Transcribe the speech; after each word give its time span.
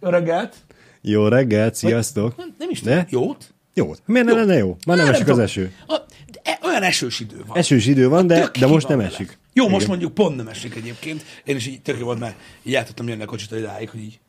Jó 0.00 0.08
reggelt! 0.08 0.56
Jó 1.02 1.28
reggelt, 1.28 1.74
sziasztok! 1.74 2.36
Nem, 2.36 2.54
nem 2.58 2.70
is 2.70 2.82
Ne? 2.82 3.04
tudom. 3.04 3.22
Jót? 3.24 3.54
Jó. 3.74 3.94
Miért 4.06 4.26
ne 4.26 4.32
lenne 4.32 4.54
jó? 4.56 4.76
Már 4.86 4.96
nem 4.96 5.06
Á, 5.06 5.10
esik 5.10 5.22
az 5.22 5.28
tudom. 5.28 5.44
eső. 5.44 5.72
A, 5.86 5.96
de 6.32 6.58
olyan 6.62 6.82
esős 6.82 7.20
idő 7.20 7.42
van. 7.46 7.56
Esős 7.56 7.86
idő 7.86 8.08
van, 8.08 8.26
de, 8.26 8.50
de 8.58 8.66
most 8.66 8.88
nem 8.88 8.96
vele. 8.98 9.10
esik. 9.10 9.38
Jó, 9.52 9.62
most 9.64 9.76
Igen. 9.76 9.88
mondjuk 9.88 10.14
pont 10.14 10.36
nem 10.36 10.48
esik 10.48 10.74
egyébként. 10.74 11.24
Én 11.44 11.56
is 11.56 11.66
így 11.66 11.82
tök 11.82 11.98
jó 11.98 12.04
volt, 12.04 12.18
mert 12.18 12.36
így 12.62 12.74
el 12.74 12.84
tudtam 12.84 13.08
jönni 13.08 13.22
a 13.22 13.26
kocsitól 13.26 13.58
idáig, 13.58 13.90
hogy 13.90 14.00
így. 14.00 14.20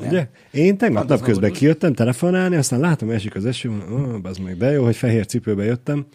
Ugye? 0.00 0.28
Én 0.50 0.76
tegnap 0.78 1.02
Hát 1.02 1.10
az 1.10 1.18
napközben 1.18 1.52
kijöttem 1.52 1.92
telefonálni, 1.94 2.56
aztán 2.56 2.80
látom, 2.80 3.10
esik 3.10 3.34
az 3.34 3.46
eső, 3.46 3.68
oh, 3.90 4.14
az 4.22 4.36
meg 4.36 4.56
de 4.56 4.70
jó, 4.70 4.84
hogy 4.84 4.96
fehér 4.96 5.26
cipőbe 5.26 5.64
jöttem. 5.64 6.06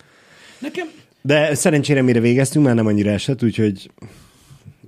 Nekem 0.60 0.88
De 1.22 1.56
szerencsére 1.56 2.02
mire 2.02 2.20
végeztünk, 2.20 2.66
már 2.66 2.76
nem 2.76 2.86
annyira 2.86 3.10
esett, 3.10 3.44
úgyhogy 3.44 3.92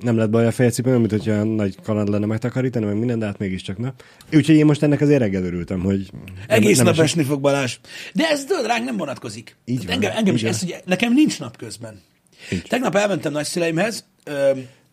nem 0.03 0.17
lett 0.17 0.29
baj 0.29 0.45
a 0.45 0.51
fejcipőm, 0.51 0.99
mint 0.99 1.11
hogyha 1.11 1.31
olyan 1.31 1.47
nagy 1.47 1.75
kaland 1.83 2.09
lenne 2.09 2.25
megtakarítani, 2.25 2.85
meg 2.85 2.97
minden, 2.97 3.19
de 3.19 3.25
hát 3.25 3.37
mégiscsak 3.37 3.77
nem. 3.77 3.93
Úgyhogy 4.33 4.55
én 4.55 4.65
most 4.65 4.83
ennek 4.83 5.01
azért 5.01 5.19
reggel 5.19 5.43
örültem, 5.43 5.79
hogy 5.79 6.09
nem, 6.11 6.35
egész 6.47 6.77
nem 6.77 6.85
nap 6.85 6.93
esik. 6.93 7.05
esni 7.05 7.23
fog 7.23 7.41
Balázs. 7.41 7.77
De 8.13 8.29
ez 8.29 8.45
tudod, 8.45 8.65
ránk 8.65 8.85
nem 8.85 8.97
vonatkozik. 8.97 9.55
Így 9.65 9.85
van, 9.85 9.93
engem, 9.93 10.11
engem 10.15 10.33
is 10.33 10.39
így 10.39 10.45
van. 10.45 10.55
ez, 10.55 10.63
ugye, 10.63 10.81
nekem 10.85 11.13
nincs 11.13 11.39
napközben. 11.39 12.01
Nincs. 12.49 12.63
Tegnap 12.63 12.95
elmentem 12.95 13.31
nagyszüleimhez, 13.31 14.05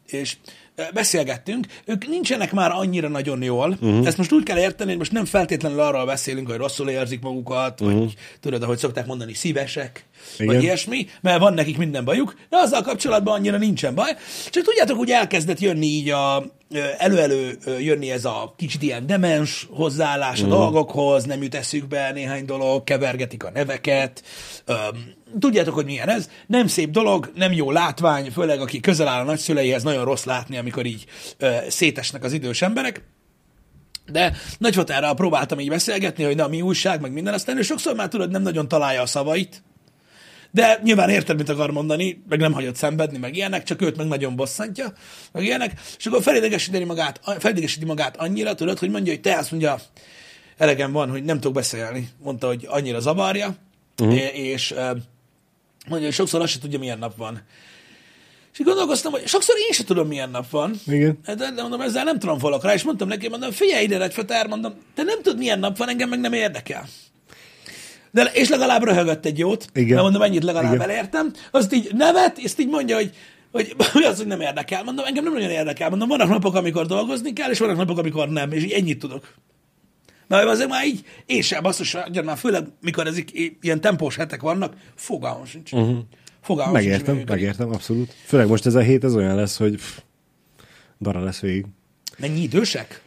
és 0.06 0.36
beszélgettünk, 0.94 1.66
ők 1.84 2.08
nincsenek 2.08 2.52
már 2.52 2.70
annyira 2.70 3.08
nagyon 3.08 3.42
jól. 3.42 3.68
Mhm. 3.68 3.86
Uh-huh. 3.88 4.06
Ezt 4.06 4.16
most 4.16 4.32
úgy 4.32 4.42
kell 4.42 4.58
érteni, 4.58 4.88
hogy 4.90 4.98
most 4.98 5.12
nem 5.12 5.24
feltétlenül 5.24 5.80
arról 5.80 6.06
beszélünk, 6.06 6.48
hogy 6.48 6.56
rosszul 6.56 6.88
érzik 6.88 7.20
magukat, 7.20 7.80
uh-huh. 7.80 7.98
vagy 7.98 8.14
tudod, 8.40 8.62
ahogy 8.62 8.78
szokták 8.78 9.06
mondani, 9.06 9.34
szívesek, 9.34 10.04
Igen. 10.38 10.54
vagy 10.54 10.62
ilyesmi, 10.62 11.06
mert 11.20 11.38
van 11.38 11.54
nekik 11.54 11.78
minden 11.78 12.04
bajuk, 12.04 12.34
de 12.48 12.56
azzal 12.56 12.82
kapcsolatban 12.82 13.34
annyira 13.34 13.58
nincsen 13.58 13.94
baj. 13.94 14.16
Csak 14.50 14.64
tudjátok, 14.64 14.98
úgy 14.98 15.10
elkezdett 15.10 15.60
jönni 15.60 15.86
így 15.86 16.10
a 16.10 16.44
elő-elő 16.98 17.58
jönni 17.78 18.10
ez 18.10 18.24
a 18.24 18.54
kicsit 18.56 18.82
ilyen 18.82 19.06
demens 19.06 19.66
hozzáállás 19.70 20.42
a 20.42 20.46
dolgokhoz, 20.46 21.24
nem 21.24 21.42
jut 21.42 21.54
eszükbe 21.54 22.12
néhány 22.12 22.44
dolog, 22.44 22.84
kevergetik 22.84 23.44
a 23.44 23.50
neveket. 23.50 24.22
Öm, 24.64 24.76
tudjátok, 25.38 25.74
hogy 25.74 25.84
milyen 25.84 26.08
ez. 26.08 26.28
Nem 26.46 26.66
szép 26.66 26.90
dolog, 26.90 27.32
nem 27.34 27.52
jó 27.52 27.70
látvány, 27.70 28.30
főleg 28.30 28.60
aki 28.60 28.80
közel 28.80 29.08
áll 29.08 29.20
a 29.20 29.24
nagyszüleihez, 29.24 29.82
nagyon 29.82 30.04
rossz 30.04 30.24
látni, 30.24 30.56
amikor 30.56 30.86
így 30.86 31.04
ö, 31.38 31.56
szétesnek 31.68 32.24
az 32.24 32.32
idős 32.32 32.62
emberek. 32.62 33.02
De 34.12 34.32
nagyfotára 34.58 35.14
próbáltam 35.14 35.60
így 35.60 35.68
beszélgetni, 35.68 36.24
hogy 36.24 36.36
na, 36.36 36.48
mi 36.48 36.62
újság, 36.62 37.00
meg 37.00 37.12
minden, 37.12 37.34
aztán 37.34 37.56
ő 37.56 37.62
sokszor 37.62 37.94
már 37.94 38.08
tudod, 38.08 38.30
nem 38.30 38.42
nagyon 38.42 38.68
találja 38.68 39.02
a 39.02 39.06
szavait, 39.06 39.62
de 40.50 40.80
nyilván 40.82 41.08
érted, 41.08 41.36
mit 41.36 41.48
akar 41.48 41.70
mondani, 41.70 42.22
meg 42.28 42.38
nem 42.38 42.52
hagyott 42.52 42.76
szenvedni, 42.76 43.18
meg 43.18 43.36
ilyenek, 43.36 43.62
csak 43.62 43.82
őt 43.82 43.96
meg 43.96 44.06
nagyon 44.06 44.36
bosszantja, 44.36 44.92
meg 45.32 45.44
ilyenek, 45.44 45.80
és 45.98 46.06
akkor 46.06 46.22
felidegesíti 46.22 46.84
magát, 46.84 47.20
felidegesíti 47.38 47.84
magát 47.84 48.16
annyira, 48.16 48.54
tudod, 48.54 48.78
hogy 48.78 48.90
mondja, 48.90 49.12
hogy 49.12 49.20
te 49.20 49.36
azt 49.36 49.50
mondja, 49.50 49.80
elegem 50.56 50.92
van, 50.92 51.10
hogy 51.10 51.24
nem 51.24 51.36
tudok 51.36 51.52
beszélni, 51.54 52.08
mondta, 52.22 52.46
hogy 52.46 52.66
annyira 52.68 53.00
zavarja, 53.00 53.56
uh-huh. 53.98 54.38
és 54.38 54.74
mondja, 55.88 56.06
hogy 56.06 56.12
sokszor 56.12 56.40
azt 56.40 56.52
se 56.52 56.58
tudja, 56.58 56.78
milyen 56.78 56.98
nap 56.98 57.16
van. 57.16 57.42
És 58.52 58.60
gondolkoztam, 58.64 59.12
hogy 59.12 59.26
sokszor 59.26 59.56
én 59.58 59.72
sem 59.72 59.86
tudom, 59.86 60.08
milyen 60.08 60.30
nap 60.30 60.50
van. 60.50 60.74
Igen. 60.86 61.18
De, 61.24 61.34
de 61.34 61.62
mondom, 61.62 61.80
ezzel 61.80 62.04
nem 62.04 62.18
tromfolok 62.18 62.64
rá, 62.64 62.74
és 62.74 62.82
mondtam 62.82 63.08
neki, 63.08 63.28
mondom, 63.28 63.50
figyelj 63.50 63.84
ide, 63.84 63.98
Redfeter, 63.98 64.46
mondom, 64.46 64.74
te 64.94 65.02
nem 65.02 65.22
tudod, 65.22 65.38
milyen 65.38 65.58
nap 65.58 65.76
van, 65.76 65.88
engem 65.88 66.08
meg 66.08 66.20
nem 66.20 66.32
érdekel. 66.32 66.88
De, 68.12 68.22
és 68.34 68.48
legalább 68.48 68.82
röhögött 68.84 69.24
egy 69.26 69.38
jót, 69.38 69.66
Igen. 69.74 69.88
mert 69.88 70.02
mondom, 70.02 70.22
ennyit 70.22 70.42
legalább 70.44 70.74
Igen. 70.74 70.90
elértem. 70.90 71.32
Azt 71.50 71.72
így 71.74 71.90
nevet, 71.94 72.38
és 72.38 72.52
így 72.58 72.68
mondja, 72.68 72.96
hogy, 72.96 73.10
hogy, 73.52 73.74
hogy 73.92 74.02
az, 74.02 74.16
hogy 74.16 74.26
nem 74.26 74.40
érdekel. 74.40 74.84
Mondom, 74.84 75.04
engem 75.04 75.24
nem 75.24 75.32
nagyon 75.32 75.50
érdekel. 75.50 75.88
Mondom, 75.90 76.08
vannak 76.08 76.28
napok, 76.28 76.54
amikor 76.54 76.86
dolgozni 76.86 77.32
kell, 77.32 77.50
és 77.50 77.58
vannak 77.58 77.76
napok, 77.76 77.98
amikor 77.98 78.28
nem, 78.28 78.52
és 78.52 78.62
így 78.64 78.70
ennyit 78.72 78.98
tudok. 78.98 79.34
Mert 80.28 80.48
azért 80.48 80.68
már 80.68 80.86
így, 80.86 81.04
én 81.26 81.42
sem 81.42 81.62
basszus, 81.62 81.96
már, 82.24 82.36
főleg 82.36 82.64
mikor 82.80 83.06
ezek 83.06 83.32
i- 83.32 83.58
ilyen 83.60 83.80
tempós 83.80 84.16
hetek 84.16 84.40
vannak, 84.40 84.74
fogalmam 84.94 85.44
sincs. 85.44 85.72
Uh-huh. 85.72 85.98
Fogalmam 86.42 86.74
sincs, 86.74 86.88
Megértem, 86.88 87.14
működik. 87.14 87.34
megértem, 87.40 87.72
abszolút. 87.72 88.14
Főleg 88.24 88.48
most 88.48 88.66
ez 88.66 88.74
a 88.74 88.80
hét, 88.80 89.04
ez 89.04 89.14
olyan 89.14 89.34
lesz, 89.34 89.56
hogy 89.56 89.74
pff, 89.74 89.98
dara 91.00 91.24
lesz 91.24 91.40
végig. 91.40 91.64
Mennyi 92.18 92.40
idősek? 92.42 93.00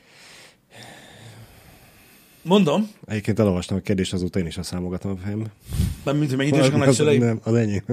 Mondom, 2.44 2.90
Egyébként 3.06 3.40
elolvastam 3.40 3.78
a 3.78 3.80
kérdést, 3.80 4.14
azóta 4.14 4.40
én 4.40 4.46
is 4.46 4.58
azt 4.58 4.70
számogatom 4.70 5.12
a 5.12 5.16
fejembe. 5.24 5.52
nem 6.04 6.18
mint 6.18 6.30
hogy 6.30 6.38
mennyi 6.38 6.50
idősek 6.50 6.74
a 6.74 6.78
nagyszüleim. 6.78 7.20
Nem, 7.20 7.40
az 7.44 7.54
enyém. 7.54 7.84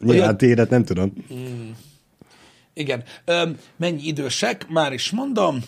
Nyilván 0.00 0.36
tiédet 0.36 0.70
nem 0.70 0.84
tudom. 0.84 1.12
Igen. 2.74 3.04
Öm, 3.24 3.58
mennyi 3.76 4.02
idősek? 4.02 4.68
Már 4.68 4.92
is 4.92 5.10
mondom. 5.10 5.58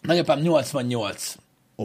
Nagyapám 0.00 0.40
88 0.40 1.36
Ó. 1.76 1.84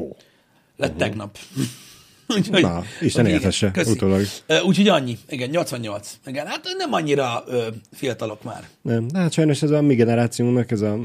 lett 0.76 0.90
uh-huh. 0.90 0.98
tegnap. 0.98 1.38
Úgyhogy, 2.36 2.62
Na, 2.62 2.84
Isten 3.02 3.26
éltesse, 3.26 3.72
utólag. 3.86 4.22
Úgyhogy 4.66 4.88
annyi. 4.88 5.18
Igen, 5.30 5.50
88. 5.50 6.18
Igen, 6.26 6.48
hát 6.48 6.64
nem 6.78 6.94
annyira 6.94 7.44
ö, 7.48 7.68
fiatalok 7.92 8.44
már. 8.44 8.68
Nem, 8.82 9.08
de 9.08 9.20
hát 9.20 9.32
sajnos 9.32 9.62
ez 9.62 9.70
a 9.72 9.82
mi 9.82 9.96
generációnak, 9.96 10.72
ez 10.72 10.82
a, 10.82 10.98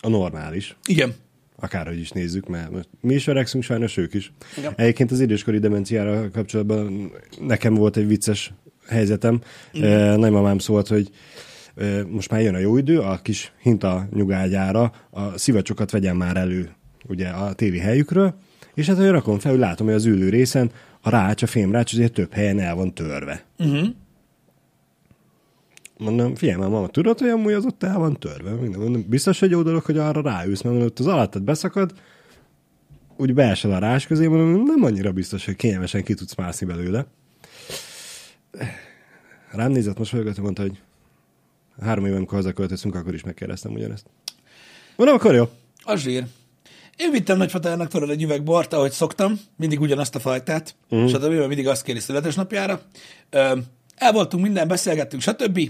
a 0.00 0.08
normális. 0.08 0.76
Igen. 0.86 1.14
Akárhogy 1.60 1.98
is 1.98 2.10
nézzük, 2.10 2.48
mert 2.48 2.70
most 2.70 2.88
mi 3.00 3.14
is 3.14 3.26
öregszünk, 3.26 3.64
sajnos 3.64 3.96
ők 3.96 4.14
is. 4.14 4.32
Igen. 4.58 4.72
Egyébként 4.76 5.10
az 5.10 5.20
időskori 5.20 5.58
demenciára 5.58 6.30
kapcsolatban 6.30 7.10
nekem 7.40 7.74
volt 7.74 7.96
egy 7.96 8.06
vicces 8.06 8.52
helyzetem. 8.88 9.40
E, 9.72 10.16
nagymamám 10.16 10.58
szólt, 10.58 10.88
hogy 10.88 11.10
e, 11.76 12.04
most 12.08 12.30
már 12.30 12.40
jön 12.40 12.54
a 12.54 12.58
jó 12.58 12.76
idő, 12.76 12.98
a 12.98 13.18
kis 13.22 13.52
hinta 13.62 14.08
nyugágyára 14.12 14.92
a 15.10 15.38
szivacsokat 15.38 15.90
vegyen 15.90 16.16
már 16.16 16.36
elő 16.36 16.70
ugye 17.08 17.28
a 17.28 17.52
téli 17.52 17.78
helyükről, 17.78 18.34
és 18.74 18.86
hát, 18.86 18.96
hogy 18.96 19.08
rakom 19.08 19.38
fel, 19.38 19.50
hogy 19.50 19.60
látom, 19.60 19.86
hogy 19.86 19.96
az 19.96 20.04
ülő 20.04 20.28
részen 20.28 20.70
a 21.00 21.10
rács, 21.10 21.42
a 21.42 21.46
fémrács 21.46 21.92
azért 21.92 22.12
több 22.12 22.32
helyen 22.32 22.60
el 22.60 22.74
van 22.74 22.94
törve. 22.94 23.44
Uh-huh. 23.58 23.88
Mondom, 25.98 26.34
figyelj 26.34 26.58
már, 26.58 26.68
mama, 26.68 26.88
tudod, 26.88 27.18
hogy 27.18 27.28
amúgy 27.28 27.52
az 27.52 27.64
ott 27.64 27.82
el 27.82 27.98
van 27.98 28.16
törve? 28.18 28.50
Minden, 28.50 28.80
mondom, 28.80 29.04
biztos, 29.08 29.38
hogy 29.40 29.50
jó 29.50 29.62
dolog, 29.62 29.82
hogy 29.84 29.98
arra 29.98 30.20
ráülsz, 30.22 30.62
mert 30.62 30.74
mondom, 30.74 30.86
ott 30.86 30.98
az 30.98 31.06
alattad 31.06 31.42
beszakad, 31.42 31.92
úgy 33.16 33.34
beesel 33.34 33.72
a 33.72 33.78
rás 33.78 34.06
közé, 34.06 34.26
mondom, 34.26 34.62
nem 34.64 34.82
annyira 34.82 35.12
biztos, 35.12 35.44
hogy 35.44 35.56
kényelmesen 35.56 36.02
ki 36.02 36.14
tudsz 36.14 36.34
mászni 36.34 36.66
belőle. 36.66 37.06
Rám 39.50 39.70
nézett, 39.70 39.98
most 39.98 40.10
hallgatva, 40.10 40.42
mondta, 40.42 40.62
hogy 40.62 40.78
három 41.80 42.06
éve, 42.06 42.16
amikor 42.16 42.36
hazaköltözünk, 42.36 42.94
akkor 42.94 43.14
is 43.14 43.24
megkérdeztem 43.24 43.72
ugyanezt. 43.72 44.06
Mondom, 44.96 45.16
akkor 45.16 45.34
jó. 45.34 45.48
A 45.82 45.96
zsír. 45.96 46.24
Én 46.96 47.10
vittem 47.10 47.36
nagyfatának 47.38 47.88
tudod 47.88 48.10
egy 48.10 48.22
üveg 48.22 48.42
bort, 48.42 48.72
ahogy 48.72 48.90
szoktam, 48.90 49.40
mindig 49.56 49.80
ugyanazt 49.80 50.14
a 50.14 50.18
fajtát, 50.20 50.74
Mhm. 50.88 51.02
uh-huh. 51.02 51.20
stb. 51.22 51.32
mert 51.32 51.46
mindig 51.48 51.68
azt 51.68 51.82
kéri 51.82 51.98
születésnapjára. 51.98 52.80
Ö, 53.30 53.58
El 53.98 54.12
voltunk 54.12 54.42
minden, 54.42 54.68
beszélgettünk, 54.68 55.22
stb. 55.22 55.60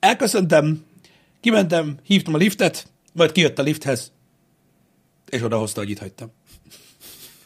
Elköszöntem, 0.00 0.84
kimentem, 1.40 1.96
hívtam 2.04 2.34
a 2.34 2.36
liftet, 2.36 2.86
majd 3.12 3.32
kijött 3.32 3.58
a 3.58 3.62
lifthez, 3.62 4.12
és 5.30 5.42
odahozta, 5.42 5.80
hogy 5.80 5.90
itt 5.90 5.98
hagytam. 5.98 6.32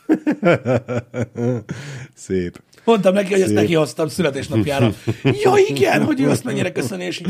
Szép. 2.14 2.62
Mondtam 2.84 3.14
neki, 3.14 3.30
hogy 3.30 3.40
ezt 3.40 3.48
Szép. 3.48 3.58
neki 3.58 3.74
hoztam 3.74 4.08
születésnapjára. 4.08 4.92
ja, 5.42 5.52
igen, 5.68 6.04
hogy 6.04 6.20
ő 6.20 6.30
azt 6.30 6.44
mennyire 6.44 6.72
köszöni, 6.72 7.04
és. 7.04 7.22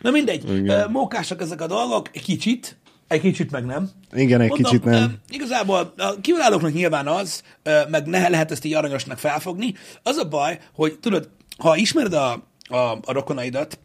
Na 0.00 0.10
mindegy, 0.10 0.64
Ö, 0.66 0.88
mókásak 0.88 1.40
ezek 1.40 1.60
a 1.60 1.66
dolgok, 1.66 2.08
egy 2.12 2.22
kicsit, 2.22 2.76
egy 3.08 3.20
kicsit 3.20 3.50
meg 3.50 3.64
nem. 3.64 3.90
Igen, 4.12 4.40
egy 4.40 4.50
kicsit 4.50 4.84
nem. 4.84 5.14
Igazából 5.28 5.94
a 5.96 6.20
kívülállóknak 6.20 6.72
nyilván 6.72 7.06
az, 7.06 7.42
meg 7.90 8.06
ne 8.06 8.28
lehet 8.28 8.50
ezt 8.50 8.64
így 8.64 8.74
aranyosnak 8.74 9.18
felfogni. 9.18 9.74
Az 10.02 10.16
a 10.16 10.28
baj, 10.28 10.58
hogy 10.72 10.98
tudod, 10.98 11.28
ha 11.60 11.76
ismered 11.76 12.12
a, 12.12 12.32
a, 12.68 12.76
a 12.76 13.12
rokonaidat, 13.12 13.78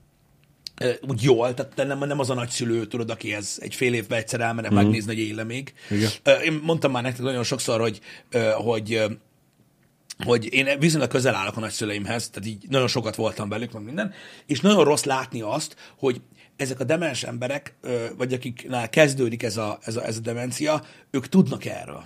úgy 1.08 1.24
jól, 1.24 1.54
tehát 1.54 1.76
te 1.76 1.84
nem, 1.84 2.00
nem 2.00 2.20
az 2.20 2.30
a 2.30 2.34
nagyszülő, 2.34 2.86
tudod, 2.86 3.10
aki 3.10 3.34
ez 3.34 3.58
egy 3.60 3.76
fél 3.76 3.94
évben 3.94 4.20
egyszer 4.20 4.42
elmenek 4.42 4.72
mm. 4.72 4.76
megnézni, 4.76 5.14
hogy 5.14 5.24
éle 5.24 5.44
még. 5.44 5.74
Igen. 5.90 6.10
Én 6.44 6.60
mondtam 6.64 6.92
már 6.92 7.04
nektek 7.04 7.22
nagyon 7.22 7.44
sokszor, 7.44 7.80
hogy, 7.80 8.00
hogy 8.54 9.04
hogy 10.26 10.54
én 10.54 10.80
viszonylag 10.80 11.10
közel 11.10 11.36
állok 11.36 11.58
a 11.58 11.60
nagyszüleimhez, 11.60 12.30
tehát 12.30 12.50
így 12.50 12.66
nagyon 12.70 12.88
sokat 12.88 13.16
voltam 13.16 13.50
velük, 13.50 13.72
meg 13.72 13.84
minden, 13.84 14.14
és 14.46 14.60
nagyon 14.60 14.84
rossz 14.84 15.04
látni 15.04 15.42
azt, 15.42 15.76
hogy 15.98 16.22
ezek 16.56 16.80
a 16.80 16.84
demens 16.84 17.24
emberek, 17.24 17.76
vagy 18.18 18.34
akiknál 18.34 18.90
kezdődik 18.90 19.44
ez 19.44 19.58
a, 19.58 19.78
ez 19.82 19.96
a, 19.96 20.06
ez 20.06 20.18
a 20.18 20.20
demencia, 20.20 20.84
ők 21.12 21.30
tudnak 21.30 21.66
erről. 21.66 22.04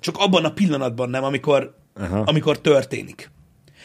Csak 0.00 0.16
abban 0.18 0.44
a 0.44 0.52
pillanatban 0.52 1.10
nem, 1.10 1.24
amikor, 1.24 1.74
Aha. 1.94 2.18
amikor 2.18 2.60
történik. 2.60 3.30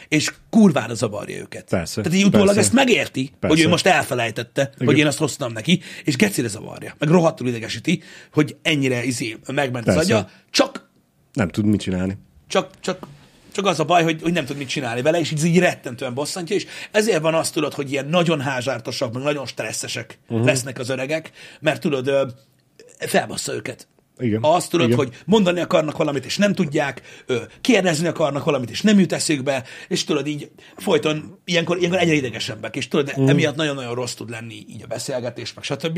És 0.08 0.34
kurvára 0.50 0.94
zavarja 0.94 1.38
őket. 1.38 1.70
Persze, 1.70 2.02
Tehát 2.02 2.18
így 2.18 2.26
utólag 2.26 2.46
persze. 2.46 2.62
ezt 2.62 2.74
megérti, 2.74 3.32
Persze. 3.40 3.56
hogy 3.56 3.66
ő 3.66 3.70
most 3.70 3.86
elfelejtette, 3.86 4.72
Igen. 4.76 4.88
hogy 4.88 4.98
én 4.98 5.08
azt 5.08 5.18
hoztam 5.18 5.52
neki, 5.52 5.82
és 6.04 6.16
gecire 6.16 6.48
zavarja. 6.48 6.96
Meg 7.00 7.10
rohadtul 7.10 7.48
idegesíti, 7.48 8.02
hogy 8.34 8.56
ennyire 8.62 9.04
izé, 9.04 9.38
megment 9.48 9.88
az 9.88 9.96
Persze. 9.96 10.16
agya, 10.16 10.30
csak 10.50 10.90
Nem 11.34 11.48
tud 11.48 11.66
mit 11.66 11.82
csinálni. 11.82 12.18
csak, 12.48 12.70
csak, 12.80 13.08
csak 13.52 13.66
az 13.66 13.80
a 13.80 13.86
baj, 13.86 14.04
hogy, 14.04 14.22
hogy 14.22 14.34
nem 14.34 14.46
tud 14.46 14.58
mit 14.58 14.68
csinálni 14.68 15.02
vele, 15.02 15.20
és 15.20 15.32
így, 15.32 15.46
így 15.46 15.60
rettentően 15.60 16.14
bosszantja, 16.14 16.56
és 16.56 16.66
ezért 16.92 17.22
van 17.22 17.34
azt 17.34 17.54
tudod, 17.54 17.74
hogy 17.74 17.92
ilyen 17.92 18.06
nagyon 18.06 18.42
házártosak, 18.42 19.14
meg 19.14 19.24
nagyon 19.24 19.46
stresszesek 19.46 20.20
uh-huh. 20.28 20.46
lesznek 20.46 20.80
az 20.80 20.90
öregek, 20.90 21.32
mert 21.60 21.82
tudod, 21.82 22.36
felbassza 23.00 23.54
őket. 23.54 23.88
Igen. 24.20 24.40
Azt 24.42 24.70
tudod, 24.70 24.86
Igen. 24.86 24.98
hogy 24.98 25.14
mondani 25.26 25.60
akarnak 25.60 25.98
valamit, 25.98 26.26
és 26.26 26.38
nem 26.38 26.54
tudják, 26.54 27.02
kérdezni 27.62 28.08
akarnak 28.08 28.44
valamit, 28.44 28.70
és 28.70 28.82
nem 28.82 29.00
jut 29.00 29.14
eszükbe, 29.14 29.64
és 29.88 30.04
tudod 30.04 30.28
így 30.28 30.52
folyton, 30.76 31.40
ilyenkor, 31.46 31.78
ilyenkor 31.78 32.00
egyre 32.00 32.14
idegesebbek, 32.14 32.76
és 32.76 32.88
tudod, 32.88 33.20
mm. 33.20 33.28
emiatt 33.28 33.56
nagyon-nagyon 33.56 33.96
rossz 33.96 34.14
tud 34.14 34.30
lenni 34.30 34.66
így 34.70 34.84
a 34.84 34.88
beszélgetés, 34.88 35.54
meg 35.54 35.64
stb. 35.64 35.98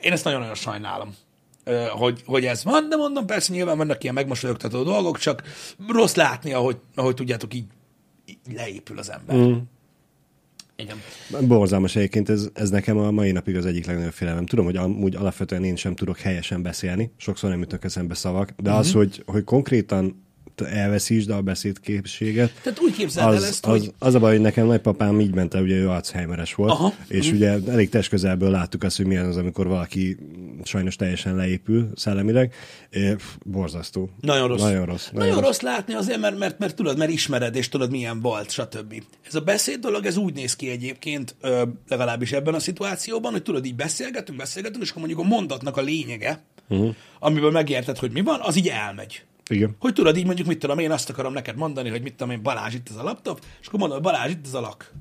Én 0.00 0.12
ezt 0.12 0.24
nagyon-nagyon 0.24 0.54
sajnálom 0.54 1.14
hogy, 1.90 2.22
hogy 2.26 2.44
ez 2.44 2.64
van, 2.64 2.88
de 2.88 2.96
mondom, 2.96 3.26
persze 3.26 3.52
nyilván 3.52 3.76
vannak 3.76 4.02
ilyen 4.02 4.14
megmosolyogtató 4.14 4.82
dolgok, 4.82 5.18
csak 5.18 5.42
rossz 5.88 6.14
látni, 6.14 6.52
ahogy, 6.52 6.76
ahogy 6.94 7.14
tudjátok, 7.14 7.54
így, 7.54 7.64
így 8.26 8.54
leépül 8.54 8.98
az 8.98 9.10
ember. 9.10 9.36
Mm. 9.36 9.56
Igen. 10.76 10.96
Borzalmas 11.46 11.96
egyébként, 11.96 12.28
ez, 12.28 12.48
ez 12.54 12.70
nekem 12.70 12.98
a 12.98 13.10
mai 13.10 13.32
napig 13.32 13.56
az 13.56 13.66
egyik 13.66 13.86
legnagyobb 13.86 14.12
félelem. 14.12 14.46
Tudom, 14.46 14.64
hogy 14.64 14.76
amúgy 14.76 15.14
alapvetően 15.16 15.64
én 15.64 15.76
sem 15.76 15.94
tudok 15.94 16.18
helyesen 16.18 16.62
beszélni, 16.62 17.12
sokszor 17.16 17.50
nem 17.50 17.58
jutnak 17.58 17.84
eszembe 17.84 18.14
szavak, 18.14 18.50
de 18.62 18.70
Mhm. 18.70 18.78
az, 18.78 18.92
hogy, 18.92 19.22
hogy 19.26 19.44
konkrétan 19.44 20.21
elveszítsd 20.60 21.30
a 21.30 21.40
beszédképességet, 21.40 22.52
Tehát 22.62 22.80
úgy 22.80 22.92
képzeld 22.92 23.26
el 23.26 23.32
az, 23.34 23.42
ezt, 23.42 23.66
az, 23.66 23.70
hogy 23.70 23.92
az 23.98 24.14
a 24.14 24.18
baj, 24.18 24.32
hogy 24.32 24.40
nekem 24.40 24.66
nagypapám 24.66 25.20
így 25.20 25.34
ment 25.34 25.54
el, 25.54 25.62
ugye 25.62 25.76
ő 25.76 25.88
Alzheimeres 25.88 26.54
volt, 26.54 26.70
Aha. 26.70 26.94
és 27.08 27.26
Mhm. 27.26 27.36
ugye 27.36 27.58
elég 27.68 27.88
testközelből 27.88 28.50
láttuk 28.50 28.82
azt, 28.82 28.96
hogy 28.96 29.06
milyen 29.06 29.24
az, 29.24 29.36
amikor 29.36 29.66
valaki 29.66 30.16
sajnos 30.64 30.96
teljesen 30.96 31.36
leépül 31.36 31.90
szellemileg. 31.94 32.54
É, 32.90 33.16
borzasztó. 33.44 34.10
Nagyon 34.20 34.48
rossz. 34.48 34.60
Nagyon 34.60 34.84
rossz. 34.84 35.08
Nagyon 35.12 35.40
rossz 35.40 35.60
látni 35.60 35.94
azért, 35.94 36.20
mert, 36.20 36.38
mert, 36.38 36.58
mert 36.58 36.74
tudod, 36.74 36.98
mert 36.98 37.10
ismered, 37.10 37.56
és 37.56 37.68
tudod, 37.68 37.90
milyen 37.90 38.20
volt, 38.20 38.50
stb. 38.50 39.02
Ez 39.26 39.34
a 39.34 39.40
beszéd 39.40 39.80
dolog, 39.80 40.06
ez 40.06 40.16
úgy 40.16 40.34
néz 40.34 40.56
ki 40.56 40.68
egyébként, 40.70 41.36
legalábbis 41.88 42.32
ebben 42.32 42.54
a 42.54 42.58
szituációban, 42.58 43.32
hogy 43.32 43.42
tudod, 43.42 43.64
így 43.64 43.74
beszélgetünk, 43.74 44.38
beszélgetünk, 44.38 44.82
és 44.82 44.90
akkor 44.90 45.02
mondjuk 45.02 45.24
a 45.24 45.28
mondatnak 45.28 45.76
a 45.76 45.80
lényege, 45.80 46.42
uh-huh. 46.68 46.94
amiből 47.18 47.50
megérted, 47.50 47.98
hogy 47.98 48.10
mi 48.12 48.20
van, 48.20 48.40
az 48.42 48.56
így 48.56 48.68
elmegy. 48.68 49.22
Igen. 49.52 49.76
Hogy 49.78 49.92
tudod 49.92 50.16
így 50.16 50.26
mondjuk, 50.26 50.46
mit 50.46 50.58
tudom, 50.58 50.78
én 50.78 50.90
azt 50.90 51.10
akarom 51.10 51.32
neked 51.32 51.56
mondani, 51.56 51.88
hogy 51.88 52.02
mit 52.02 52.14
tudom 52.14 52.32
én, 52.32 52.42
Balázs 52.42 52.74
itt 52.74 52.88
ez 52.90 52.96
a 52.96 53.02
laptop, 53.02 53.40
és 53.60 53.66
akkor 53.66 53.80
mondom, 53.80 54.02
Balázs 54.02 54.30
itt 54.30 54.46
ez 54.46 54.54
a 54.54 54.60
lak. 54.60 54.92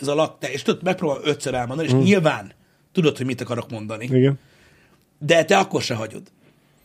Ez 0.00 0.08
a 0.08 0.14
lak, 0.14 0.38
te, 0.38 0.52
és 0.52 0.62
tudod, 0.62 0.82
megpróbálom 0.82 1.22
ötször 1.24 1.54
elmondani, 1.54 1.88
és 1.88 1.94
mm. 1.94 1.98
nyilván 1.98 2.52
tudod, 2.92 3.16
hogy 3.16 3.26
mit 3.26 3.40
akarok 3.40 3.70
mondani, 3.70 4.04
Igen. 4.04 4.38
de 5.18 5.44
te 5.44 5.58
akkor 5.58 5.82
se 5.82 5.94
hagyod. 5.94 6.22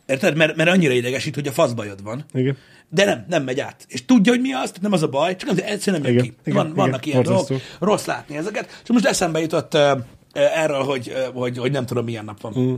Érted? 0.05 0.35
Mert, 0.35 0.55
mert 0.55 0.69
annyira 0.69 0.93
idegesít, 0.93 1.35
hogy 1.35 1.47
a 1.47 1.51
faszbajod 1.51 2.03
van. 2.03 2.25
Igen. 2.33 2.57
De 2.89 3.05
nem, 3.05 3.25
nem 3.29 3.43
megy 3.43 3.59
át. 3.59 3.85
És 3.87 4.05
tudja, 4.05 4.31
hogy 4.31 4.41
mi 4.41 4.53
az, 4.53 4.73
nem 4.81 4.91
az 4.91 5.03
a 5.03 5.07
baj, 5.07 5.35
csak 5.35 5.49
nem, 5.49 5.65
egyszerűen 5.65 6.01
nem 6.01 6.11
jön 6.11 6.23
Igen, 6.23 6.33
ki. 6.35 6.49
igen, 6.49 6.63
Van, 6.63 6.73
vannak 6.73 7.05
igen, 7.05 7.21
ilyen 7.21 7.35
dolgok, 7.35 7.61
rossz 7.79 8.05
látni 8.05 8.37
ezeket. 8.37 8.79
És 8.83 8.89
most 8.89 9.05
eszembe 9.05 9.39
jutott 9.39 9.73
uh, 9.73 9.99
erről, 10.33 10.83
hogy, 10.83 11.13
hogy, 11.33 11.57
hogy 11.57 11.71
nem 11.71 11.85
tudom, 11.85 12.05
milyen 12.05 12.25
nap 12.25 12.41
van. 12.41 12.53
Mm. 12.59 12.75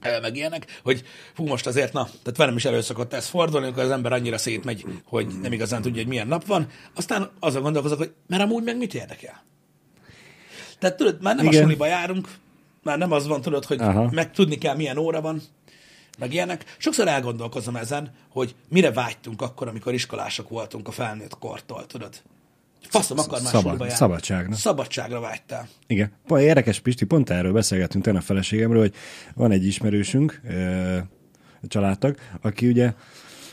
Meg 0.00 0.36
ilyenek, 0.36 0.80
hogy 0.82 1.02
fú, 1.34 1.46
most 1.46 1.66
azért, 1.66 1.92
na, 1.92 2.04
tehát 2.04 2.36
velem 2.36 2.56
is 2.56 2.64
elő 2.64 2.80
szokott 2.80 3.12
ez 3.12 3.26
fordulni, 3.26 3.66
amikor 3.66 3.82
az 3.82 3.90
ember 3.90 4.12
annyira 4.12 4.38
szétmegy, 4.38 4.84
hogy 5.04 5.26
nem 5.42 5.52
igazán 5.52 5.82
tudja, 5.82 6.00
hogy 6.00 6.10
milyen 6.10 6.28
nap 6.28 6.46
van, 6.46 6.68
aztán 6.94 7.30
azon 7.40 7.62
gondolkozok, 7.62 7.98
hogy 7.98 8.12
mert 8.26 8.42
amúgy 8.42 8.64
meg 8.64 8.76
mit 8.76 8.94
érdekel. 8.94 9.44
Tehát 10.78 10.96
tudod, 10.96 11.22
már 11.22 11.36
nem 11.36 11.46
Igen. 11.46 11.60
a 11.60 11.62
suliba 11.62 11.86
járunk, 11.86 12.28
már 12.82 12.98
nem 12.98 13.12
az 13.12 13.26
van, 13.26 13.40
tudod, 13.40 13.64
hogy 13.64 13.80
Aha. 13.80 14.10
meg 14.12 14.32
tudni 14.32 14.58
kell, 14.58 14.76
milyen 14.76 14.96
óra 14.96 15.20
van, 15.20 15.42
meg 16.18 16.32
ilyenek. 16.32 16.74
Sokszor 16.78 17.08
elgondolkozom 17.08 17.76
ezen, 17.76 18.14
hogy 18.28 18.54
mire 18.68 18.92
vágytunk 18.92 19.42
akkor, 19.42 19.68
amikor 19.68 19.94
iskolások 19.94 20.48
voltunk 20.48 20.88
a 20.88 20.92
felnőtt 20.92 21.38
kortól, 21.38 21.86
tudod? 21.86 22.22
Faszom 22.88 23.18
akar 23.18 23.42
már 23.42 23.52
Szabad- 23.52 23.78
járni. 23.80 23.94
szabadságra. 23.94 24.54
Szabadságra 24.54 25.20
vágytál. 25.20 25.68
Igen. 25.86 26.12
Érdekes, 26.28 26.80
Pisti, 26.80 27.04
pont 27.04 27.30
erről 27.30 27.52
beszélgettünk 27.52 28.04
tenne 28.04 28.18
a 28.18 28.20
feleségemről, 28.20 28.80
hogy 28.80 28.94
van 29.34 29.50
egy 29.50 29.66
ismerősünk, 29.66 30.40
családtag, 31.68 32.16
aki 32.40 32.68
ugye 32.68 32.92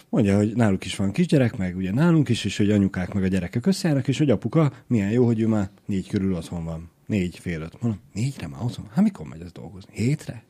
mondja, 0.10 0.38
hogy 0.38 0.56
náluk 0.56 0.86
is 0.86 0.96
van 0.96 1.12
kisgyerek, 1.12 1.58
meg 1.58 1.76
ugye 1.76 1.92
nálunk 1.92 2.30
is, 2.30 2.46
és 2.46 2.58
hogy 2.58 2.72
anyukák 2.72 3.14
meg 3.14 3.24
a 3.24 3.28
gyerekek 3.28 3.66
összejárnak, 3.66 4.08
és 4.08 4.18
hogy 4.18 4.30
apuka, 4.30 4.72
milyen 4.88 5.10
jó, 5.12 5.26
hogy 5.26 5.40
ő 5.40 5.48
már 5.48 5.70
négy 5.86 6.08
körül 6.08 6.34
otthon 6.36 6.64
van. 6.64 6.92
Négy 7.08 7.40
fél 7.40 7.62
öt. 7.62 7.82
Mondom, 7.82 8.02
négyre 8.14 8.48
már 8.48 8.62
otthon? 8.64 8.90
Hát 8.94 9.04
mikor 9.04 9.26
megy 9.28 9.42
ez 9.42 9.52
dolgozni? 9.52 9.92
Hétre? 9.96 10.44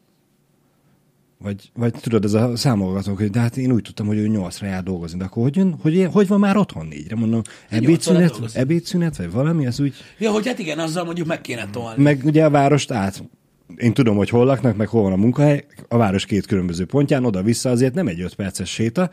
Vagy, 1.43 1.71
vagy 1.73 1.93
tudod, 2.01 2.23
ez 2.25 2.33
a 2.33 2.55
számolgatók, 2.55 3.17
hogy 3.17 3.29
de 3.29 3.39
hát 3.39 3.57
én 3.57 3.71
úgy 3.71 3.81
tudtam, 3.81 4.07
hogy 4.07 4.17
ő 4.17 4.27
nyolcra 4.27 4.67
jár 4.67 4.83
dolgozni, 4.83 5.17
de 5.17 5.23
akkor 5.23 5.43
hogy, 5.43 5.55
jön, 5.55 5.75
hogy, 5.81 6.07
hogy 6.11 6.27
van 6.27 6.39
már 6.39 6.57
otthon 6.57 6.85
négyre? 6.85 7.15
Mondom, 7.15 7.41
ebédszünet, 7.69 8.39
ebédszünet, 8.53 9.17
vagy 9.17 9.31
valami, 9.31 9.65
az 9.67 9.79
úgy, 9.79 9.93
Ja, 10.17 10.31
hogy 10.31 10.47
hát 10.47 10.59
igen, 10.59 10.79
azzal 10.79 11.03
mondjuk 11.03 11.27
meg 11.27 11.41
kéne 11.41 11.69
tolni. 11.71 12.03
meg 12.03 12.21
ugye 12.25 12.45
a 12.45 12.49
várost 12.49 12.91
át. 12.91 13.23
Én 13.77 13.93
tudom, 13.93 14.17
hogy 14.17 14.29
hol 14.29 14.45
laknak, 14.45 14.75
meg 14.75 14.87
hol 14.87 15.01
van 15.01 15.11
a 15.11 15.15
munkahely. 15.15 15.65
A 15.87 15.97
város 15.97 16.25
két 16.25 16.45
különböző 16.45 16.85
pontján, 16.85 17.25
oda-vissza 17.25 17.69
azért 17.69 17.93
nem 17.93 18.07
egy 18.07 18.21
öt 18.21 18.35
perces 18.35 18.69
séta. 18.69 19.09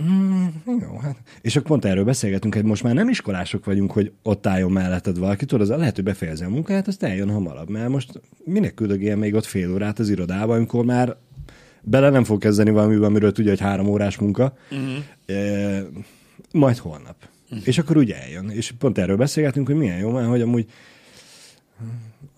Mm, 0.00 0.46
jó, 0.66 0.98
hát. 1.02 1.16
És 1.40 1.56
akkor 1.56 1.68
pont 1.68 1.84
erről 1.84 2.04
beszélgetünk, 2.04 2.54
hogy 2.54 2.64
most 2.64 2.82
már 2.82 2.94
nem 2.94 3.08
iskolások 3.08 3.64
vagyunk, 3.64 3.92
hogy 3.92 4.12
ott 4.22 4.46
álljon 4.46 4.72
melletted 4.72 5.18
valaki, 5.18 5.44
tudod, 5.44 5.70
az 5.70 5.78
lehet, 5.78 5.94
hogy 5.94 6.04
befejezi 6.04 6.44
a 6.44 6.48
munkáját, 6.48 6.88
azt 6.88 7.02
eljön 7.02 7.30
hamarabb, 7.30 7.68
mert 7.68 7.88
most 7.88 8.20
minek 8.44 8.74
küldögél 8.74 9.16
még 9.16 9.34
ott 9.34 9.44
fél 9.44 9.72
órát 9.72 9.98
az 9.98 10.08
irodába, 10.08 10.54
amikor 10.54 10.84
már 10.84 11.16
bele 11.82 12.10
nem 12.10 12.24
fog 12.24 12.40
kezdeni 12.40 12.70
valamiben, 12.70 13.04
amiről 13.04 13.32
tudja, 13.32 13.50
hogy 13.50 13.60
három 13.60 13.86
órás 13.86 14.18
munka, 14.18 14.56
uh-huh. 14.70 15.36
e, 15.38 15.82
majd 16.52 16.76
holnap. 16.76 17.16
Uh-huh. 17.50 17.66
És 17.66 17.78
akkor 17.78 17.96
úgy 17.96 18.10
eljön. 18.10 18.50
És 18.50 18.72
pont 18.78 18.98
erről 18.98 19.16
beszélgetünk, 19.16 19.66
hogy 19.66 19.76
milyen 19.76 19.98
jó 19.98 20.10
már, 20.10 20.26
hogy 20.26 20.40
amúgy 20.40 20.66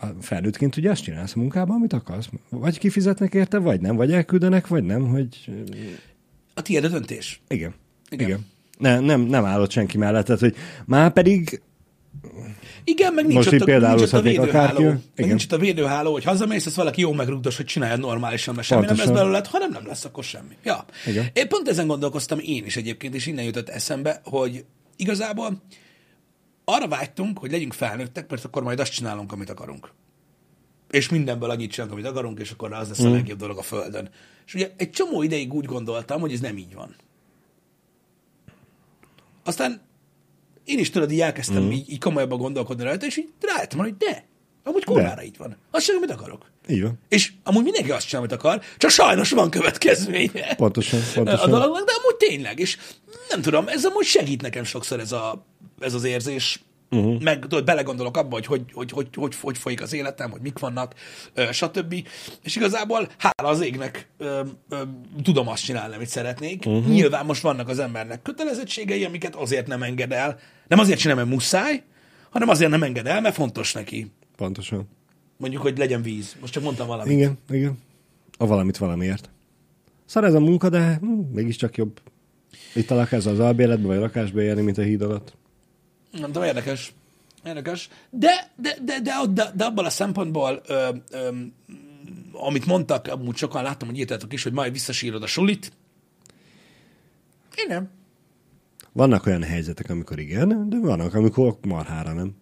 a 0.00 0.06
felnőttként 0.20 0.76
ugye 0.76 0.90
azt 0.90 1.02
csinálsz 1.02 1.36
a 1.36 1.38
munkában, 1.38 1.76
amit 1.76 1.92
akarsz. 1.92 2.28
Vagy 2.48 2.78
kifizetnek 2.78 3.34
érte, 3.34 3.58
vagy 3.58 3.80
nem, 3.80 3.96
vagy 3.96 4.12
elküldenek, 4.12 4.66
vagy 4.66 4.84
nem, 4.84 5.08
hogy 5.08 5.50
A 6.54 6.62
tiéd 6.62 6.84
a 6.84 6.88
döntés. 6.88 7.40
igen. 7.48 7.74
Igen. 8.08 8.26
Igen. 8.26 8.28
igen. 8.28 8.46
Ne, 8.78 9.00
nem, 9.00 9.20
nem 9.20 9.44
állott 9.44 9.70
senki 9.70 9.98
mellett, 9.98 10.24
tehát, 10.24 10.40
hogy 10.40 10.54
már 10.84 11.12
pedig 11.12 11.62
Igen, 12.84 13.14
meg 13.14 13.24
nincs 13.26 13.34
Most 13.34 13.52
ott, 13.62 13.68
a, 13.68 13.78
nincs 13.88 14.02
ott 14.02 14.12
a 14.12 14.20
védőháló. 14.20 14.80
Igen. 14.80 15.02
nincs 15.16 15.44
ott 15.44 15.52
a 15.52 15.58
védőháló, 15.58 16.12
hogy 16.12 16.24
hazamész, 16.24 16.66
ezt 16.66 16.76
valaki 16.76 17.00
jó 17.00 17.12
megrugdos, 17.12 17.56
hogy 17.56 17.66
csináljad 17.66 18.00
normálisan, 18.00 18.54
mert 18.54 18.66
semmi 18.66 18.80
nem 18.80 18.90
lesz 18.90 18.98
Pontosan. 18.98 19.24
belőled, 19.24 19.46
ha 19.46 19.58
nem, 19.58 19.70
nem 19.70 19.86
lesz, 19.86 20.04
akkor 20.04 20.24
semmi. 20.24 20.56
Ja. 20.64 20.84
Igen. 21.06 21.26
Én 21.32 21.48
pont 21.48 21.68
ezen 21.68 21.86
gondolkoztam 21.86 22.38
én 22.38 22.64
is 22.64 22.76
egyébként, 22.76 23.14
és 23.14 23.26
innen 23.26 23.44
jutott 23.44 23.68
eszembe, 23.68 24.20
hogy 24.24 24.64
igazából 24.96 25.62
arra 26.64 26.88
vágytunk, 26.88 27.38
hogy 27.38 27.50
legyünk 27.50 27.72
felnőttek, 27.72 28.30
mert 28.30 28.44
akkor 28.44 28.62
majd 28.62 28.80
azt 28.80 28.92
csinálunk, 28.92 29.32
amit 29.32 29.50
akarunk. 29.50 29.90
És 30.90 31.08
mindenből 31.08 31.50
annyit 31.50 31.70
csinálunk, 31.70 31.98
amit 31.98 32.10
akarunk, 32.10 32.38
és 32.40 32.50
akkor 32.50 32.72
az 32.72 32.88
lesz 32.88 33.02
Mm. 33.02 33.06
a 33.06 33.10
legjobb 33.10 33.38
dolog 33.38 33.58
a 33.58 33.62
Földön. 33.62 34.08
És 34.46 34.54
ugye 34.54 34.70
egy 34.76 34.90
csomó 34.90 35.22
ideig 35.22 35.54
úgy 35.54 35.64
gondoltam, 35.64 36.20
hogy 36.20 36.32
ez 36.32 36.40
nem 36.40 36.56
így 36.56 36.74
van. 36.74 36.94
Aztán 39.44 39.80
én 40.64 40.78
is 40.78 40.90
tudod, 40.90 41.12
így 41.12 41.20
elkezdtem 41.20 41.62
Mm. 41.62 41.70
így, 41.70 41.90
így 41.90 41.98
komolyabban 42.00 42.38
gondolkodni 42.38 42.84
rajta, 42.84 43.06
és 43.06 43.16
így 43.16 43.28
rájöttem, 43.40 43.78
hogy 43.78 43.96
de, 43.96 44.24
amúgy 44.64 44.84
kurvára 44.84 45.22
így 45.22 45.36
van. 45.36 45.56
Az 45.70 45.82
sem, 45.82 45.96
amit 45.96 46.10
akarok. 46.10 46.50
így 46.68 46.82
van. 46.82 46.98
És 47.08 47.32
amúgy 47.42 47.62
mindenki 47.62 47.90
azt 47.90 48.06
csinál, 48.06 48.24
amit 48.24 48.36
akar, 48.36 48.60
csak 48.78 48.90
sajnos 48.90 49.30
van 49.30 49.50
következménye 49.50 50.54
Pontosan, 50.56 51.00
a 51.00 51.12
pontosan. 51.14 51.50
dolognak, 51.50 51.84
de 51.84 51.92
amúgy 52.02 52.16
tényleg, 52.16 52.58
és 52.58 52.78
nem 53.28 53.40
tudom, 53.42 53.68
ez 53.68 53.84
amúgy 53.84 54.04
segít 54.04 54.42
nekem 54.42 54.64
sokszor 54.64 55.00
ez, 55.00 55.12
a, 55.12 55.46
ez 55.80 55.94
az 55.94 56.04
érzés. 56.04 56.62
Uh-huh. 56.96 57.22
meg 57.22 57.38
tudod, 57.38 57.64
belegondolok 57.64 58.16
abba, 58.16 58.34
hogy 58.34 58.46
hogy, 58.46 58.62
hogy, 58.72 58.90
hogy, 58.90 59.08
hogy 59.14 59.34
hogy 59.40 59.58
folyik 59.58 59.82
az 59.82 59.92
életem, 59.92 60.30
hogy 60.30 60.40
mik 60.40 60.58
vannak, 60.58 60.94
stb. 61.52 61.94
És 62.42 62.56
igazából 62.56 63.08
hála 63.18 63.48
az 63.48 63.60
égnek 63.60 64.08
ö, 64.18 64.40
ö, 64.68 64.82
tudom 65.22 65.48
azt 65.48 65.64
csinálni, 65.64 65.94
amit 65.94 66.08
szeretnék. 66.08 66.66
Uh-huh. 66.66 66.86
Nyilván 66.86 67.26
most 67.26 67.42
vannak 67.42 67.68
az 67.68 67.78
embernek 67.78 68.22
kötelezettségei, 68.22 69.04
amiket 69.04 69.34
azért 69.34 69.66
nem 69.66 69.82
enged 69.82 70.12
el. 70.12 70.38
Nem 70.68 70.78
azért 70.78 70.98
csinál, 70.98 71.16
mert 71.16 71.28
muszáj, 71.28 71.82
hanem 72.30 72.48
azért 72.48 72.70
nem 72.70 72.82
enged 72.82 73.06
el, 73.06 73.20
mert 73.20 73.34
fontos 73.34 73.72
neki. 73.72 74.10
Pontosan. 74.36 74.88
Mondjuk, 75.36 75.62
hogy 75.62 75.78
legyen 75.78 76.02
víz. 76.02 76.36
Most 76.40 76.52
csak 76.52 76.62
mondtam 76.62 76.86
valamit. 76.86 77.12
Igen, 77.12 77.38
igen. 77.50 77.78
A 78.38 78.46
valamit 78.46 78.76
valamiért. 78.76 79.30
Szar 80.04 80.24
ez 80.24 80.34
a 80.34 80.40
munka, 80.40 80.68
de 80.68 80.96
hm, 81.00 81.06
mégiscsak 81.32 81.76
jobb. 81.76 82.00
Itt 82.74 82.90
a 82.90 82.94
lakás 82.94 83.26
az 83.26 83.40
albéletbe, 83.40 83.86
vagy 83.86 83.98
lakásba 83.98 84.42
élni, 84.42 84.60
mint 84.62 84.78
a 84.78 84.82
híd 84.82 85.02
alatt. 85.02 85.36
Nem 86.14 86.24
tudom, 86.32 86.42
érdekes. 86.42 86.92
Érdekes. 87.46 87.88
De, 88.10 88.50
de, 88.56 88.76
de, 88.84 89.00
de, 89.00 89.12
de, 89.32 89.50
de 89.54 89.64
abban 89.64 89.84
a 89.84 89.90
szempontból, 89.90 90.62
ö, 90.66 90.88
ö, 91.10 91.28
amit 92.32 92.66
mondtak, 92.66 93.06
amúgy 93.06 93.36
sokan 93.36 93.62
láttam, 93.62 93.88
hogy 93.88 93.98
írtátok 93.98 94.32
is, 94.32 94.42
hogy 94.42 94.52
majd 94.52 94.72
visszasírod 94.72 95.22
a 95.22 95.26
sulit. 95.26 95.72
Én 97.56 97.66
nem. 97.68 97.90
Vannak 98.92 99.26
olyan 99.26 99.42
helyzetek, 99.42 99.90
amikor 99.90 100.18
igen, 100.18 100.68
de 100.68 100.78
vannak, 100.78 101.14
amikor 101.14 101.58
marhára 101.66 102.12
nem. 102.12 102.34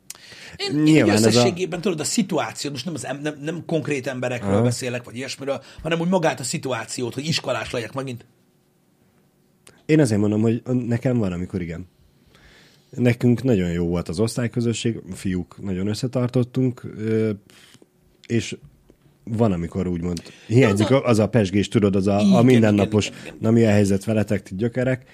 Én, 0.57 0.77
én 0.77 0.83
Nyilván 0.83 1.07
így 1.07 1.13
ez 1.15 1.25
a- 1.25 1.29
összességében, 1.29 1.81
tudod, 1.81 2.01
a 2.01 2.05
szituációt, 2.05 2.73
most 2.73 2.85
nem, 2.85 2.95
az, 2.95 3.07
em- 3.07 3.23
nem, 3.23 3.39
nem 3.41 3.65
konkrét 3.67 4.07
emberekről 4.07 4.53
Aha. 4.53 4.63
beszélek, 4.63 5.05
vagy 5.05 5.17
ilyesmiről, 5.17 5.63
hanem 5.83 6.01
úgy 6.01 6.09
magát 6.09 6.41
a 6.41 6.45
szituációt, 6.45 7.15
hogy 7.15 7.27
iskolás 7.27 7.71
legyek 7.71 7.93
megint. 7.93 8.25
Én 9.87 10.01
azért 10.01 10.21
mondom, 10.21 10.41
hogy 10.41 10.63
nekem 10.65 11.19
van, 11.19 11.33
amikor 11.33 11.61
igen. 11.61 11.87
Nekünk 12.97 13.43
nagyon 13.43 13.71
jó 13.71 13.87
volt 13.87 14.09
az 14.09 14.21
osztályközösség, 14.21 15.01
fiúk 15.13 15.57
nagyon 15.63 15.87
összetartottunk, 15.87 16.97
és 18.27 18.57
van, 19.25 19.53
amikor 19.53 19.87
úgymond 19.87 20.23
hiányzik 20.47 20.91
az 20.91 21.01
az 21.05 21.19
a 21.19 21.29
pesgés, 21.29 21.69
tudod, 21.69 21.97
az 21.97 22.07
a, 22.07 22.21
Igen, 22.21 22.33
a 22.33 22.43
mindennapos, 22.43 23.07
igen, 23.07 23.19
igen, 23.23 23.37
na 23.41 23.51
milyen 23.51 23.73
helyzet 23.73 24.05
veletek, 24.05 24.43
ti 24.43 24.55
gyökerek, 24.55 25.05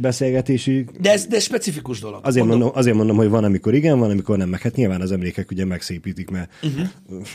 beszélgetési. 0.00 0.86
De 1.00 1.12
ez, 1.12 1.26
de 1.26 1.40
specifikus 1.40 2.00
dolog. 2.00 2.20
Azért 2.22 2.46
mondom, 2.46 2.70
azért 2.74 2.96
mondom, 2.96 3.16
hogy 3.16 3.28
van, 3.28 3.44
amikor 3.44 3.74
igen, 3.74 3.98
van, 3.98 4.10
amikor 4.10 4.36
nem, 4.36 4.48
meg 4.48 4.60
hát 4.60 4.76
nyilván 4.76 5.00
az 5.00 5.12
emlékek 5.12 5.50
ugye 5.50 5.64
megszépítik, 5.64 6.30
mert 6.30 6.50
uh-huh. 6.62 6.86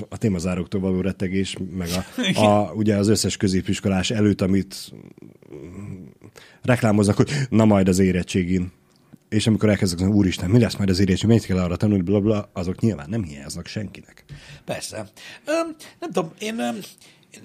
a 0.09 0.17
témazároktól 0.17 0.81
való 0.81 1.01
rettegés, 1.01 1.57
meg 1.77 1.87
a, 2.35 2.39
a, 2.45 2.73
ugye 2.73 2.95
az 2.95 3.07
összes 3.07 3.37
középiskolás 3.37 4.11
előtt, 4.11 4.41
amit 4.41 4.93
reklámoznak, 6.61 7.15
hogy 7.15 7.29
na 7.49 7.65
majd 7.65 7.87
az 7.87 7.99
érettségin. 7.99 8.71
És 9.29 9.47
amikor 9.47 9.69
elkezdek, 9.69 9.99
hogy 9.99 10.15
úristen, 10.15 10.49
mi 10.49 10.59
lesz 10.59 10.75
majd 10.75 10.89
az 10.89 10.99
érettség, 10.99 11.27
mennyit 11.27 11.45
kell 11.45 11.57
arra 11.57 11.75
tanulni, 11.75 12.03
bla, 12.03 12.19
bla, 12.19 12.49
azok 12.53 12.79
nyilván 12.79 13.09
nem 13.09 13.23
hiányoznak 13.23 13.65
senkinek. 13.65 14.25
Persze. 14.65 14.97
Öm, 15.45 15.75
nem 15.99 16.11
tudom, 16.11 16.31
én... 16.39 16.59
Öm, 16.59 16.79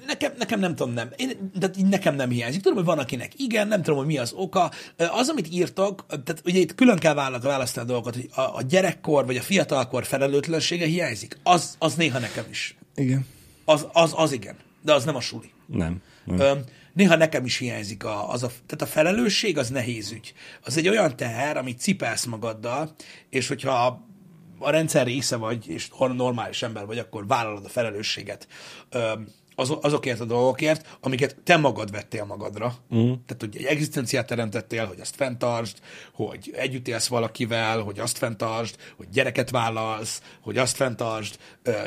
Nekem, 0.07 0.33
nekem 0.39 0.61
nem 0.61 0.75
tudom, 0.75 0.93
nem. 0.93 1.09
Én, 1.17 1.51
de 1.59 1.71
nekem 1.91 2.15
nem 2.15 2.31
hiányzik. 2.31 2.61
Tudom, 2.63 2.77
hogy 2.77 2.87
van 2.87 2.99
akinek 2.99 3.33
igen, 3.37 3.69
nem 3.69 3.83
tudom, 3.83 3.99
hogy 3.99 4.07
mi 4.07 4.19
az 4.19 4.33
oka. 4.33 4.71
Az, 4.97 5.29
amit 5.29 5.53
írtak, 5.53 6.07
tehát 6.07 6.43
ugye 6.45 6.59
itt 6.59 6.75
külön 6.75 6.99
kell 6.99 7.15
választani 7.15 7.87
a 7.87 7.89
dolgokat, 7.89 8.15
hogy 8.15 8.29
a, 8.35 8.41
a 8.41 8.63
gyerekkor 8.69 9.27
vagy 9.27 9.37
a 9.37 9.41
fiatalkor 9.41 10.05
felelőtlensége 10.05 10.87
hiányzik. 10.87 11.39
Az, 11.43 11.77
az 11.79 11.95
néha 11.95 12.19
nekem 12.19 12.45
is. 12.51 12.77
Igen. 12.95 13.27
Az, 13.65 13.87
az, 13.93 14.13
az 14.17 14.33
igen. 14.33 14.57
De 14.83 14.95
az 14.95 15.05
nem 15.05 15.17
a 15.17 15.21
suli. 15.21 15.51
Nem. 15.67 16.03
nem. 16.25 16.41
Öm, 16.41 16.65
néha 16.93 17.17
nekem 17.17 17.45
is 17.45 17.57
hiányzik 17.57 18.05
a, 18.05 18.31
az 18.31 18.43
a, 18.43 18.47
tehát 18.47 18.83
a 18.83 18.87
felelősség 18.87 19.59
az 19.59 19.69
nehéz 19.69 20.11
ügy. 20.11 20.33
Az 20.65 20.77
egy 20.77 20.89
olyan 20.89 21.17
teher, 21.17 21.57
amit 21.57 21.81
cipelsz 21.81 22.25
magaddal, 22.25 22.95
és 23.31 23.49
hogyha 23.49 24.03
a 24.59 24.71
rendszer 24.71 25.07
része 25.07 25.37
vagy, 25.37 25.69
és 25.69 25.89
normális 25.99 26.63
ember 26.63 26.87
vagy, 26.87 26.99
akkor 26.99 27.27
vállalod 27.27 27.65
a 27.65 27.69
felelősséget 27.69 28.49
öm, 28.91 29.29
az, 29.55 29.77
azokért 29.81 30.21
a 30.21 30.25
dolgokért, 30.25 30.99
amiket 31.01 31.37
te 31.45 31.57
magad 31.57 31.91
vettél 31.91 32.25
magadra. 32.25 32.75
Uh-huh. 32.91 33.19
Tehát, 33.27 33.37
hogy 33.39 33.57
egy 33.57 33.65
egzisztenciát 33.65 34.27
teremtettél, 34.27 34.87
hogy 34.87 35.01
azt 35.01 35.17
fenntartsd, 35.17 35.79
hogy 36.13 36.51
együtt 36.57 36.89
élsz 36.89 37.07
valakivel, 37.07 37.81
hogy 37.81 37.99
azt 37.99 38.19
fenntartsd, 38.19 38.77
hogy 38.97 39.09
gyereket 39.13 39.51
vállalsz, 39.51 40.23
hogy 40.41 40.59
azt 40.59 40.77
fenntartsd, 40.77 41.39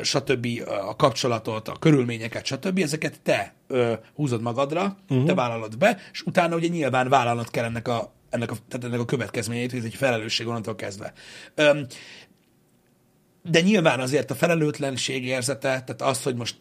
stb. 0.02 0.48
a 0.88 0.96
kapcsolatot, 0.96 1.68
a 1.68 1.76
körülményeket, 1.80 2.46
stb. 2.46 2.80
Ezeket 2.80 3.22
te 3.22 3.54
ö, 3.68 3.94
húzod 4.16 4.42
magadra, 4.42 4.98
uh-huh. 5.10 5.26
te 5.26 5.34
vállalod 5.34 5.78
be, 5.78 5.98
és 6.12 6.22
utána 6.22 6.56
ugye 6.56 6.68
nyilván 6.68 7.10
vállalnod 7.10 7.50
kell 7.50 7.64
ennek 7.64 7.88
a, 7.88 8.14
ennek 8.30 8.52
a, 8.52 8.56
tehát 8.68 8.86
ennek 8.86 9.00
a 9.00 9.06
következményét, 9.06 9.70
hogy 9.70 9.80
ez 9.80 9.86
egy 9.86 9.96
felelősség 9.96 10.48
onnantól 10.48 10.76
kezdve. 10.76 11.14
Öm, 11.56 11.86
de 13.50 13.62
nyilván 13.62 14.00
azért 14.00 14.32
a 14.32 14.36
felelőtlenség 14.36 15.26
érzete, 15.26 15.68
tehát 15.68 16.02
az, 16.02 16.24
hogy 16.24 16.36
most 16.36 16.56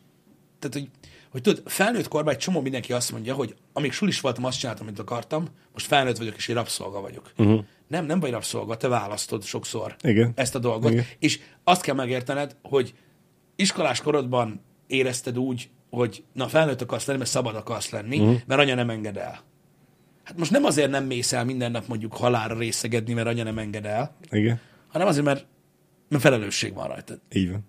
tehát, 0.68 0.88
hogy, 0.88 1.10
hogy 1.30 1.40
tudod, 1.40 1.62
felnőtt 1.70 2.08
korban 2.08 2.32
egy 2.32 2.38
csomó 2.38 2.60
mindenki 2.60 2.92
azt 2.92 3.12
mondja, 3.12 3.34
hogy 3.34 3.54
amíg 3.72 3.92
sulis 3.92 4.20
voltam, 4.20 4.44
azt 4.44 4.58
csináltam, 4.58 4.86
amit 4.86 4.98
akartam, 4.98 5.48
most 5.72 5.86
felnőtt 5.86 6.16
vagyok, 6.16 6.36
és 6.36 6.48
egy 6.48 6.54
rabszolga 6.54 7.00
vagyok. 7.00 7.32
Uh-huh. 7.36 7.64
Nem, 7.88 8.06
nem 8.06 8.20
vagy 8.20 8.30
rabszolga, 8.30 8.76
te 8.76 8.88
választod 8.88 9.44
sokszor 9.44 9.96
Igen. 10.02 10.32
ezt 10.34 10.54
a 10.54 10.58
dolgot. 10.58 10.90
Igen. 10.90 11.04
És 11.18 11.40
azt 11.64 11.82
kell 11.82 11.94
megértened, 11.94 12.56
hogy 12.62 12.94
iskolás 13.56 14.00
korodban 14.00 14.60
érezted 14.86 15.38
úgy, 15.38 15.70
hogy 15.90 16.24
na 16.32 16.48
felnőtt 16.48 16.80
akarsz 16.80 17.06
lenni, 17.06 17.18
mert 17.18 17.30
szabad 17.30 17.54
akarsz 17.54 17.90
lenni, 17.90 18.18
uh-huh. 18.18 18.40
mert 18.46 18.60
anya 18.60 18.74
nem 18.74 18.90
enged 18.90 19.16
el. 19.16 19.42
Hát 20.24 20.38
most 20.38 20.50
nem 20.50 20.64
azért 20.64 20.90
nem 20.90 21.04
mész 21.04 21.32
el 21.32 21.44
minden 21.44 21.70
nap 21.70 21.86
mondjuk 21.86 22.14
halálra 22.14 22.58
részegedni, 22.58 23.12
mert 23.12 23.26
anya 23.26 23.42
nem 23.42 23.58
enged 23.58 23.84
el, 23.84 24.16
Igen. 24.30 24.60
hanem 24.88 25.06
azért, 25.06 25.24
mert, 25.24 25.46
mert 26.08 26.22
felelősség 26.22 26.74
van 26.74 26.88
rajtad. 26.88 27.20
Így 27.32 27.50
van. 27.50 27.64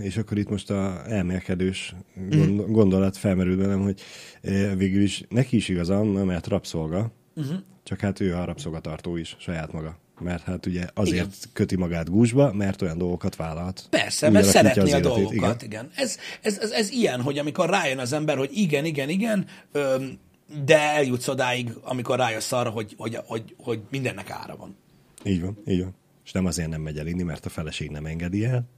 És 0.00 0.16
akkor 0.16 0.38
itt 0.38 0.48
most 0.48 0.70
a 0.70 1.02
elmélkedős 1.06 1.94
gond, 2.30 2.70
gondolat 2.70 3.16
felmerül 3.16 3.56
bennem, 3.56 3.82
hogy 3.82 4.00
eh, 4.42 4.74
végül 4.76 5.02
is 5.02 5.24
neki 5.28 5.56
is 5.56 5.68
igazam, 5.68 6.08
mert 6.08 6.46
rabszolga, 6.46 7.12
uh-huh. 7.36 7.56
csak 7.82 8.00
hát 8.00 8.20
ő 8.20 8.34
a 8.34 8.44
rabszolgatartó 8.44 9.16
is, 9.16 9.36
saját 9.38 9.72
maga. 9.72 9.98
Mert 10.20 10.42
hát 10.42 10.66
ugye 10.66 10.86
azért 10.94 11.14
igen. 11.14 11.30
köti 11.52 11.76
magát 11.76 12.10
gúzsba, 12.10 12.52
mert 12.52 12.82
olyan 12.82 12.98
dolgokat 12.98 13.36
vállalt. 13.36 13.86
Persze, 13.90 14.30
mert 14.30 14.46
szeretné 14.46 14.80
a 14.80 14.84
az 14.84 14.88
életét, 14.88 15.08
dolgokat, 15.08 15.62
igen. 15.62 15.84
igen. 15.84 15.90
Ez, 15.94 16.16
ez, 16.42 16.58
ez, 16.58 16.70
ez 16.70 16.90
ilyen, 16.90 17.20
hogy 17.20 17.38
amikor 17.38 17.68
rájön 17.68 17.98
az 17.98 18.12
ember, 18.12 18.36
hogy 18.36 18.50
igen, 18.52 18.84
igen, 18.84 19.08
igen, 19.08 19.46
öm, 19.72 20.18
de 20.64 20.78
eljutsz 20.78 21.28
odáig, 21.28 21.72
amikor 21.82 22.18
rájössz 22.18 22.52
arra, 22.52 22.70
hogy, 22.70 22.94
hogy, 22.96 23.18
hogy, 23.26 23.54
hogy 23.58 23.80
mindennek 23.90 24.30
ára 24.30 24.56
van. 24.56 24.76
Így 25.24 25.40
van, 25.40 25.58
így 25.66 25.80
van. 25.80 25.94
És 26.24 26.32
nem 26.32 26.46
azért 26.46 26.68
nem 26.68 26.80
megy 26.80 26.98
el 26.98 27.06
inni, 27.06 27.22
mert 27.22 27.46
a 27.46 27.48
feleség 27.48 27.90
nem 27.90 28.06
engedi 28.06 28.44
el, 28.44 28.68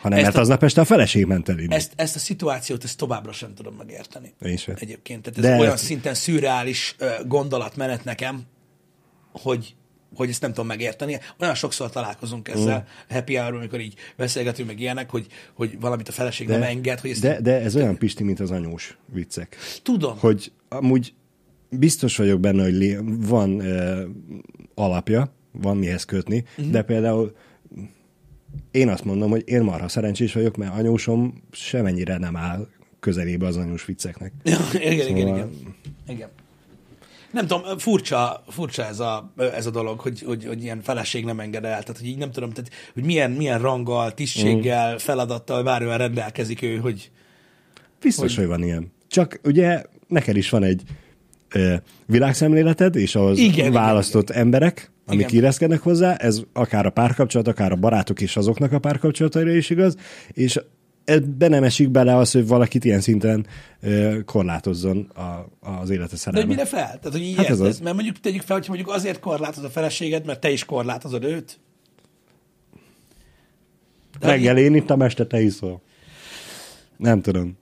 hanem 0.00 0.18
Ezt 0.18 0.26
mert 0.26 0.36
a- 0.36 0.40
aznap 0.40 0.62
este 0.62 0.80
a 0.80 0.84
feleség 0.84 1.24
ment 1.24 1.48
el. 1.48 1.56
Ezt, 1.68 1.92
ezt 1.96 2.16
a 2.16 2.18
szituációt 2.18 2.84
ezt 2.84 2.96
továbbra 2.98 3.32
sem 3.32 3.54
tudom 3.54 3.74
megérteni. 3.74 4.34
Én 4.42 4.56
sem. 4.56 4.74
Egyébként. 4.78 5.22
Tehát 5.22 5.38
ez 5.38 5.44
De 5.44 5.60
olyan 5.60 5.72
ezt- 5.72 5.84
szinten 5.84 6.14
szürreális 6.14 6.96
gondolatmenet 7.26 8.04
nekem, 8.04 8.42
hogy, 9.32 9.74
hogy 10.14 10.28
ezt 10.28 10.40
nem 10.40 10.50
tudom 10.50 10.66
megérteni. 10.66 11.18
Olyan 11.40 11.54
sokszor 11.54 11.90
találkozunk 11.90 12.48
ezzel 12.48 12.78
mm. 12.88 13.14
happy 13.14 13.34
hour 13.36 13.54
amikor 13.54 13.80
így 13.80 13.94
beszélgetünk 14.16 14.68
meg 14.68 14.80
ilyenek, 14.80 15.10
hogy, 15.10 15.26
hogy 15.54 15.80
valamit 15.80 16.08
a 16.08 16.12
feleség 16.12 16.46
de, 16.46 16.52
nem 16.52 16.62
enged, 16.68 17.00
hogy 17.00 17.10
ezt 17.10 17.20
de, 17.20 17.40
de 17.40 17.60
ez 17.60 17.76
olyan 17.76 17.98
pisti, 17.98 18.22
mint 18.24 18.40
az 18.40 18.50
anyós 18.50 18.98
viccek. 19.12 19.56
tudom. 19.82 20.18
Hogy 20.18 20.52
amúgy 20.68 21.14
biztos 21.70 22.16
vagyok 22.16 22.40
benne, 22.40 22.62
hogy 22.62 22.96
van 23.26 23.50
uh, 23.54 24.00
alapja, 24.74 25.34
van 25.52 25.76
mihez 25.76 26.04
kötni, 26.04 26.36
Mhm. 26.36 26.48
uh-huh. 26.56 26.72
de 26.72 26.82
például 26.82 27.36
én 28.76 28.88
azt 28.88 29.04
mondom, 29.04 29.30
hogy 29.30 29.42
én 29.46 29.62
marha 29.62 29.88
szerencsés 29.88 30.32
vagyok, 30.32 30.56
mert 30.56 30.78
anyósom 30.78 31.42
semennyire 31.50 32.18
nem 32.18 32.36
áll 32.36 32.66
közelébe 33.00 33.46
az 33.46 33.56
anyós 33.56 33.84
vicceknek. 33.84 34.32
Igen, 34.74 34.92
igen, 34.92 35.06
Szóval- 35.06 35.36
igen. 35.36 35.50
igen. 36.08 36.28
Nem 37.32 37.46
tudom, 37.46 37.78
furcsa, 37.78 38.44
furcsa 38.48 38.84
ez, 38.84 39.00
a, 39.00 39.32
ez 39.36 39.66
a 39.66 39.70
dolog, 39.70 40.00
hogy, 40.00 40.22
hogy, 40.22 40.46
hogy 40.46 40.62
ilyen 40.62 40.82
feleség 40.82 41.24
nem 41.24 41.40
enged 41.40 41.64
el. 41.64 41.82
Tehát, 41.82 41.98
hogy 41.98 42.06
így 42.06 42.18
nem 42.18 42.30
tudom, 42.30 42.50
tehát, 42.50 42.70
hogy 42.94 43.04
milyen, 43.04 43.30
milyen 43.30 43.60
ranggal, 43.60 44.14
tisztséggel, 44.14 44.98
feladattal, 44.98 45.62
bármivel 45.62 45.98
rendelkezik 45.98 46.62
ő, 46.62 46.76
hogy 46.76 47.10
Biztos, 48.00 48.34
hogy... 48.34 48.44
hogy 48.44 48.46
van 48.46 48.62
ilyen. 48.62 48.92
Csak 49.08 49.40
ugye 49.44 49.82
neked 50.08 50.36
is 50.36 50.50
van 50.50 50.62
egy 50.62 50.82
ö, 51.52 51.74
világszemléleted, 52.06 52.96
és 52.96 53.14
ahhoz 53.14 53.38
Igen, 53.38 53.50
igen, 53.52 53.66
igen, 53.66 53.82
választott 53.82 54.28
igen, 54.30 54.42
emberek, 54.42 54.90
amik 55.06 55.20
Igen. 55.28 55.34
illeszkednek 55.42 55.80
hozzá, 55.80 56.14
ez 56.14 56.40
akár 56.52 56.86
a 56.86 56.90
párkapcsolat, 56.90 57.48
akár 57.48 57.72
a 57.72 57.76
barátok 57.76 58.20
és 58.20 58.36
azoknak 58.36 58.72
a 58.72 58.78
párkapcsolataira 58.78 59.52
is 59.52 59.70
igaz, 59.70 59.96
és 60.32 60.60
ebbe 61.04 61.48
nem 61.48 61.62
esik 61.62 61.88
bele 61.90 62.16
az, 62.16 62.30
hogy 62.30 62.46
valakit 62.46 62.84
ilyen 62.84 63.00
szinten 63.00 63.46
ö, 63.80 64.18
korlátozzon 64.24 64.98
a, 65.14 65.46
az 65.70 65.90
élete 65.90 66.10
De 66.10 66.16
szerelme. 66.16 66.46
mire 66.48 66.64
fel? 66.64 66.86
Tehát, 66.86 67.10
hogy 67.10 67.22
így 67.22 67.36
Hát 67.36 67.46
ez 67.46 67.60
ez 67.60 67.66
az. 67.66 67.78
Mert 67.80 67.94
mondjuk 67.94 68.20
tegyük 68.20 68.42
fel, 68.42 68.56
hogy 68.56 68.68
mondjuk 68.68 68.88
azért 68.88 69.20
korlátoz 69.20 69.64
a 69.64 69.68
feleséged, 69.68 70.26
mert 70.26 70.40
te 70.40 70.50
is 70.50 70.64
korlátozod 70.64 71.24
őt. 71.24 71.58
De 74.20 74.26
Reggel 74.26 74.58
én 74.58 74.74
ittam, 74.74 75.02
este 75.02 75.26
te 75.26 75.40
iszol. 75.40 75.82
Nem 76.96 77.20
tudom. 77.20 77.58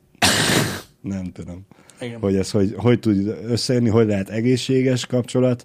Nem 1.01 1.25
tudom. 1.33 1.67
Igen. 2.01 2.21
Hogy 2.21 2.37
ez 2.37 2.51
hogy, 2.51 2.75
hogy 2.77 3.01
tud 3.01 3.27
összejönni, 3.47 3.89
hogy 3.89 4.07
lehet 4.07 4.29
egészséges 4.29 5.07
kapcsolat, 5.07 5.65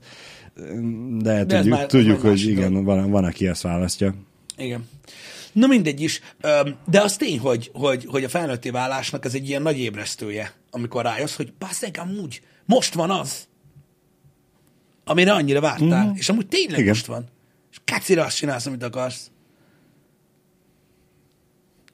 de, 1.18 1.32
ez 1.32 1.46
tudjuk, 1.46 1.74
már- 1.74 1.88
tudjuk 1.88 2.22
hogy 2.22 2.42
igen, 2.42 2.84
van, 2.84 3.10
van, 3.10 3.24
aki 3.24 3.48
ezt 3.48 3.62
választja. 3.62 4.14
Igen. 4.58 4.90
Na 5.52 5.68
mindegy 5.68 6.02
is, 6.02 6.22
de 6.86 7.02
az 7.02 7.18
tény, 7.18 7.40
hogy, 7.40 7.70
hogy, 7.74 8.06
hogy 8.06 8.24
a 8.24 8.30
felnőtté 8.30 8.70
válásnak 8.70 9.26
ez 9.26 9.34
egy 9.34 9.50
ilyen 9.50 9.62
nagy 9.62 9.80
ébresztője, 9.80 10.54
amikor 10.72 11.04
rájössz, 11.04 11.36
hogy 11.36 11.54
basszeg, 11.60 11.98
amúgy 12.00 12.42
most 12.66 12.94
van 12.94 13.12
az, 13.12 13.48
amire 15.04 15.34
annyira 15.34 15.62
vártál, 15.62 16.06
mm. 16.06 16.16
és 16.16 16.30
amúgy 16.30 16.48
tényleg 16.48 16.80
Igen. 16.80 16.88
most 16.88 17.06
van. 17.06 17.26
És 17.72 17.78
kacira 17.86 18.26
azt 18.26 18.36
csinálsz, 18.36 18.66
amit 18.66 18.84
akarsz. 18.84 19.32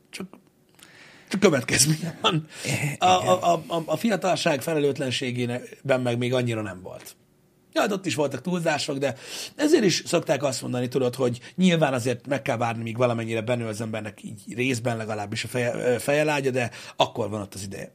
Csak, 0.09 0.27
csak 1.29 1.39
következménye 1.39 2.17
van. 2.21 2.47
A, 2.97 3.05
a, 3.05 3.53
a, 3.53 3.63
a, 3.67 3.83
a 3.85 3.95
fiatalság 3.95 4.61
felelőtlenségében 4.61 6.01
meg 6.03 6.17
még 6.17 6.33
annyira 6.33 6.61
nem 6.61 6.81
volt. 6.81 7.15
Ja, 7.75 7.81
hát 7.81 7.91
ott 7.91 8.05
is 8.05 8.15
voltak 8.15 8.41
túlzások, 8.41 8.97
de 8.97 9.15
ezért 9.55 9.83
is 9.83 10.03
szokták 10.05 10.43
azt 10.43 10.61
mondani, 10.61 10.87
tudod, 10.87 11.15
hogy 11.15 11.39
nyilván 11.55 11.93
azért 11.93 12.27
meg 12.27 12.41
kell 12.41 12.57
várni, 12.57 12.83
míg 12.83 12.97
valamennyire 12.97 13.41
benő 13.41 13.65
az 13.65 13.81
embernek 13.81 14.23
így 14.23 14.55
részben 14.55 14.97
legalábbis 14.97 15.43
a 15.43 15.47
feje, 15.47 15.99
fejelágya, 15.99 16.51
de 16.51 16.71
akkor 16.95 17.29
van 17.29 17.41
ott 17.41 17.53
az 17.53 17.63
ideje, 17.63 17.91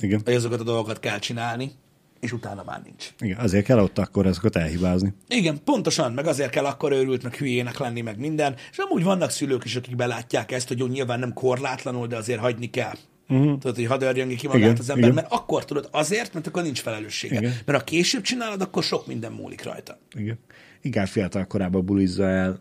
Igen. 0.00 0.20
hogy 0.24 0.34
azokat 0.34 0.60
a 0.60 0.64
dolgokat 0.64 1.00
kell 1.00 1.18
csinálni, 1.18 1.72
és 2.20 2.32
utána 2.32 2.62
már 2.66 2.82
nincs. 2.82 3.12
Igen, 3.18 3.38
azért 3.38 3.64
kell 3.64 3.78
ott 3.78 3.98
akkor 3.98 4.26
azokat 4.26 4.56
elhibázni. 4.56 5.14
Igen, 5.28 5.62
pontosan, 5.64 6.12
meg 6.12 6.26
azért 6.26 6.50
kell 6.50 6.64
akkor 6.64 6.92
őrült, 6.92 7.22
meg 7.22 7.34
hülyének 7.34 7.78
lenni, 7.78 8.00
meg 8.00 8.18
minden. 8.18 8.54
És 8.70 8.78
amúgy 8.78 9.04
vannak 9.04 9.30
szülők 9.30 9.64
is, 9.64 9.76
akik 9.76 9.96
belátják 9.96 10.52
ezt, 10.52 10.68
hogy 10.68 10.78
jó, 10.78 10.86
nyilván 10.86 11.18
nem 11.18 11.32
korlátlanul, 11.32 12.06
de 12.06 12.16
azért 12.16 12.40
hagyni 12.40 12.70
kell. 12.70 12.94
Uh-huh. 13.28 13.58
Tudod, 13.58 13.74
hogy 13.76 13.84
hadd 13.84 14.02
örjön 14.02 14.36
ki 14.36 14.46
magát 14.46 14.60
Igen, 14.60 14.76
az 14.78 14.90
ember, 14.90 15.04
igen. 15.04 15.14
mert 15.14 15.32
akkor 15.32 15.64
tudod 15.64 15.88
azért, 15.90 16.34
mert 16.34 16.46
akkor 16.46 16.62
nincs 16.62 16.80
felelőssége. 16.80 17.38
Igen. 17.38 17.52
Mert 17.64 17.78
ha 17.78 17.84
később 17.84 18.22
csinálod, 18.22 18.60
akkor 18.60 18.82
sok 18.82 19.06
minden 19.06 19.32
múlik 19.32 19.62
rajta. 19.62 19.98
Igen. 20.14 20.38
Inkább 20.80 21.06
fiatal 21.06 21.46
korában 21.46 21.84
bulizza 21.84 22.28
el 22.28 22.60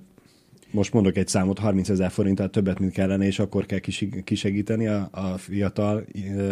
most 0.76 0.94
mondok 0.94 1.18
egy 1.18 1.28
számot, 1.28 1.60
30 1.60 1.90
ezer 1.90 2.12
forinttal 2.12 2.50
többet, 2.50 2.80
mint 2.80 2.92
kellene, 2.92 3.26
és 3.26 3.40
akkor 3.40 3.66
kell 3.66 3.80
kis- 3.80 4.24
kisegíteni 4.24 4.88
a, 4.88 5.10
a 5.12 5.38
fiatal 5.38 6.06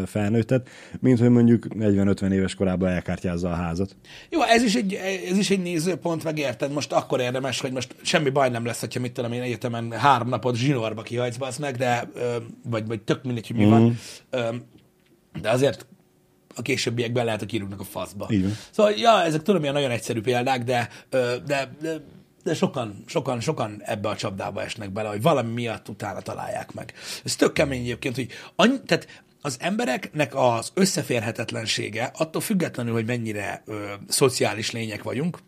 felnőttet, 0.06 0.70
mint 1.00 1.20
hogy 1.20 1.30
mondjuk 1.30 1.66
40-50 1.70 2.32
éves 2.32 2.56
korában 2.56 2.90
elkártyázza 2.90 3.50
a 3.50 3.56
házat. 3.56 3.96
Jó, 4.30 4.42
ez 4.42 4.64
is, 4.64 4.76
egy, 4.76 4.94
ez 5.30 5.38
is 5.38 5.50
egy 5.50 5.62
nézőpont, 5.62 6.24
meg 6.24 6.38
érted, 6.38 6.72
most 6.72 6.92
akkor 6.92 7.20
érdemes, 7.20 7.60
hogy 7.60 7.72
most 7.72 7.96
semmi 8.02 8.30
baj 8.30 8.50
nem 8.50 8.66
lesz, 8.66 8.80
hogyha 8.80 9.00
mit 9.00 9.12
tudom 9.14 9.32
én 9.32 9.42
egyetemen 9.42 9.92
három 9.92 10.30
napot 10.30 10.56
zsinórba 10.56 11.02
kihajtsz, 11.02 11.38
bazd 11.38 11.60
meg, 11.60 11.76
de, 11.76 12.10
vagy, 12.70 12.88
vagy 12.88 13.02
tök 13.02 13.24
mindegy, 13.24 13.48
hogy 13.48 13.56
mi 13.56 13.66
mm. 13.66 13.70
van, 13.70 13.98
ö, 14.30 14.56
de 15.42 15.50
azért 15.50 15.86
a 16.56 16.62
későbbiekben 16.62 17.26
lehet, 17.26 17.40
hogy 17.40 17.50
kirúgnak 17.50 17.80
a 17.80 17.84
faszba. 17.84 18.26
Van. 18.30 18.58
Szóval, 18.72 18.92
ja, 18.92 19.24
ezek 19.24 19.42
tudom, 19.42 19.62
ilyen 19.62 19.74
nagyon 19.74 19.92
egyszerű 19.92 20.22
példák, 20.22 20.64
de, 20.64 20.90
de, 21.10 21.76
de, 21.82 22.04
de 22.44 22.54
sokan, 22.54 23.04
sokan, 23.06 23.40
sokan 23.40 23.82
ebbe 23.84 24.10
a 24.10 24.16
csapdába 24.16 24.62
esnek 24.62 24.92
bele, 24.92 25.10
hogy 25.10 25.22
valami 25.22 25.52
miatt 25.52 25.90
utána 25.90 26.22
találják 26.22 26.74
meg. 26.74 26.94
Ez 27.24 27.36
tök 27.36 27.54
kemény 27.54 27.82
egyébként, 27.82 28.16
hogy 28.16 28.28
annyi, 28.56 28.82
tehát 28.86 29.24
az 29.42 29.58
embereknek 29.60 30.36
az 30.36 30.72
összeférhetetlensége, 30.74 32.12
attól 32.14 32.42
függetlenül, 32.42 32.94
hogy 32.94 33.06
mennyire 33.06 33.64
ö, 33.66 33.92
szociális 34.08 34.72
lények 34.72 35.04
vagyunk, 35.04 35.40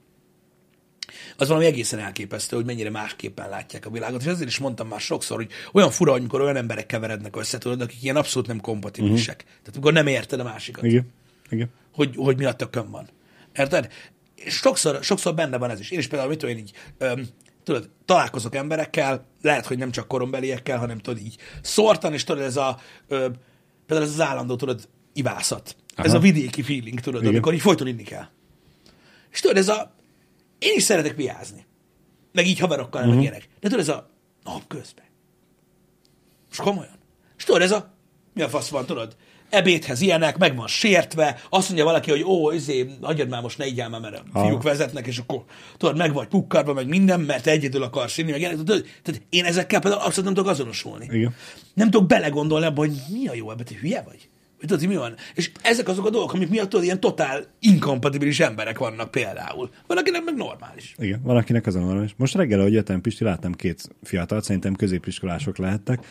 az 1.38 1.48
valami 1.48 1.66
egészen 1.66 2.00
elképesztő, 2.00 2.56
hogy 2.56 2.66
mennyire 2.66 2.90
másképpen 2.90 3.50
látják 3.50 3.86
a 3.86 3.90
világot. 3.90 4.22
És 4.22 4.28
ezért 4.28 4.50
is 4.50 4.58
mondtam 4.58 4.88
már 4.88 5.00
sokszor, 5.00 5.38
hogy 5.38 5.52
olyan 5.72 5.92
fura, 5.92 6.12
hogy 6.12 6.20
amikor 6.20 6.42
olyan 6.42 6.56
emberek 6.56 6.86
keverednek 6.86 7.36
össze, 7.36 7.58
tudod, 7.58 7.82
akik 7.82 8.04
ilyen 8.04 8.16
abszolút 8.16 8.48
nem 8.48 8.62
kompatibilisek. 8.62 9.36
Uh-huh. 9.36 9.60
Tehát 9.60 9.74
amikor 9.74 9.94
nem 9.94 10.08
érted 10.08 10.40
a 10.40 10.44
másikat, 10.44 10.84
Igen. 10.84 11.14
Igen. 11.50 11.70
hogy, 11.94 12.16
hogy 12.16 12.38
mi 12.38 12.46
a 12.46 12.54
tökön 12.54 12.92
van. 12.92 13.10
Érted? 13.56 13.92
Sokszor, 14.48 15.04
sokszor 15.04 15.34
benne 15.34 15.58
van 15.58 15.70
ez 15.70 15.80
is. 15.80 15.92
Én 15.92 16.00
is 16.00 16.08
például, 16.08 16.30
mit 16.30 16.40
tudom 16.40 16.56
én 16.56 16.62
így, 16.62 16.72
öm, 16.98 17.28
tudod, 17.64 17.90
találkozok 18.06 18.56
emberekkel, 18.56 19.26
lehet, 19.42 19.66
hogy 19.66 19.78
nem 19.78 19.92
csak 19.92 20.08
korombeliekkel, 20.08 20.78
hanem 20.78 20.98
tudod 20.98 21.20
így 21.20 21.38
szórtan, 21.62 22.14
és 22.14 22.24
tudod, 22.24 22.44
ez 22.44 22.58
a, 22.58 22.80
ö, 23.08 23.28
például 23.86 24.10
ez 24.10 24.14
az 24.14 24.22
állandó, 24.22 24.56
tudod, 24.56 24.90
ivászat. 25.14 25.76
Aha. 25.96 26.08
Ez 26.08 26.14
a 26.14 26.20
vidéki 26.20 26.62
feeling, 26.62 27.00
tudod, 27.00 27.22
Igen. 27.22 27.34
amikor 27.34 27.54
így 27.54 27.62
folyton 27.62 27.88
inni 27.88 28.04
kell. 28.04 28.28
És 29.32 29.40
tudod, 29.40 29.58
ez 29.58 29.68
a, 29.68 29.96
én 30.60 30.76
is 30.76 30.84
szeretek 30.84 31.16
viázni. 31.16 31.66
Meg 32.32 32.48
így 32.48 32.60
haverokkal, 32.60 33.02
uh-huh. 33.02 33.16
meg 33.16 33.24
ilyenek. 33.24 33.48
De 33.60 33.70
tudod, 33.70 33.80
ez 33.80 33.90
a 33.90 34.10
napközben. 34.44 35.06
És 36.52 36.58
komolyan. 36.58 37.00
És 37.38 37.44
tudod, 37.44 37.62
ez 37.62 37.72
a, 37.72 37.94
mi 38.34 38.42
a 38.42 38.50
fasz 38.50 38.70
van, 38.70 38.86
tudod? 38.86 39.16
Ebédhez 39.50 40.02
ilyenek, 40.02 40.38
meg 40.38 40.56
van 40.56 40.68
sértve, 40.68 41.40
azt 41.50 41.68
mondja 41.68 41.86
valaki, 41.86 42.10
hogy 42.10 42.24
ó, 42.24 42.52
izé, 42.52 42.90
hagyjad 43.02 43.30
már 43.30 43.42
most 43.42 43.58
ne 43.58 43.66
igyál 43.66 43.90
már, 43.90 44.02
mert 44.02 44.24
a 44.34 44.40
fiúk 44.40 44.64
vezetnek, 44.64 45.08
és 45.08 45.18
akkor 45.18 45.44
tudod, 45.78 45.98
meg 45.98 46.14
vagy 46.14 46.28
pukkarva, 46.28 46.74
meg 46.74 46.88
minden, 46.88 47.20
mert 47.20 47.48
egyedül 47.48 47.84
akarsz 47.84 48.18
inni, 48.18 48.32
meg 48.32 48.40
ilyenek. 48.40 48.58
Tudod, 48.58 48.86
tehát 49.04 49.22
én 49.30 49.46
ezekkel 49.46 49.80
például 49.80 50.02
abszolút 50.02 50.26
nem 50.26 50.34
tudok 50.34 50.50
azonosulni. 50.50 51.08
Igen. 51.12 51.36
Nem 51.74 51.90
tudok 51.90 52.08
belegondolni 52.08 52.66
abba, 52.66 52.80
hogy 52.80 52.92
mi 53.12 53.28
a 53.28 53.34
jó 53.34 53.52
ebben, 53.52 53.66
te 53.66 53.76
hülye 53.82 54.02
vagy? 54.02 54.30
Vagy 54.60 54.68
tudod, 54.70 54.88
mi 54.88 54.96
van? 54.96 55.16
És 55.34 55.52
ezek 55.62 55.88
azok 55.88 56.06
a 56.06 56.10
dolgok, 56.10 56.34
amik 56.34 56.50
miatt 56.50 56.70
tudod, 56.70 56.86
ilyen 56.86 57.00
totál 57.00 57.46
inkompatibilis 57.60 58.40
emberek 58.40 58.78
vannak 58.78 59.12
például. 59.12 59.70
Van, 59.88 59.98
akinek 59.98 60.24
meg 60.24 60.36
normális. 60.36 60.96
Igen, 60.98 61.22
van 61.24 61.38
akinek 61.38 61.68
az 61.68 61.76
a 61.76 61.80
normális. 61.80 62.14
Most 62.18 62.36
reggel, 62.36 62.60
ahogy 62.60 62.74
jöttem 62.74 63.02
Pisti, 63.02 63.24
láttam 63.24 63.54
két 63.54 63.90
fiatalt, 64.04 64.44
szerintem 64.44 64.76
középiskolások 64.76 65.58
lehettek. 65.58 66.06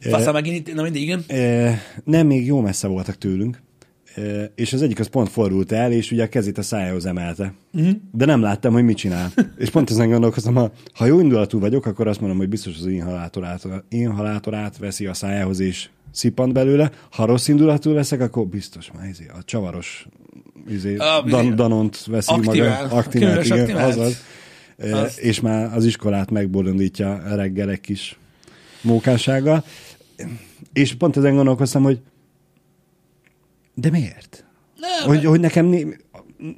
Faszal 0.00 0.32
megint, 0.32 0.74
na 0.74 0.82
mindig, 0.82 1.02
igen. 1.02 1.24
Nem, 2.04 2.26
még 2.26 2.46
jó 2.46 2.60
messze 2.60 2.86
voltak 2.86 3.18
tőlünk, 3.18 3.62
és 4.54 4.72
az 4.72 4.82
egyik 4.82 5.00
az 5.00 5.06
pont 5.06 5.28
fordult 5.28 5.72
el, 5.72 5.92
és 5.92 6.10
ugye 6.10 6.22
a 6.24 6.28
kezét 6.28 6.58
a 6.58 6.62
szájához 6.62 7.06
emelte. 7.06 7.52
Uh-huh. 7.72 7.92
De 8.12 8.24
nem 8.24 8.40
láttam, 8.40 8.72
hogy 8.72 8.84
mit 8.84 8.96
csinál. 8.96 9.32
és 9.58 9.70
pont 9.70 9.90
ezen 9.90 10.10
gondolkoztam, 10.10 10.54
ha, 10.54 10.70
ha 10.94 11.06
jó 11.06 11.20
indulatú 11.20 11.58
vagyok, 11.58 11.86
akkor 11.86 12.06
azt 12.06 12.20
mondom, 12.20 12.38
hogy 12.38 12.48
biztos 12.48 12.76
az 12.78 12.86
inhalátorát, 12.86 13.66
inhalátorát 13.88 14.78
veszi 14.78 15.06
a 15.06 15.14
szájához, 15.14 15.60
és 15.60 15.88
szippant 16.12 16.52
belőle. 16.52 16.90
Ha 17.10 17.24
rossz 17.24 17.48
indulatú 17.48 17.92
leszek, 17.92 18.20
akkor 18.20 18.46
biztos 18.46 18.90
már 18.96 19.08
izé, 19.08 19.26
a 19.28 19.44
csavaros 19.44 20.06
izé, 20.68 20.96
A, 20.96 21.22
izé, 21.24 21.30
dan, 21.30 21.54
danont 21.54 22.04
veszi 22.04 22.32
aktivál. 22.32 22.82
maga. 22.82 22.94
Aktivált, 22.94 23.44
igen, 23.44 23.60
aktivált. 23.60 23.96
azaz. 23.96 24.22
Azt. 24.92 25.18
és 25.18 25.40
már 25.40 25.76
az 25.76 25.84
iskolát 25.84 26.30
megbolondítja 26.30 27.22
reggel 27.34 27.70
egy 27.70 27.80
kis 27.80 28.18
mókássággal. 28.80 29.64
És 30.72 30.94
pont 30.94 31.16
ezen 31.16 31.34
gondolkoztam, 31.34 31.82
hogy 31.82 32.00
de 33.74 33.90
miért? 33.90 34.44
Nem, 34.76 35.08
Hogy, 35.08 35.24
hogy 35.24 35.40
nekem 35.40 35.94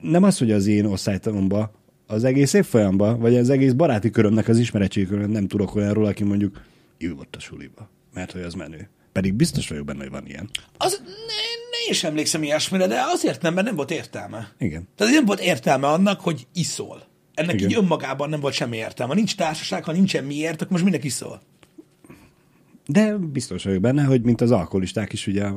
nem 0.02 0.22
az, 0.22 0.38
hogy 0.38 0.50
az 0.50 0.66
én 0.66 0.84
osztálytanomba, 0.84 1.72
az 2.06 2.24
egész 2.24 2.52
évfolyamban, 2.52 3.18
vagy 3.18 3.36
az 3.36 3.50
egész 3.50 3.72
baráti 3.72 4.10
körömnek 4.10 4.48
az 4.48 4.58
ismeretségkörön 4.58 5.30
nem 5.30 5.46
tudok 5.48 5.74
olyanról, 5.74 6.04
aki 6.06 6.24
mondjuk 6.24 6.62
ő 6.98 7.14
volt 7.14 7.36
a 7.36 7.40
suliba, 7.40 7.90
mert 8.14 8.32
hogy 8.32 8.42
az 8.42 8.54
menő. 8.54 8.88
Pedig 9.12 9.34
biztos 9.34 9.68
vagyok 9.68 9.84
benne, 9.84 9.98
hogy 9.98 10.10
van 10.10 10.26
ilyen. 10.26 10.50
Az, 10.76 11.02
ne, 11.04 11.34
ne 11.70 11.86
én 11.88 11.92
sem 11.94 12.10
emlékszem 12.10 12.42
ilyesmire, 12.42 12.86
de 12.86 13.00
azért 13.12 13.42
nem, 13.42 13.54
mert 13.54 13.66
nem 13.66 13.76
volt 13.76 13.90
értelme. 13.90 14.52
Igen. 14.58 14.88
Tehát 14.96 15.12
nem 15.12 15.24
volt 15.24 15.40
értelme 15.40 15.86
annak, 15.86 16.20
hogy 16.20 16.46
iszol. 16.54 17.02
Ennek 17.34 17.54
Igen. 17.54 17.68
így 17.70 17.76
önmagában 17.76 18.28
nem 18.28 18.40
volt 18.40 18.54
semmi 18.54 18.76
értelme. 18.76 19.14
Nincs 19.14 19.36
társaság, 19.36 19.84
ha 19.84 19.92
nincsen 19.92 20.24
miért, 20.24 20.54
akkor 20.54 20.70
most 20.70 20.82
mindenki 20.82 21.06
iszol. 21.06 21.40
De 22.90 23.16
biztos 23.16 23.64
vagyok 23.64 23.80
benne, 23.80 24.02
hogy 24.04 24.22
mint 24.22 24.40
az 24.40 24.50
alkoholisták 24.50 25.12
is, 25.12 25.26
ugye, 25.26 25.48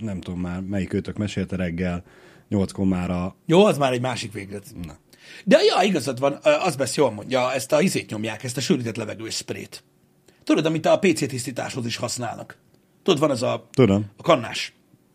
nem 0.00 0.20
tudom 0.20 0.40
már, 0.40 0.60
melyik 0.60 0.92
őtök 0.92 1.16
mesélte 1.16 1.56
reggel, 1.56 2.04
nyolckor 2.48 2.86
már 2.86 3.10
a... 3.10 3.34
Jó, 3.46 3.64
az 3.64 3.78
már 3.78 3.92
egy 3.92 4.00
másik 4.00 4.32
véglet. 4.32 4.64
Na. 4.86 4.96
De 5.44 5.58
ja, 5.62 5.82
igazad 5.82 6.18
van, 6.18 6.38
az 6.42 6.76
besz 6.76 6.96
jól 6.96 7.10
mondja, 7.10 7.52
ezt 7.52 7.72
a 7.72 7.80
izét 7.80 8.10
nyomják, 8.10 8.44
ezt 8.44 8.56
a 8.56 8.60
sűrített 8.60 8.96
levegős 8.96 9.34
sprét. 9.34 9.84
Tudod, 10.44 10.66
amit 10.66 10.86
a 10.86 10.98
PC 10.98 11.28
tisztításhoz 11.28 11.86
is 11.86 11.96
használnak. 11.96 12.58
Tudod, 13.02 13.20
van 13.20 13.30
az 13.30 13.42
a, 13.42 13.68
Tudom, 13.70 14.04
a 14.16 14.22
kannás. 14.22 14.74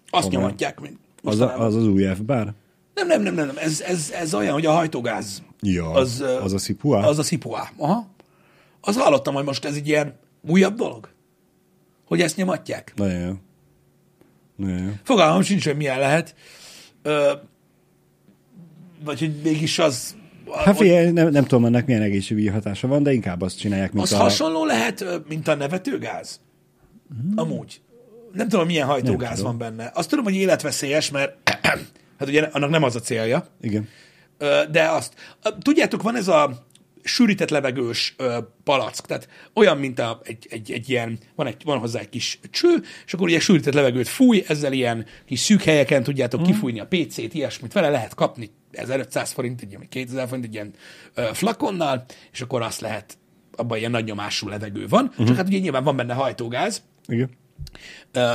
Azt 0.09 0.23
Komolyan. 0.23 0.41
nyomatják. 0.41 0.79
Mint 0.79 0.97
az 1.23 1.39
a, 1.39 1.59
az, 1.59 1.75
az 1.75 1.87
új 1.87 2.03
F-bár? 2.03 2.53
Nem, 2.93 3.07
nem, 3.07 3.21
nem, 3.21 3.33
nem, 3.33 3.45
nem. 3.45 3.57
Ez, 3.57 3.81
ez, 3.81 4.11
ez 4.15 4.33
olyan, 4.33 4.53
hogy 4.53 4.65
a 4.65 4.71
hajtógáz. 4.71 5.43
Ja, 5.61 5.91
az, 5.91 6.23
az, 6.43 6.53
a 6.53 6.57
szipua? 6.57 6.97
Az 6.97 7.19
a 7.19 7.23
szipuá. 7.23 7.71
Aha. 7.77 8.07
Az 8.81 8.97
hallottam, 8.97 9.33
hogy 9.33 9.43
most 9.43 9.65
ez 9.65 9.75
egy 9.75 9.87
ilyen 9.87 10.19
újabb 10.47 10.75
dolog. 10.75 11.09
Hogy 12.11 12.21
ezt 12.21 12.35
nyomatják. 12.37 12.93
Nagyon 12.95 13.19
jó. 13.19 13.33
Nagyon 14.55 14.83
jó. 14.83 14.91
Fogalmam 15.03 15.41
sincs, 15.41 15.65
hogy 15.65 15.75
milyen 15.75 15.99
lehet. 15.99 16.35
Ö, 17.01 17.31
vagy 19.03 19.19
hogy 19.19 19.41
mégis 19.43 19.79
az... 19.79 20.15
Hát 20.53 20.77
figyelj, 20.77 21.11
nem, 21.11 21.29
nem 21.29 21.43
tudom, 21.43 21.65
ennek 21.65 21.85
milyen 21.85 22.01
egészségügyi 22.01 22.47
hatása 22.47 22.87
van, 22.87 23.03
de 23.03 23.13
inkább 23.13 23.41
azt 23.41 23.57
csinálják, 23.57 23.91
mint 23.91 24.05
az 24.05 24.13
a... 24.13 24.17
hasonló 24.17 24.65
lehet, 24.65 25.05
mint 25.27 25.47
a 25.47 25.55
nevetőgáz? 25.55 26.41
Amúgy. 27.35 27.81
Nem 28.33 28.47
tudom, 28.47 28.65
milyen 28.65 28.87
hajtógáz 28.87 29.27
Nem 29.27 29.37
tudom. 29.37 29.57
van 29.57 29.57
benne. 29.57 29.91
Azt 29.93 30.09
tudom, 30.09 30.23
hogy 30.23 30.35
életveszélyes, 30.35 31.09
mert 31.11 31.49
hát 32.19 32.27
ugye 32.27 32.41
annak 32.51 32.69
nem 32.69 32.83
az 32.83 32.95
a 32.95 32.99
célja. 32.99 33.45
Igen. 33.61 33.87
De 34.71 34.89
azt. 34.89 35.13
Tudjátok, 35.61 36.01
van 36.01 36.15
ez 36.15 36.27
a 36.27 36.67
sűrített 37.03 37.49
levegős 37.49 38.13
ö, 38.17 38.37
palack, 38.63 39.05
tehát 39.05 39.27
olyan, 39.53 39.77
mint 39.77 39.99
a, 39.99 40.21
egy, 40.23 40.47
egy, 40.49 40.71
egy 40.71 40.89
ilyen, 40.89 41.19
van, 41.35 41.47
egy, 41.47 41.63
van 41.63 41.77
hozzá 41.77 41.99
egy 41.99 42.09
kis 42.09 42.39
cső, 42.51 42.83
és 43.05 43.13
akkor 43.13 43.27
ugye 43.27 43.39
sűrített 43.39 43.73
levegőt 43.73 44.07
fúj, 44.07 44.43
ezzel 44.47 44.73
ilyen 44.73 45.05
kis 45.25 45.39
szűk 45.39 45.61
helyeken 45.61 46.03
tudjátok 46.03 46.43
kifújni 46.43 46.79
a 46.79 46.87
PC-t, 46.87 47.33
ilyesmit 47.33 47.73
vele 47.73 47.89
lehet 47.89 48.13
kapni 48.13 48.51
1500 48.71 49.31
forint, 49.31 49.61
egy 49.61 49.67
ilyen, 49.67 49.79
vagy 49.79 49.89
2000 49.89 50.27
forint 50.27 50.45
egy 50.45 50.53
ilyen 50.53 50.73
ö, 51.13 51.29
flakonnal, 51.33 52.05
és 52.31 52.41
akkor 52.41 52.61
azt 52.61 52.81
lehet, 52.81 53.17
abban 53.55 53.77
ilyen 53.77 53.91
nagy 53.91 54.05
nyomású 54.05 54.47
levegő 54.47 54.87
van, 54.87 55.05
uh-huh. 55.05 55.27
csak 55.27 55.35
hát 55.35 55.47
ugye 55.47 55.57
nyilván 55.57 55.83
van 55.83 55.95
benne 55.95 56.13
hajtógáz, 56.13 56.83
Igen. 57.07 57.29
ö, 58.11 58.33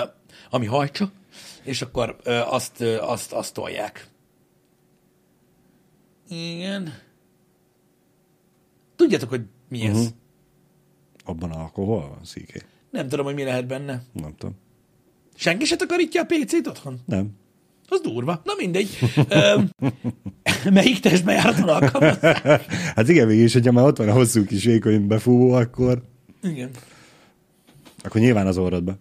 ami 0.50 0.66
hajtsa, 0.66 1.12
és 1.62 1.82
akkor 1.82 2.16
ö, 2.22 2.34
azt, 2.34 2.80
ö, 2.80 2.98
azt, 3.00 3.32
azt 3.32 3.54
tolják. 3.54 4.06
Igen. 6.28 7.04
Tudjátok, 8.96 9.28
hogy 9.28 9.42
mi 9.68 9.80
ez? 9.80 9.92
Mhm. 9.92 9.98
Uh-huh. 10.00 10.14
Abban 11.24 11.50
alkohol 11.50 12.00
van, 12.00 12.18
szíké. 12.24 12.62
Nem 12.90 13.08
tudom, 13.08 13.24
hogy 13.24 13.34
mi 13.34 13.42
lehet 13.42 13.66
benne. 13.66 14.02
Nem 14.12 14.34
tudom. 14.38 14.56
Senki 15.34 15.64
se 15.64 15.76
takarítja 15.76 16.22
a 16.22 16.24
PC-t 16.24 16.66
otthon? 16.66 17.00
Nem. 17.04 17.30
Az 17.88 18.00
durva. 18.00 18.40
Na 18.44 18.52
mindegy. 18.56 18.98
Ö, 19.28 19.60
melyik 20.70 21.00
testben 21.00 21.34
járaton 21.34 21.68
alkalmazzák? 21.68 22.64
Hát 22.96 23.08
igen, 23.08 23.26
mégis, 23.26 23.52
hogyha 23.52 23.72
már 23.72 23.84
ott 23.84 23.96
van 23.96 24.08
a 24.08 24.12
hosszú 24.12 24.44
kis 24.44 24.64
vékony 24.64 25.06
befúvó, 25.06 25.52
akkor, 25.52 26.02
Igen. 26.42 26.70
akkor 28.02 28.20
nyilván 28.20 28.46
az 28.46 28.58
orrodba. 28.58 28.96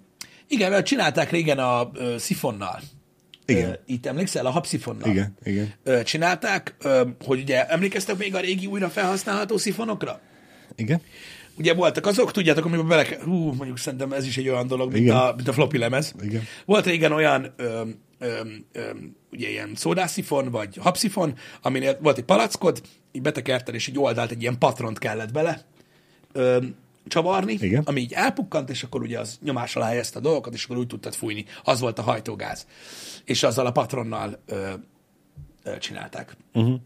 Igen, 0.48 0.72
mert 0.72 0.86
csinálták 0.86 1.32
régen 1.32 1.60
a 1.60 1.90
ö, 1.94 2.16
szifonnal. 2.18 2.80
Igen. 3.46 3.70
Ö, 3.70 3.74
itt 3.86 4.06
emlékszel, 4.06 4.46
a 4.46 4.50
habszifonnal. 4.50 5.10
Igen, 5.10 5.38
igen. 5.44 5.74
Ö, 5.84 6.04
csinálták, 6.04 6.76
ö, 6.82 7.02
hogy 7.26 7.40
ugye 7.40 7.66
emlékeztek 7.68 8.18
még 8.18 8.36
a 8.36 8.40
régi 8.40 8.66
újra 8.66 8.90
felhasználható 8.90 9.58
szifonokra? 9.58 10.20
Igen? 10.76 11.02
Ugye 11.58 11.74
voltak 11.74 12.06
azok, 12.06 12.32
tudjátok, 12.32 12.66
amiben 12.66 12.88
bele 12.88 13.08
hú, 13.24 13.54
mondjuk 13.54 13.78
szerintem 13.78 14.12
ez 14.12 14.26
is 14.26 14.38
egy 14.38 14.50
olyan 14.50 14.68
dolog, 14.68 14.92
mint, 14.92 15.04
Igen. 15.04 15.16
a, 15.16 15.34
mint 15.36 15.48
a 15.48 15.54
floppy 15.54 15.78
lemez. 15.78 16.14
Igen. 16.22 16.44
Volt 16.66 16.86
régen 16.86 17.12
olyan, 17.12 17.54
öm, 17.58 17.96
öm, 18.20 18.66
öm, 18.72 19.16
ugye 19.32 19.50
ilyen 19.50 19.72
szódászifon, 19.76 20.52
vagy 20.52 20.78
habszifon, 20.78 21.34
aminél 21.62 21.98
volt 22.02 22.18
egy 22.18 22.24
palackod, 22.24 22.82
így 23.12 23.22
betekerted, 23.22 23.74
és 23.76 23.88
egy 23.88 24.00
oldalt 24.00 24.32
egy 24.32 24.42
ilyen 24.42 24.58
patront 24.58 25.00
kellett 25.00 25.32
bele, 25.32 25.62
ö, 26.34 26.58
csavarni, 27.08 27.58
Igen. 27.60 27.84
ami 27.84 28.02
így 28.02 28.14
elpukkant, 28.14 28.70
és 28.70 28.84
akkor 28.84 29.02
ugye 29.02 29.20
az 29.20 29.40
nyomás 29.44 29.76
alá 29.76 29.88
helyezte 29.88 30.18
a 30.18 30.22
dolgokat, 30.22 30.54
és 30.54 30.66
akkor 30.66 30.78
úgy 30.78 30.88
tudtad 30.88 31.14
fújni. 31.14 31.46
Az 31.64 31.80
volt 31.80 32.00
a 32.00 32.02
hajtógáz. 32.02 32.68
És 33.24 33.44
azzal 33.44 33.66
a 33.66 33.72
patronnal 33.72 34.42
ö, 34.46 34.74
ö, 35.64 35.78
csinálták. 35.78 36.38
Uh-huh. 36.54 36.80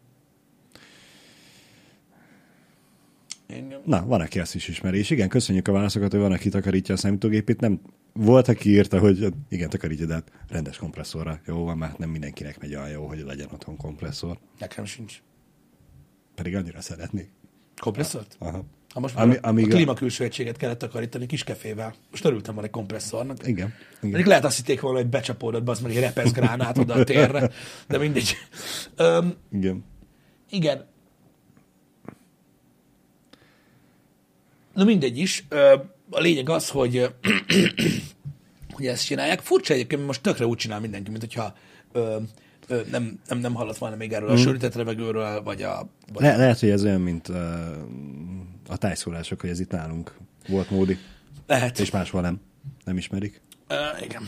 Na, 3.86 4.06
van, 4.06 4.22
aki 4.22 4.40
ezt 4.40 4.56
is 4.56 4.68
ismeri. 4.68 4.98
És 4.98 5.10
igen, 5.10 5.30
köszönjük 5.30 5.68
a 5.68 5.72
válaszokat, 5.72 6.12
hogy 6.12 6.20
van, 6.20 6.32
aki 6.32 6.50
takarítja 6.50 6.94
a 6.94 6.98
számítógépét. 6.98 7.60
Nem 7.60 7.82
volt, 8.14 8.48
aki 8.48 8.70
írta, 8.70 9.00
hogy 9.00 9.34
igen, 9.50 9.70
takarítja, 9.70 10.06
de 10.06 10.14
hát 10.14 10.32
rendes 10.48 10.78
kompresszorra. 10.78 11.40
Jó 11.46 11.64
van, 11.64 11.78
mert 11.78 11.98
nem 11.98 12.10
mindenkinek 12.10 12.60
megy 12.60 12.76
olyan 12.76 12.90
jó, 12.90 13.08
hogy 13.08 13.20
legyen 13.20 13.50
otthon 13.54 13.78
kompresszor. 13.78 14.38
Nekem 14.60 14.86
sincs. 14.86 15.22
Pedig 16.36 16.56
annyira 16.56 16.82
szeretnék. 16.82 17.30
Kompresszort? 17.82 18.36
Aha. 18.40 18.66
Ha 18.94 19.00
most 19.00 19.16
Ami- 19.16 19.38
amíg 19.42 19.66
a 19.66 19.68
a- 19.68 19.72
klímakülső 19.72 20.24
egységet 20.24 20.58
kellett 20.58 20.78
takarítani 20.80 21.26
kis 21.26 21.44
kefével. 21.44 21.94
Most 22.12 22.26
örültem 22.26 22.56
van 22.56 22.64
egy 22.64 22.70
kompresszornak. 22.70 23.48
Igen. 23.48 23.74
Igen. 24.02 24.28
lehet 24.28 24.46
azt 24.46 24.58
hitték 24.58 24.82
volna, 24.82 24.98
hogy 24.98 25.08
becsapódott, 25.08 25.68
az 25.68 25.80
meg 25.80 25.92
egy 25.92 26.00
repesz 26.00 26.32
gránát 26.32 26.78
oda 26.78 26.94
a 26.94 27.04
térre, 27.04 27.50
de 27.88 27.98
mindegy. 27.98 28.36
Öm, 28.96 29.34
igen. 29.52 29.86
igen. 30.50 30.86
Na 34.74 34.84
mindegy 34.84 35.18
is. 35.18 35.46
A 36.10 36.20
lényeg 36.20 36.50
az, 36.50 36.70
hogy, 36.70 37.14
hogy 38.74 38.86
ezt 38.88 39.06
csinálják. 39.06 39.40
Furcsa 39.40 39.74
egyébként, 39.74 40.06
most 40.06 40.22
tökre 40.22 40.46
úgy 40.46 40.58
csinál 40.58 40.80
mindenki, 40.80 41.10
mint 41.10 41.22
hogyha 41.22 41.54
nem, 42.92 43.20
nem, 43.28 43.38
nem 43.38 43.54
hallott 43.54 43.78
volna 43.78 43.96
még 43.96 44.14
erről 44.14 44.30
a 44.30 44.38
sörített 44.38 44.74
levegőről, 44.74 45.44
vagy 45.44 45.62
a... 45.62 45.90
Vagy 46.14 46.22
Le- 46.22 46.38
lehet, 46.38 46.60
hogy 46.60 46.70
ez 46.70 46.84
olyan, 46.84 47.02
mint 47.02 47.28
uh, 47.28 47.36
a 48.68 48.78
tájszólások, 48.78 49.42
hogy 49.42 49.50
ez 49.50 49.60
itt 49.60 49.72
nálunk 49.72 50.16
volt 50.48 50.70
módi, 50.70 50.98
lehet. 51.48 51.80
és 51.80 51.92
máshol 51.92 52.22
nem. 52.22 52.42
Nem 52.86 52.98
ismerik. 52.98 53.42
Uh, 53.70 54.04
igen. 54.04 54.28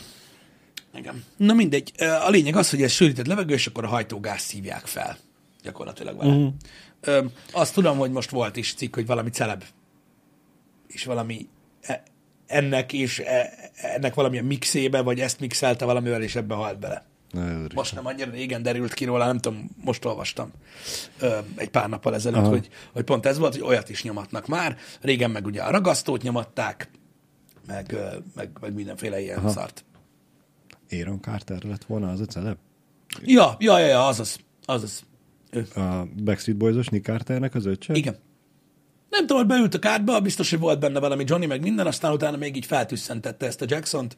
Igen. 0.95 1.23
Na 1.38 1.54
mindegy. 1.54 1.91
A 1.97 2.30
lényeg 2.30 2.56
az, 2.56 2.69
hogy 2.69 2.82
ez 2.82 2.91
sűrített 2.91 3.27
levegő, 3.27 3.54
és 3.54 3.67
akkor 3.67 3.84
a 3.84 3.88
hajtógáz 3.88 4.41
szívják 4.41 4.86
fel. 4.86 5.17
Gyakorlatilag 5.63 6.17
vele. 6.17 6.34
Uh-huh. 6.34 6.54
Ö, 7.01 7.25
azt 7.51 7.73
tudom, 7.73 7.97
hogy 7.97 8.12
most 8.12 8.30
volt 8.30 8.56
is 8.56 8.73
cikk, 8.73 8.95
hogy 8.95 9.06
valami 9.06 9.30
celeb, 9.30 9.63
és 10.88 11.06
valami 11.06 11.47
e- 11.82 12.04
ennek 12.47 12.93
és 12.93 13.19
e- 13.19 13.71
ennek 13.73 14.13
valamilyen 14.13 14.45
mixébe, 14.45 15.01
vagy 15.01 15.19
ezt 15.19 15.39
mixelte 15.39 15.86
valamivel, 15.86 16.21
és 16.21 16.36
ebbe 16.36 16.56
halt 16.56 16.80
bele. 16.80 17.06
Na, 17.31 17.61
Most 17.73 17.95
nem 17.95 18.05
annyira 18.05 18.31
régen 18.31 18.61
derült 18.61 18.93
ki 18.93 19.05
róla, 19.05 19.25
nem 19.25 19.37
tudom, 19.39 19.69
most 19.83 20.05
olvastam 20.05 20.51
ö, 21.19 21.37
egy 21.55 21.69
pár 21.69 21.89
nappal 21.89 22.13
ezelőtt, 22.13 22.39
Aha. 22.39 22.49
hogy, 22.49 22.69
hogy 22.93 23.03
pont 23.03 23.25
ez 23.25 23.37
volt, 23.37 23.53
hogy 23.53 23.63
olyat 23.63 23.89
is 23.89 24.03
nyomatnak 24.03 24.47
már. 24.47 24.77
Régen 25.01 25.31
meg 25.31 25.45
ugye 25.45 25.61
a 25.61 25.71
ragasztót 25.71 26.21
nyomatták, 26.21 26.89
meg, 27.67 27.91
ö, 27.91 28.17
meg, 28.35 28.49
meg 28.61 28.73
mindenféle 28.73 29.21
ilyen 29.21 29.37
Aha. 29.37 29.49
szart. 29.49 29.85
Aaron 30.91 31.21
Carter 31.21 31.63
lett 31.63 31.83
volna 31.83 32.11
az 32.11 32.19
a 32.19 32.25
celeb? 32.25 32.57
Ja, 33.23 33.55
ja, 33.59 33.77
ja, 33.79 33.87
ja, 33.87 34.07
azaz, 34.07 34.39
azaz. 34.65 35.03
Ő. 35.51 35.67
A 35.75 36.07
Backstreet 36.23 36.59
Boys-os 36.59 36.87
Nick 36.87 37.05
Carternek 37.05 37.55
az 37.55 37.65
öccse? 37.65 37.93
Igen. 37.93 38.15
Nem 39.09 39.19
tudom, 39.21 39.37
hogy 39.37 39.47
beült 39.47 39.73
a 39.73 39.79
kártba, 39.79 40.19
biztos, 40.19 40.49
hogy 40.49 40.59
volt 40.59 40.79
benne 40.79 40.99
valami 40.99 41.23
Johnny, 41.27 41.45
meg 41.45 41.61
minden, 41.61 41.87
aztán 41.87 42.11
utána 42.11 42.37
még 42.37 42.55
így 42.55 42.65
feltüsszentette 42.65 43.45
ezt 43.45 43.61
a 43.61 43.65
Jackson-t, 43.67 44.17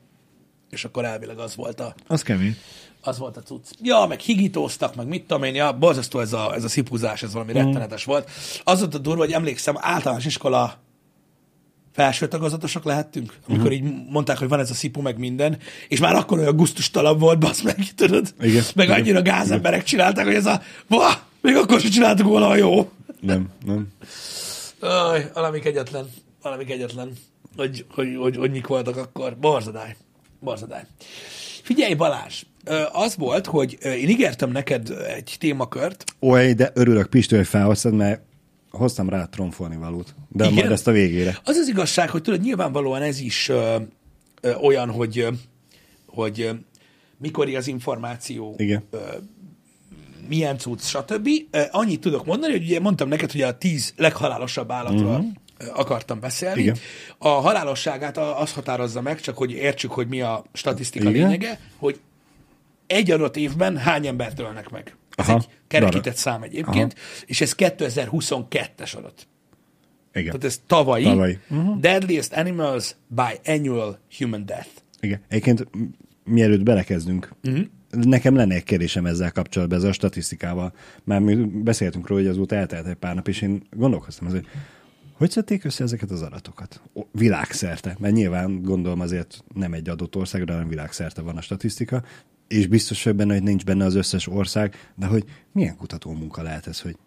és 0.69 0.85
akkor 0.85 1.05
elvileg 1.05 1.37
az 1.39 1.55
volt 1.55 1.79
a, 1.79 1.95
Az 2.07 2.21
kemény. 2.21 2.55
Az 3.03 3.17
volt 3.17 3.37
a 3.37 3.41
cucc. 3.41 3.65
Ja, 3.81 4.05
meg 4.09 4.19
higítóztak, 4.19 4.95
meg 4.95 5.07
mit 5.07 5.21
tudom 5.21 5.43
én, 5.43 5.55
ja, 5.55 5.77
borzasztó 5.77 6.19
ez 6.19 6.33
a, 6.33 6.53
ez 6.55 6.63
a 6.63 6.67
szipuzás, 6.67 7.23
ez 7.23 7.33
valami 7.33 7.51
mm. 7.51 7.55
rettenetes 7.55 8.03
volt. 8.03 8.29
Az 8.63 8.79
volt 8.79 8.95
a 8.95 8.97
durva, 8.97 9.21
hogy 9.21 9.31
emlékszem, 9.31 9.75
általános 9.79 10.25
iskola 10.25 10.81
felső 11.93 12.27
tagozatosok 12.27 12.83
lehettünk, 12.83 13.37
amikor 13.47 13.69
mm. 13.69 13.71
így 13.71 13.83
mondták, 14.09 14.37
hogy 14.37 14.47
van 14.47 14.59
ez 14.59 14.69
a 14.69 14.73
szipu, 14.73 15.01
meg 15.01 15.17
minden, 15.17 15.57
és 15.87 15.99
már 15.99 16.15
akkor 16.15 16.39
olyan 16.39 16.55
gusztustalan 16.55 17.17
volt, 17.17 17.39
basz 17.39 17.61
meg, 17.61 17.93
tudod? 17.95 18.33
Igen, 18.41 18.63
Meg 18.75 18.85
igen, 18.85 18.99
annyira 18.99 19.21
gázemberek 19.21 19.83
csinálták, 19.83 20.25
hogy 20.25 20.35
ez 20.35 20.45
a, 20.45 20.61
Vah, 20.87 21.15
még 21.41 21.55
akkor 21.55 21.79
sem 21.79 21.91
csináltuk 21.91 22.27
volna 22.27 22.55
jó. 22.55 22.91
Nem, 23.19 23.49
nem. 23.65 23.87
Aj, 24.79 25.31
valami 25.33 25.59
kegyetlen, 25.59 26.09
valami 26.41 26.65
kegyetlen, 26.65 27.11
hogy, 27.55 27.85
hogy, 27.89 28.15
hogy, 28.19 28.35
hogy 28.35 28.51
mik 28.51 28.67
voltak 28.67 28.97
akkor. 28.97 29.37
Barzadály, 29.37 29.95
barzadály. 30.41 30.83
Figyelj 31.63 31.93
Balázs, 31.93 32.43
az 32.91 33.15
volt, 33.15 33.45
hogy 33.45 33.77
én 33.83 34.09
ígértem 34.09 34.51
neked 34.51 34.89
egy 35.15 35.35
témakört. 35.39 36.03
Oly, 36.19 36.53
de 36.53 36.71
örülök 36.73 37.09
Pisti, 37.09 37.35
hogy 37.35 37.47
felhoztad, 37.47 37.93
mert 37.93 38.21
hoztam 38.69 39.09
rá 39.09 39.25
tromfolni 39.25 39.75
valót. 39.75 40.15
De 40.29 40.43
Igen? 40.43 40.55
majd 40.55 40.71
ezt 40.71 40.87
a 40.87 40.91
végére. 40.91 41.39
Az 41.43 41.55
az 41.55 41.67
igazság, 41.67 42.09
hogy 42.09 42.21
tudod, 42.21 42.41
nyilvánvalóan 42.41 43.01
ez 43.01 43.19
is 43.19 43.49
ö, 43.49 43.75
ö, 44.41 44.53
olyan, 44.55 44.89
hogy, 44.89 45.19
ö, 45.19 45.29
hogy 46.07 46.41
ö, 46.41 46.51
mikor 47.17 47.55
az 47.55 47.67
információ, 47.67 48.55
Igen. 48.57 48.83
ö, 48.91 48.97
milyen 50.27 50.57
cucc, 50.57 50.83
stb. 50.83 51.29
Annyit 51.71 52.01
tudok 52.01 52.25
mondani, 52.25 52.51
hogy 52.51 52.63
ugye 52.63 52.79
mondtam 52.79 53.07
neked, 53.07 53.31
hogy 53.31 53.41
a 53.41 53.57
tíz 53.57 53.93
leghalálosabb 53.97 54.71
állatról 54.71 55.09
uh-huh. 55.09 55.31
Akartam 55.73 56.19
beszélni. 56.19 56.61
Igen. 56.61 56.77
A 57.17 57.27
halálosságát 57.27 58.17
az 58.17 58.53
határozza 58.53 59.01
meg, 59.01 59.19
csak 59.19 59.37
hogy 59.37 59.51
értsük, 59.51 59.91
hogy 59.91 60.07
mi 60.07 60.21
a 60.21 60.43
statisztika 60.53 61.09
Igen. 61.09 61.27
lényege, 61.27 61.59
hogy 61.77 61.99
egy 62.87 63.11
adott 63.11 63.37
évben 63.37 63.77
hány 63.77 64.07
embert 64.07 64.39
ölnek 64.39 64.69
meg. 64.69 64.95
Ez 65.15 65.27
Aha, 65.27 65.37
egy 65.37 65.47
kerekített 65.67 66.03
darab. 66.03 66.17
szám 66.17 66.41
egyébként, 66.41 66.95
és 67.25 67.41
ez 67.41 67.55
2022-es 67.57 68.97
adat. 68.97 69.27
Igen. 70.13 70.25
Tehát 70.25 70.43
ez 70.43 70.61
tavalyi. 70.67 71.03
Tavalyi. 71.03 71.37
Uh-huh. 71.49 71.79
Deadliest 71.79 72.33
Animals 72.33 72.95
by 73.07 73.51
Annual 73.51 73.99
Human 74.17 74.45
Death. 74.45 74.69
Igen. 74.99 75.21
Egyébként 75.27 75.67
mielőtt 76.23 76.63
belekezdünk, 76.63 77.29
uh-huh. 77.43 77.65
nekem 77.89 78.35
lenne 78.35 78.55
egy 78.55 78.63
kérdésem 78.63 79.05
ezzel 79.05 79.31
kapcsolatban, 79.31 79.77
ezzel 79.77 79.89
a 79.89 79.93
statisztikával. 79.93 80.73
Már 81.03 81.19
mi 81.19 81.35
beszéltünk 81.45 82.07
róla, 82.07 82.21
hogy 82.21 82.29
azóta 82.29 82.55
eltelt 82.55 82.87
egy 82.87 82.93
pár 82.93 83.15
nap, 83.15 83.27
és 83.27 83.41
én 83.41 83.61
gondolkoztam 83.71 84.27
hogy 84.29 84.47
hogy 85.13 85.31
szedték 85.31 85.63
össze 85.63 85.83
ezeket 85.83 86.11
az 86.11 86.21
adatokat? 86.21 86.81
Világszerte, 87.11 87.95
mert 87.99 88.13
nyilván 88.13 88.61
gondolom 88.61 88.99
azért 88.99 89.43
nem 89.53 89.73
egy 89.73 89.89
adott 89.89 90.15
országra, 90.15 90.53
hanem 90.53 90.67
világszerte 90.67 91.21
van 91.21 91.37
a 91.37 91.41
statisztika, 91.41 92.03
és 92.47 92.67
biztos 92.67 93.03
vagy 93.03 93.15
benne, 93.15 93.33
hogy 93.33 93.43
nincs 93.43 93.65
benne 93.65 93.85
az 93.85 93.95
összes 93.95 94.27
ország, 94.27 94.91
de 94.95 95.05
hogy 95.05 95.23
milyen 95.51 95.77
kutató 95.77 96.11
munka 96.11 96.41
lehet 96.41 96.67
ez, 96.67 96.81
hogy 96.81 96.97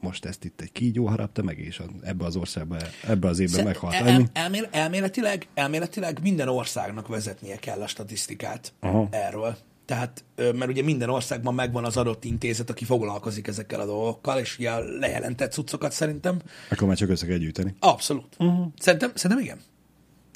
most 0.00 0.24
ezt 0.24 0.44
itt 0.44 0.60
egy 0.60 0.72
kígyó 0.72 1.06
harapta 1.06 1.42
meg, 1.42 1.58
és 1.58 1.82
ebbe 2.02 2.24
az 2.24 2.36
országba, 2.36 2.76
ebbe 3.06 3.28
az 3.28 3.38
évben 3.38 3.64
meghalt. 3.64 3.94
El, 3.94 4.06
el, 4.06 4.30
elmél, 4.32 4.68
elméletileg, 4.70 5.46
elméletileg 5.54 6.18
minden 6.22 6.48
országnak 6.48 7.08
vezetnie 7.08 7.56
kell 7.56 7.80
a 7.80 7.86
statisztikát 7.86 8.72
Aha. 8.80 9.08
erről. 9.10 9.56
Tehát, 9.84 10.24
mert 10.36 10.68
ugye 10.68 10.82
minden 10.82 11.08
országban 11.08 11.54
megvan 11.54 11.84
az 11.84 11.96
adott 11.96 12.24
intézet, 12.24 12.70
aki 12.70 12.84
foglalkozik 12.84 13.46
ezekkel 13.46 13.80
a 13.80 13.86
dolgokkal, 13.86 14.38
és 14.38 14.58
ugye 14.58 14.78
lejelentett 14.78 15.52
cuccokat 15.52 15.92
szerintem 15.92 16.40
Akkor 16.70 16.88
már 16.88 16.96
csak 16.96 17.08
össze 17.08 17.26
kell 17.26 17.36
gyűjteni. 17.36 17.74
abszolút. 17.78 18.36
Uh-huh. 18.38 18.66
Szerintem, 18.78 19.10
szerintem 19.14 19.46
igen. 19.46 19.58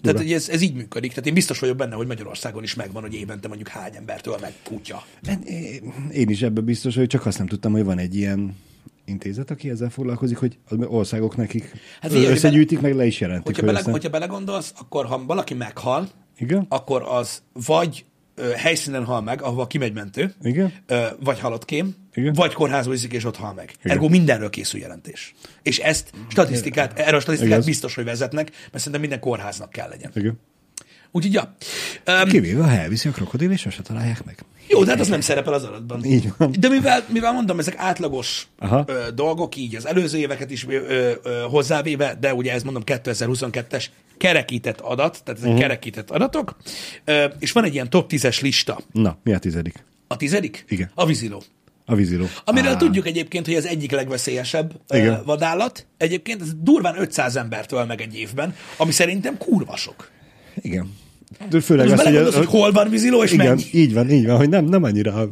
Tehát 0.03 0.19
hogy 0.19 0.33
ez, 0.33 0.49
ez 0.49 0.61
így 0.61 0.75
működik. 0.75 1.11
Tehát 1.11 1.27
én 1.27 1.35
biztos 1.35 1.59
vagyok 1.59 1.77
benne, 1.77 1.95
hogy 1.95 2.07
Magyarországon 2.07 2.63
is 2.63 2.75
megvan, 2.75 3.03
hogy 3.03 3.15
évente 3.15 3.49
mondjuk 3.49 3.69
hány 3.69 3.97
embertől 3.97 4.37
meg 4.41 4.53
kutya. 4.65 5.05
Én 6.13 6.29
is 6.29 6.43
ebben 6.43 6.65
biztos, 6.65 6.95
hogy 6.97 7.07
csak 7.07 7.27
azt 7.27 7.39
nem 7.39 7.47
tudtam, 7.47 7.73
hogy 7.73 7.85
van 7.85 7.99
egy 7.99 8.17
ilyen 8.17 8.57
intézet, 9.05 9.51
aki 9.51 9.71
ezzel 9.71 9.91
foglalkozik, 9.91 10.37
hogy 10.37 10.59
az 10.69 10.77
országok 10.87 11.37
nekik 11.37 11.63
Hát 11.71 11.81
hát 12.01 12.11
figyelj, 12.13 12.33
összegyűjtik, 12.33 12.81
meg 12.81 12.95
le 12.95 13.07
is 13.07 13.21
jelentik. 13.21 13.47
Hogyha, 13.47 13.61
hogy 13.61 13.67
bele, 13.69 13.79
aztán- 13.79 13.95
hogyha 13.95 14.11
belegondolsz, 14.11 14.73
akkor 14.79 15.07
ha 15.07 15.25
valaki 15.25 15.55
meghal, 15.55 16.09
Igen? 16.39 16.67
akkor 16.69 17.03
az 17.03 17.43
vagy 17.53 18.05
ö, 18.37 18.51
helyszínen 18.51 19.05
hal 19.05 19.21
meg, 19.23 19.43
ahova 19.43 19.67
kimegy 19.67 19.93
mentő, 19.93 20.35
Igen? 20.43 20.73
ö, 20.87 21.07
vagy 21.21 21.39
halott 21.41 21.65
kém, 21.65 21.95
Igen. 22.15 22.33
vagy 22.33 22.53
kórházba 22.53 22.91
viszik, 22.91 23.13
és 23.13 23.25
ott 23.25 23.37
hal 23.37 23.53
meg. 23.55 23.73
Igen. 23.79 23.93
Ergo 23.97 24.09
mindenről 24.09 24.51
készül 24.51 24.81
jelentés. 24.81 25.35
És 25.63 25.79
ezt 25.79 26.11
statisztikát, 26.29 26.99
erről 26.99 27.19
a 27.19 27.21
statisztikát 27.21 27.55
Igaz. 27.55 27.67
biztos, 27.67 27.95
hogy 27.95 28.05
vezetnek, 28.05 28.51
mert 28.51 28.77
szerintem 28.77 29.01
minden 29.01 29.21
kórháznak 29.21 29.71
kell 29.71 29.89
legyen. 29.89 30.11
Igen. 30.15 30.39
Úgyhogy, 31.11 31.33
ja. 31.33 31.55
Um, 32.23 32.29
Kivéve, 32.29 32.63
ha 32.65 32.71
elviszi 32.71 33.09
a 33.09 33.13
krokodil, 33.13 33.51
és 33.51 33.61
sose 33.61 33.83
találják 33.83 34.25
meg. 34.25 34.39
jó, 34.69 34.85
de 34.85 34.91
hát 34.91 35.01
az 35.01 35.09
nem 35.09 35.21
szerepel 35.21 35.53
az 35.53 35.65
adatban. 35.65 36.05
Így 36.05 36.33
van. 36.37 36.55
De 36.59 36.69
mivel, 36.69 37.05
mivel 37.09 37.33
mondom, 37.33 37.59
ezek 37.59 37.75
átlagos 37.77 38.47
Aha. 38.59 38.85
ö, 38.87 39.11
dolgok, 39.15 39.57
így 39.57 39.77
az 39.77 39.87
előző 39.87 40.19
éveket 40.19 40.51
is 40.51 40.67
ö, 40.69 41.13
ö, 41.23 41.47
hozzávéve, 41.51 42.17
de 42.21 42.35
ugye 42.35 42.53
ez 42.53 42.63
mondom 42.63 42.83
2022-es 42.87 43.85
kerekített 44.17 44.81
adat, 44.81 45.21
tehát 45.25 45.41
ezek 45.41 45.51
uh-huh. 45.51 45.61
kerekített 45.61 46.11
adatok, 46.11 46.57
és 47.39 47.53
van 47.53 47.65
egy 47.65 47.75
ilyen 47.75 47.91
top 47.91 48.11
10-es 48.13 48.41
lista. 48.41 48.81
Na, 48.93 49.19
mi 49.23 49.33
a 49.33 49.39
tizedik? 49.39 49.85
A 50.07 50.17
tizedik? 50.17 50.65
Igen. 50.69 50.91
A 50.95 51.07
víziló. 51.07 51.43
A 51.89 51.95
víziló. 51.95 52.25
Amiről 52.45 52.73
Á, 52.73 52.77
tudjuk 52.77 53.07
egyébként, 53.07 53.47
hogy 53.47 53.55
az 53.55 53.67
egyik 53.67 53.91
legveszélyesebb 53.91 54.73
Igen. 54.89 55.23
vadállat. 55.25 55.87
Egyébként 55.97 56.41
ez 56.41 56.49
durván 56.61 57.01
500 57.01 57.37
embertől 57.37 57.85
meg 57.85 58.01
egy 58.01 58.19
évben, 58.19 58.55
ami 58.77 58.93
szerintem 58.93 59.39
kurva 59.39 59.77
sok. 59.77 60.11
Igen. 60.55 60.95
De 61.51 61.61
főleg 61.61 61.89
Most 61.89 62.07
az, 62.07 62.13
hogy, 62.13 62.35
hogy 62.35 62.47
hol 62.47 62.73
van 62.73 62.89
víziló, 62.89 63.23
és 63.23 63.33
igen, 63.33 63.47
mennyi. 63.47 63.63
így 63.73 63.95
van, 63.95 64.11
így 64.11 64.27
van, 64.27 64.37
hogy 64.37 64.49
nem, 64.49 64.65
nem 64.65 64.83
annyira 64.83 65.29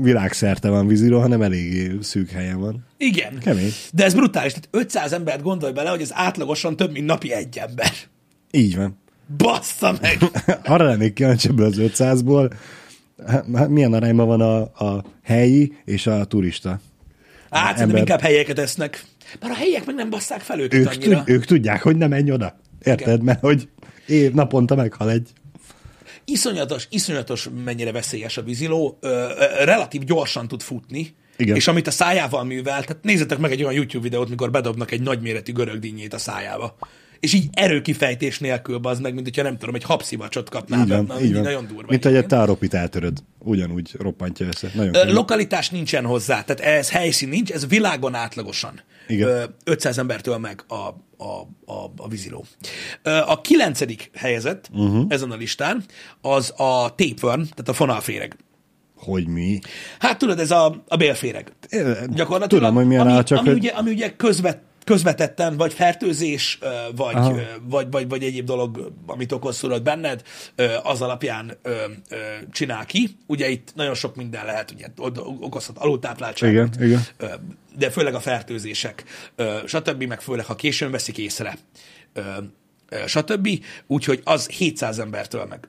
világszerte 0.00 0.68
van 0.68 0.86
víziló, 0.86 1.20
hanem 1.20 1.42
eléggé 1.42 1.96
szűk 2.00 2.30
helyen 2.30 2.60
van. 2.60 2.86
Igen. 2.96 3.38
Kemény. 3.38 3.72
De 3.92 4.04
ez 4.04 4.14
brutális. 4.14 4.52
Tehát 4.52 4.68
500 4.70 5.12
embert 5.12 5.42
gondolj 5.42 5.72
bele, 5.72 5.90
hogy 5.90 6.00
ez 6.00 6.10
átlagosan 6.12 6.76
több, 6.76 6.92
mint 6.92 7.06
napi 7.06 7.32
egy 7.32 7.58
ember. 7.58 7.92
Így 8.54 8.76
van. 8.76 8.98
Bassza 9.36 9.98
meg! 10.00 10.18
Arra 10.64 10.84
lennék 10.84 11.12
kíváncsi 11.12 11.48
ebből 11.48 11.66
az 11.66 11.76
500-ból, 11.78 12.52
hát 13.54 13.68
milyen 13.68 13.92
arányban 13.92 14.26
van 14.26 14.40
a, 14.40 14.84
a 14.84 15.04
helyi 15.22 15.72
és 15.84 16.06
a 16.06 16.24
turista. 16.24 16.80
Hát 17.50 17.60
szerintem 17.62 17.82
Ember. 17.82 17.98
inkább 17.98 18.20
helyeket 18.20 18.58
esznek. 18.58 19.04
Mert 19.40 19.52
a 19.52 19.56
helyiek 19.56 19.86
meg 19.86 19.94
nem 19.94 20.10
basszák 20.10 20.40
fel 20.40 20.60
őket 20.60 20.80
Ők, 20.80 20.88
annyira. 20.88 21.18
tud, 21.18 21.28
ők 21.34 21.44
tudják, 21.44 21.82
hogy 21.82 21.96
nem 21.96 22.08
menj 22.08 22.30
oda. 22.30 22.58
Érted? 22.82 23.08
Igen. 23.08 23.24
Mert 23.24 23.40
hogy 23.40 23.68
év 24.06 24.32
naponta 24.32 24.74
meghal 24.74 25.10
egy. 25.10 25.28
Iszonyatos, 26.24 26.86
iszonyatos 26.90 27.48
mennyire 27.64 27.92
veszélyes 27.92 28.36
a 28.36 28.42
víziló, 28.42 28.98
ö, 29.00 29.08
ö, 29.08 29.64
relatív 29.64 30.04
gyorsan 30.04 30.48
tud 30.48 30.62
futni, 30.62 31.14
Igen. 31.36 31.56
és 31.56 31.68
amit 31.68 31.86
a 31.86 31.90
szájával 31.90 32.44
művel, 32.44 32.82
tehát 32.82 33.02
nézzetek 33.02 33.38
meg 33.38 33.50
egy 33.50 33.62
olyan 33.62 33.74
YouTube 33.74 34.02
videót, 34.02 34.28
mikor 34.28 34.50
bedobnak 34.50 34.90
egy 34.90 35.00
nagyméretű 35.00 35.52
görögdinnyét 35.52 36.14
a 36.14 36.18
szájába. 36.18 36.76
És 37.22 37.32
így 37.34 37.48
erőkifejtés 37.52 38.38
nélkül 38.38 38.78
az 38.82 39.00
meg, 39.00 39.14
mint 39.14 39.26
hogyha 39.26 39.42
nem 39.42 39.58
tudom, 39.58 39.74
egy 39.74 39.82
habszivacsot 39.82 40.48
kapnál 40.48 40.82
Így 40.82 40.88
van, 40.88 41.04
na, 41.04 41.20
így 41.20 41.32
van. 41.32 41.42
nagyon 41.42 41.66
durva. 41.66 41.86
Mint 41.88 42.04
hogy 42.04 42.14
egy 42.14 42.26
táropit 42.26 42.74
eltöröd. 42.74 43.18
Ugyanúgy 43.38 43.94
roppantja 43.98 44.46
össze. 44.46 44.70
Nagyon 44.74 44.94
Ö. 44.94 45.12
Lokalitás 45.12 45.70
nincsen 45.70 46.04
hozzá, 46.04 46.42
tehát 46.42 46.78
ez 46.78 46.90
helyszín 46.90 47.28
nincs, 47.28 47.50
ez 47.50 47.66
világon 47.66 48.14
átlagosan. 48.14 48.80
Igen. 49.06 49.28
Ö, 49.28 49.44
500 49.64 49.98
embertől 49.98 50.38
meg 50.38 50.64
a, 50.68 50.74
a, 51.24 51.48
a, 51.64 51.92
a 51.96 52.08
víziló. 52.08 52.44
A 53.26 53.40
kilencedik 53.40 54.10
helyezett 54.14 54.68
uh-huh. 54.72 55.04
ezen 55.08 55.30
a 55.30 55.36
listán 55.36 55.84
az 56.20 56.52
a 56.56 56.94
tapeworm, 56.94 57.42
tehát 57.42 57.68
a 57.68 57.72
fonalféreg. 57.72 58.36
Hogy 58.96 59.26
mi? 59.26 59.58
Hát 59.98 60.18
tudod, 60.18 60.38
ez 60.38 60.50
a, 60.50 60.82
a 60.88 60.96
bélféreg. 60.96 61.52
É, 61.68 61.78
Gyakorlatilag, 62.06 62.48
Tudom, 62.48 62.74
hogy 62.74 62.86
milyen 62.86 63.06
ami, 63.06 63.12
áll, 63.12 63.22
csak 63.22 63.38
ami, 63.38 63.48
hogy... 63.48 63.58
ugye, 63.58 63.70
ami 63.70 63.90
ugye 63.90 64.16
közvet, 64.16 64.60
közvetetten, 64.84 65.56
vagy 65.56 65.72
fertőzés, 65.72 66.58
vagy, 66.96 67.14
Aha. 67.14 67.38
vagy, 67.62 67.86
vagy, 67.90 68.08
vagy 68.08 68.22
egyéb 68.22 68.44
dolog, 68.44 68.92
amit 69.06 69.32
okoz 69.32 69.58
tudod 69.58 69.82
benned, 69.82 70.22
az 70.82 71.02
alapján 71.02 71.58
csinál 72.52 72.86
ki. 72.86 73.16
Ugye 73.26 73.48
itt 73.48 73.72
nagyon 73.74 73.94
sok 73.94 74.16
minden 74.16 74.44
lehet, 74.44 74.70
ugye 74.70 74.86
okozhat 75.40 75.78
alultápláltságot, 75.78 76.74
Igen, 76.74 76.86
igen. 76.86 77.02
de 77.76 77.90
főleg 77.90 78.14
a 78.14 78.20
fertőzések, 78.20 79.04
stb., 79.66 80.02
meg 80.02 80.20
főleg, 80.20 80.44
ha 80.44 80.54
későn 80.54 80.90
veszik 80.90 81.18
észre, 81.18 81.58
stb. 83.06 83.48
Úgyhogy 83.86 84.20
az 84.24 84.46
700 84.46 84.98
embertől 84.98 85.44
meg 85.44 85.68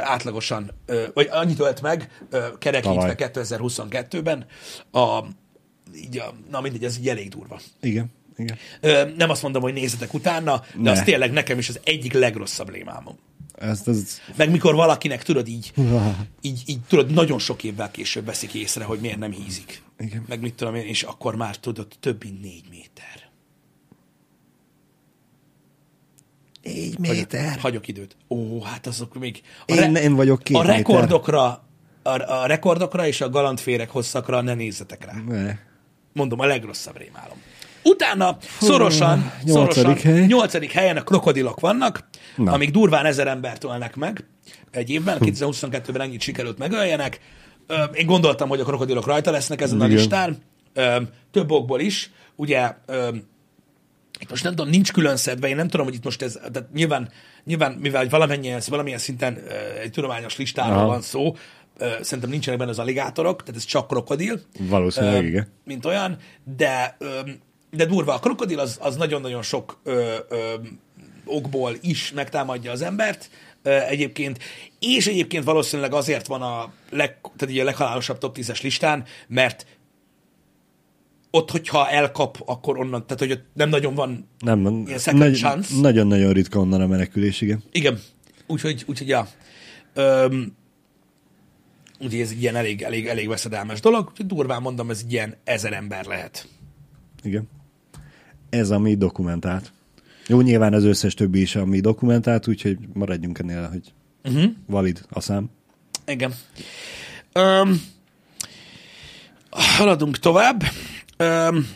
átlagosan, 0.00 0.70
vagy 1.14 1.28
annyit 1.30 1.60
ölt 1.60 1.82
meg, 1.82 2.26
kerekítve 2.58 3.14
Tavaly. 3.14 3.14
2022-ben, 3.16 4.46
a, 4.90 5.24
így 5.94 6.18
a, 6.18 6.34
na 6.50 6.60
mindegy, 6.60 6.84
ez 6.84 6.98
így 6.98 7.08
elég 7.08 7.28
durva. 7.28 7.60
Igen, 7.80 8.10
igen. 8.36 8.56
Ö, 8.80 9.10
nem 9.16 9.30
azt 9.30 9.42
mondom, 9.42 9.62
hogy 9.62 9.72
nézzetek 9.72 10.14
utána, 10.14 10.60
de 10.74 10.80
Ne. 10.82 10.90
az 10.90 11.02
tényleg 11.02 11.32
nekem 11.32 11.58
is 11.58 11.68
az 11.68 11.80
egyik 11.84 12.12
legrosszabb 12.12 12.70
rémálmom. 12.70 13.18
Ezt 13.58 13.88
az... 13.88 14.20
Meg 14.36 14.50
mikor 14.50 14.74
valakinek, 14.74 15.22
tudod, 15.22 15.48
így, 15.48 15.72
így, 16.40 16.62
így 16.66 16.80
tudod, 16.88 17.10
nagyon 17.10 17.38
sok 17.38 17.64
évvel 17.64 17.90
később 17.90 18.24
veszik 18.24 18.54
észre, 18.54 18.84
hogy 18.84 19.00
miért 19.00 19.18
nem 19.18 19.32
hízik. 19.32 19.82
Igen. 19.98 20.24
Meg 20.28 20.40
mit 20.40 20.54
tudom 20.54 20.74
én, 20.74 20.86
és 20.86 21.02
akkor 21.02 21.36
már 21.36 21.56
tudod, 21.56 21.86
több 22.00 22.24
mint 22.24 22.40
négy 22.42 22.64
méter. 22.70 23.28
Négy 26.62 26.96
Hagyok, 27.06 27.60
hagyok 27.60 27.88
időt. 27.88 28.16
Ó, 28.28 28.62
hát 28.62 28.86
azok 28.86 29.18
még... 29.18 29.42
A 29.66 29.72
Én- 29.72 29.94
én 29.94 30.14
vagyok 30.14 30.42
két 30.42 30.56
A 30.56 30.60
méter. 30.60 30.76
rekordokra, 30.76 31.64
a, 32.02 32.32
a 32.32 32.46
rekordokra 32.46 33.06
és 33.06 33.20
a 33.20 33.30
galantféreg 33.30 33.88
hosszakra 33.90 34.40
ne 34.40 34.54
nézzetek 34.54 35.04
rá. 35.04 35.12
Ne. 35.26 35.56
Mondom, 36.12 36.40
a 36.40 36.46
legrosszabb 36.46 36.96
rémálom. 36.96 37.42
Utána 37.82 38.36
szorosan, 38.60 39.32
nyolcadik 39.42 39.98
szorosan 39.98 40.12
hely. 40.14 40.26
nyolcadik 40.26 40.72
helyen 40.72 40.96
a 40.96 41.02
krokodilok 41.02 41.60
vannak, 41.60 42.08
Na. 42.36 42.52
Amik 42.52 42.70
durván 42.70 43.04
ezer 43.04 43.26
embert 43.26 43.64
ölnek 43.64 43.96
meg 43.96 44.24
egy 44.70 44.90
évben, 44.90 45.18
2022-ben 45.20 46.00
ennyit 46.00 46.20
sikerült 46.20 46.58
megöljenek. 46.58 47.20
Én 47.92 48.06
gondoltam, 48.06 48.48
hogy 48.48 48.60
a 48.60 48.64
krokodilok 48.64 49.06
rajta 49.06 49.30
lesznek 49.30 49.60
ezen 49.60 49.80
a 49.80 49.84
Igen. 49.84 49.96
listán, 49.96 50.38
Ö, 50.74 51.00
több 51.30 51.50
okból 51.50 51.80
is. 51.80 52.10
Ugye 52.36 52.74
itt 54.20 54.30
most 54.30 54.42
nem 54.44 54.54
tudom, 54.54 54.70
nincs 54.70 54.92
külön 54.92 55.16
szedve, 55.16 55.48
én 55.48 55.56
nem 55.56 55.68
tudom, 55.68 55.86
hogy 55.86 55.94
itt 55.94 56.04
most 56.04 56.22
ez, 56.22 56.32
tehát 56.52 56.72
nyilván, 56.72 57.08
nyilván 57.44 57.72
mivel 57.72 58.08
valamilyen, 58.08 58.60
valamilyen 58.68 58.98
szinten 58.98 59.38
egy 59.82 59.90
tudományos 59.90 60.36
listáról 60.36 60.76
Aha. 60.76 60.86
van 60.86 61.00
szó, 61.00 61.36
szerintem 62.00 62.30
nincsenek 62.30 62.58
benne 62.58 62.70
az 62.70 62.78
aligátorok, 62.78 63.42
tehát 63.42 63.60
ez 63.60 63.64
csak 63.64 63.86
krokodil. 63.86 64.40
Valószínűleg 64.58 65.24
igen. 65.24 65.46
mint 65.64 65.84
olyan, 65.84 66.16
de, 66.56 66.96
de 67.70 67.84
durva. 67.84 68.14
A 68.14 68.18
krokodil 68.18 68.58
az, 68.58 68.78
az 68.80 68.96
nagyon-nagyon 68.96 69.42
sok 69.42 69.80
ö, 69.84 70.14
ö, 70.28 70.36
okból 71.24 71.76
is 71.80 72.12
megtámadja 72.12 72.70
az 72.70 72.82
embert 72.82 73.30
ö, 73.62 73.70
egyébként, 73.70 74.38
és 74.78 75.06
egyébként 75.06 75.44
valószínűleg 75.44 75.92
azért 75.92 76.26
van 76.26 76.42
a, 76.42 76.72
leg, 76.90 77.18
tehát 77.36 77.54
így 77.54 77.60
a 77.60 77.64
leghalálosabb 77.64 78.18
top 78.18 78.36
10-es 78.38 78.62
listán, 78.62 79.04
mert 79.28 79.66
ott, 81.30 81.50
hogyha 81.50 81.88
elkap, 81.88 82.42
akkor 82.46 82.78
onnan, 82.78 83.06
tehát 83.06 83.18
hogy 83.18 83.30
ott 83.30 83.44
nem 83.54 83.68
nagyon 83.68 83.94
van, 83.94 84.28
Nem. 84.38 84.84
Ilyen 84.86 84.98
second 84.98 85.36
chance. 85.36 85.80
Nagyon-nagyon 85.80 86.32
ritka 86.32 86.58
onnan 86.58 86.80
a 86.80 86.86
menekülés, 86.86 87.40
igen. 87.40 87.62
igen, 87.72 88.00
úgyhogy, 88.46 88.84
úgyhogy 88.86 89.08
ja. 89.08 89.28
Öm, 89.94 90.58
úgyhogy 92.00 92.20
ez 92.20 92.32
ilyen 92.32 92.56
elég, 92.56 92.82
elég, 92.82 93.06
elég 93.06 93.28
veszedelmes 93.28 93.80
dolog, 93.80 94.12
durván 94.18 94.62
mondom, 94.62 94.90
ez 94.90 95.04
ilyen 95.08 95.34
ezer 95.44 95.72
ember 95.72 96.04
lehet. 96.04 96.48
Igen. 97.22 97.48
Ez 98.50 98.70
a 98.70 98.78
mi 98.78 98.94
dokumentált. 98.94 99.72
Jó, 100.26 100.40
nyilván 100.40 100.72
az 100.72 100.84
összes 100.84 101.14
többi 101.14 101.40
is 101.40 101.56
a 101.56 101.64
mi 101.64 101.80
dokumentált, 101.80 102.48
úgyhogy 102.48 102.78
maradjunk 102.92 103.38
ennél, 103.38 103.68
hogy 103.68 103.92
uh-huh. 104.24 104.50
valid 104.66 105.00
a 105.10 105.20
szám. 105.20 105.50
Igen. 106.06 106.34
Öm, 107.32 107.82
haladunk 109.50 110.18
tovább. 110.18 110.62
Öm, 111.16 111.68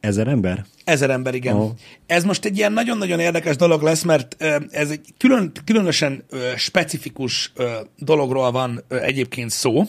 Ezer 0.00 0.28
ember? 0.28 0.64
Ezer 0.86 1.10
ember, 1.10 1.34
igen. 1.34 1.56
Oh. 1.56 1.70
Ez 2.06 2.24
most 2.24 2.44
egy 2.44 2.56
ilyen 2.56 2.72
nagyon-nagyon 2.72 3.20
érdekes 3.20 3.56
dolog 3.56 3.82
lesz, 3.82 4.02
mert 4.02 4.42
ez 4.70 4.90
egy 4.90 5.14
külön, 5.18 5.52
különösen 5.64 6.24
specifikus 6.56 7.52
dologról 7.98 8.50
van 8.50 8.84
egyébként 8.88 9.50
szó. 9.50 9.84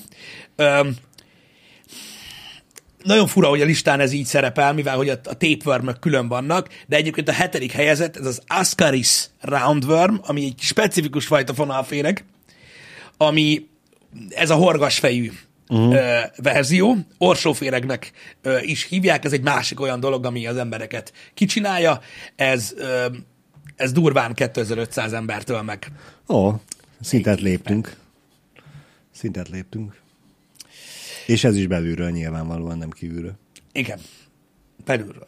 Nagyon 3.04 3.28
fura, 3.28 3.48
hogy 3.48 3.62
a 3.62 3.66
listán 3.66 4.00
ez 4.00 4.12
így 4.12 4.26
szerepel, 4.26 4.74
mivel 4.74 4.96
hogy 4.96 5.10
a, 5.10 5.20
a 5.24 5.38
tapeworm 5.38 5.90
külön 6.00 6.28
vannak, 6.28 6.70
de 6.88 6.96
egyébként 6.96 7.30
a 7.30 7.32
hetedik 7.32 7.72
helyezett, 7.72 8.18
ez 8.18 8.26
az 8.26 8.42
Ascaris 8.48 9.26
roundworm, 9.42 10.16
ami 10.22 10.44
egy 10.44 10.60
specifikus 10.60 11.26
fajta 11.26 11.54
fonalféreg, 11.54 12.26
ami 13.18 13.68
ez 14.30 14.50
a 14.50 14.56
horgasfejű 14.56 15.32
uh-huh. 15.70 15.94
ö, 15.94 16.20
verzió, 16.36 16.96
orsóféregnek 17.18 18.12
ö, 18.42 18.58
is 18.60 18.84
hívják, 18.84 19.26
ez 19.26 19.34
egy 19.34 19.44
másik 19.44 19.80
olyan 19.80 20.00
dolog, 20.00 20.26
ami 20.26 20.48
az 20.48 20.58
embereket 20.58 21.14
kicsinálja, 21.34 22.00
ez, 22.36 22.74
ö, 22.78 23.06
ez 23.76 23.92
durván 23.92 24.34
2500 24.34 25.14
embertől 25.14 25.62
meg. 25.62 25.92
Ó, 26.30 26.54
szintet 27.02 27.42
léptünk. 27.42 27.96
Szintet 29.12 29.50
léptünk. 29.50 29.96
És 31.26 31.44
ez 31.44 31.56
is 31.56 31.68
belülről 31.68 32.10
nyilvánvalóan, 32.10 32.78
nem 32.78 32.90
kívülről. 32.90 33.34
Igen, 33.72 34.00
belülről. 34.86 35.28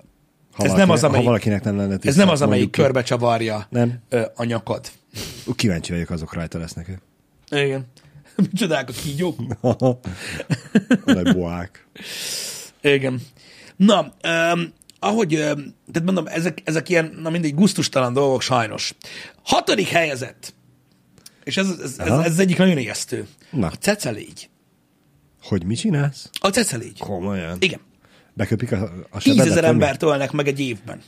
Ha 0.52 0.64
Ez 0.64 0.72
nem 0.72 0.90
az, 0.90 1.04
amelyik- 1.04 1.26
ha 1.26 1.32
valakinek 1.32 1.64
nem 1.64 1.78
lenne 1.78 1.94
Ez 1.94 2.00
tiszta, 2.00 2.20
nem 2.20 2.30
az, 2.30 2.42
amelyik 2.42 2.72
körbe 2.72 3.04
csavarja 3.04 3.68
Nem. 3.70 4.00
a 4.36 4.44
nyakad. 4.44 4.92
Kíváncsi 5.56 5.92
vagyok, 5.92 6.10
azok 6.10 6.34
rajta 6.34 6.58
lesznek. 6.58 7.00
Igen. 7.50 7.86
Micsodák 8.52 8.90
a 8.90 8.92
kígyók. 8.92 9.40
a 9.62 11.32
boák. 11.34 11.88
Igen. 12.82 13.22
Na, 13.76 14.14
um, 14.54 14.74
ahogy, 15.00 15.34
um, 15.34 15.76
tehát 15.92 16.04
mondom, 16.04 16.28
ezek, 16.28 16.62
ezek 16.64 16.90
ilyen, 16.90 17.18
na 17.22 17.30
mindegy, 17.30 17.54
guztustalan 17.56 18.14
dolgok 18.14 18.42
sajnos. 18.42 18.96
Hatodik 19.44 19.88
helyezett. 19.88 20.54
És 21.44 21.58
ez, 21.58 21.68
ez, 21.84 21.98
ez, 21.98 22.20
ez 22.20 22.40
egyik 22.40 22.58
nagyon 22.58 22.78
ijesztő. 22.78 23.28
Na. 23.52 23.68
A 23.68 23.72
cecelégy. 23.72 24.50
Hogy 25.44 25.64
mit 25.64 25.78
csinálsz? 25.78 26.30
A 26.40 26.48
cecelégy. 26.48 27.00
Komolyan. 27.00 27.58
Igen. 27.60 27.80
Beköpik 28.34 28.72
a, 28.72 28.92
a? 29.10 29.18
Tízezer 29.18 29.64
embert 29.64 30.04
ölnek 30.04 30.32
meg 30.32 30.48
egy 30.48 30.60
évben. 30.60 31.02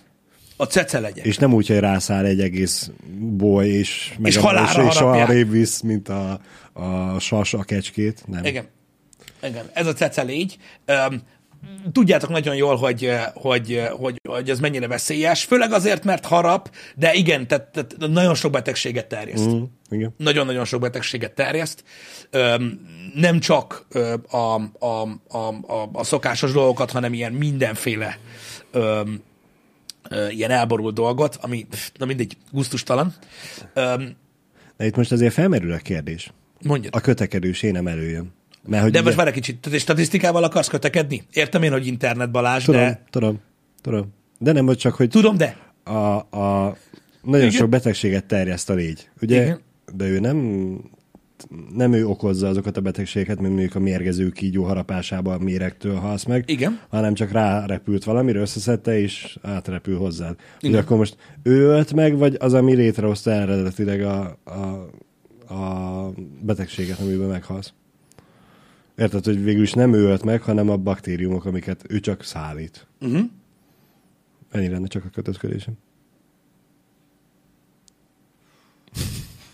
A 0.62 0.66
cecelegyek. 0.66 1.26
És 1.26 1.38
nem 1.38 1.54
úgy, 1.54 1.68
hogy 1.68 1.80
rászáll 1.80 2.26
egy 2.26 2.40
egész 2.40 2.92
boly, 3.20 3.68
és, 3.68 4.14
meg 4.18 4.32
És 4.32 4.38
halálra 4.38 4.86
és, 4.86 4.96
arrébb 4.96 5.50
visz, 5.50 5.82
mint 5.82 6.10
a, 6.10 6.40
a 6.74 7.20
sas 7.20 7.54
a 7.54 7.64
kecskét. 7.64 8.24
Nem. 8.28 8.46
Igen. 8.46 8.66
Igen. 9.44 9.66
Ez 9.74 9.88
a 9.88 9.94
cecelégy. 9.94 10.58
Um, 10.88 11.22
tudjátok 11.92 12.30
nagyon 12.30 12.56
jól, 12.56 12.76
hogy, 12.76 13.12
hogy, 13.34 13.82
hogy, 13.92 14.20
hogy 14.30 14.50
ez 14.50 14.60
mennyire 14.60 14.88
veszélyes, 14.88 15.44
főleg 15.44 15.72
azért, 15.72 16.04
mert 16.04 16.26
harap, 16.26 16.76
de 16.96 17.14
igen, 17.14 17.48
tehát, 17.48 17.72
tehát 17.72 17.96
nagyon 17.98 18.36
sok 18.36 18.52
betegséget 18.52 19.08
terjeszt. 19.08 19.50
Mm, 19.50 19.64
igen. 19.90 20.14
Nagyon-nagyon 20.18 20.66
sok 20.66 20.82
betegséget 20.82 21.32
terjeszt. 21.32 21.84
Nem 23.14 23.40
csak 23.40 23.86
a, 24.30 24.38
a, 24.38 24.62
a, 24.80 25.38
a, 25.68 25.90
a 25.94 26.04
szokásos 26.04 26.52
dolgokat, 26.52 26.92
hanem 26.92 27.14
ilyen 27.14 27.32
mindenféle 27.34 28.18
ilyen 30.30 30.52
elborult 30.52 30.96
dolgot, 30.96 31.38
ami, 31.42 31.68
na 31.98 32.06
mindegy, 32.06 32.38
gusztustalan. 32.52 33.14
De 34.78 34.86
itt 34.86 34.96
most 34.96 35.12
azért 35.12 35.34
felmerül 35.34 35.72
a 35.72 35.78
kérdés. 35.78 36.32
mondjad. 36.64 36.96
A 36.96 37.00
kötekedős 37.02 37.62
én 37.64 37.72
nem 37.72 37.88
előjön. 37.88 38.34
Mert 38.68 38.84
hogy 38.84 38.92
De 38.92 38.98
ugye- 38.98 39.06
most 39.08 39.16
várj 39.18 39.30
egy 39.30 39.36
kicsit, 39.36 39.60
tehát 39.60 39.80
statisztikával 39.80 40.44
akarsz 40.44 40.68
kötekedni? 40.68 41.24
Értem 41.34 41.64
én, 41.64 41.72
hogy 41.72 41.88
internet 41.88 42.32
Balázs, 42.32 42.64
Tudom, 42.64 42.82
de... 42.82 43.04
tudom, 43.10 43.40
tudom. 43.82 44.14
De 44.40 44.52
nem, 44.52 44.66
hogy 44.66 44.78
csak, 44.78 44.94
hogy 44.94 45.10
Tudom, 45.10 45.38
de... 45.38 45.58
a, 45.84 45.92
a 46.38 46.78
nagyon 47.24 47.46
Igen. 47.48 47.58
sok 47.60 47.70
betegséget 47.70 48.26
terjeszt 48.26 48.70
a 48.70 48.74
légy. 48.74 49.10
Ugye? 49.22 49.42
Igen. 49.42 49.60
De 49.94 50.06
ő 50.08 50.20
nem 50.20 50.38
nem 51.74 51.94
ő 51.94 52.08
okozza 52.08 52.48
azokat 52.48 52.78
a 52.78 52.82
betegségeket, 52.82 53.40
mint 53.40 53.52
mondjuk 53.52 53.76
a 53.76 53.80
mérgező 53.80 54.30
kígyó 54.30 54.64
harapásában 54.64 55.34
a 55.34 55.44
méregtől 55.44 55.96
halsz 55.96 56.24
meg, 56.24 56.44
Igen. 56.50 56.80
hanem 56.90 57.14
csak 57.14 57.32
rárepült 57.32 58.04
valamire, 58.04 58.40
összeszedte, 58.40 59.00
és 59.00 59.38
átrepül 59.42 59.98
hozzád. 59.98 60.36
Ugye 60.58 60.68
Igen. 60.68 60.82
akkor 60.82 60.98
most 60.98 61.18
ő 61.44 61.62
ölt 61.62 61.94
meg, 61.94 62.18
vagy 62.18 62.36
az, 62.40 62.54
ami 62.54 62.74
létrehozta 62.74 63.32
eredetileg 63.32 64.02
a, 64.02 64.38
a, 64.44 64.90
a 65.54 66.14
betegséget, 66.42 67.00
amiben 67.00 67.28
meghalsz? 67.28 67.74
Érted, 68.98 69.26
hogy 69.26 69.44
végül 69.44 69.62
is 69.62 69.74
nem 69.74 69.94
ő 69.94 70.04
ölt 70.04 70.24
meg, 70.24 70.42
hanem 70.42 70.70
a 70.70 70.78
baktériumok, 70.78 71.46
amiket 71.46 71.84
ő 71.90 72.00
csak 72.00 72.24
szállít. 72.24 72.88
Uh-huh. 73.02 73.22
Ennyi 74.52 74.70
lenne 74.70 74.88
csak 74.88 75.06
a 75.06 75.10
kötözködésem. 75.10 75.74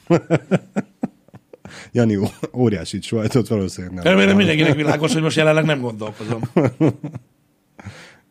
Jani, 1.91 2.15
ó- 2.17 2.49
óriási 2.53 3.01
sajtot 3.01 3.47
valószínűleg 3.47 3.95
nem. 3.95 4.03
Remélem 4.03 4.35
mindenkinek 4.35 4.75
világos, 4.75 5.13
hogy 5.13 5.21
most 5.21 5.37
jelenleg 5.37 5.65
nem 5.65 5.81
gondolkozom. 5.81 6.41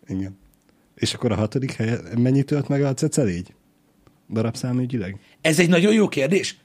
Igen. 0.08 0.38
És 0.94 1.14
akkor 1.14 1.32
a 1.32 1.34
hatodik 1.34 1.72
helye, 1.72 1.98
mennyit 2.18 2.46
tölt 2.46 2.68
meg 2.68 2.82
a 2.84 2.94
cecelégy? 2.94 3.54
Darabszámügyileg? 4.32 5.16
Ez 5.40 5.58
egy 5.58 5.68
nagyon 5.68 5.92
jó 5.92 6.08
kérdés. 6.08 6.56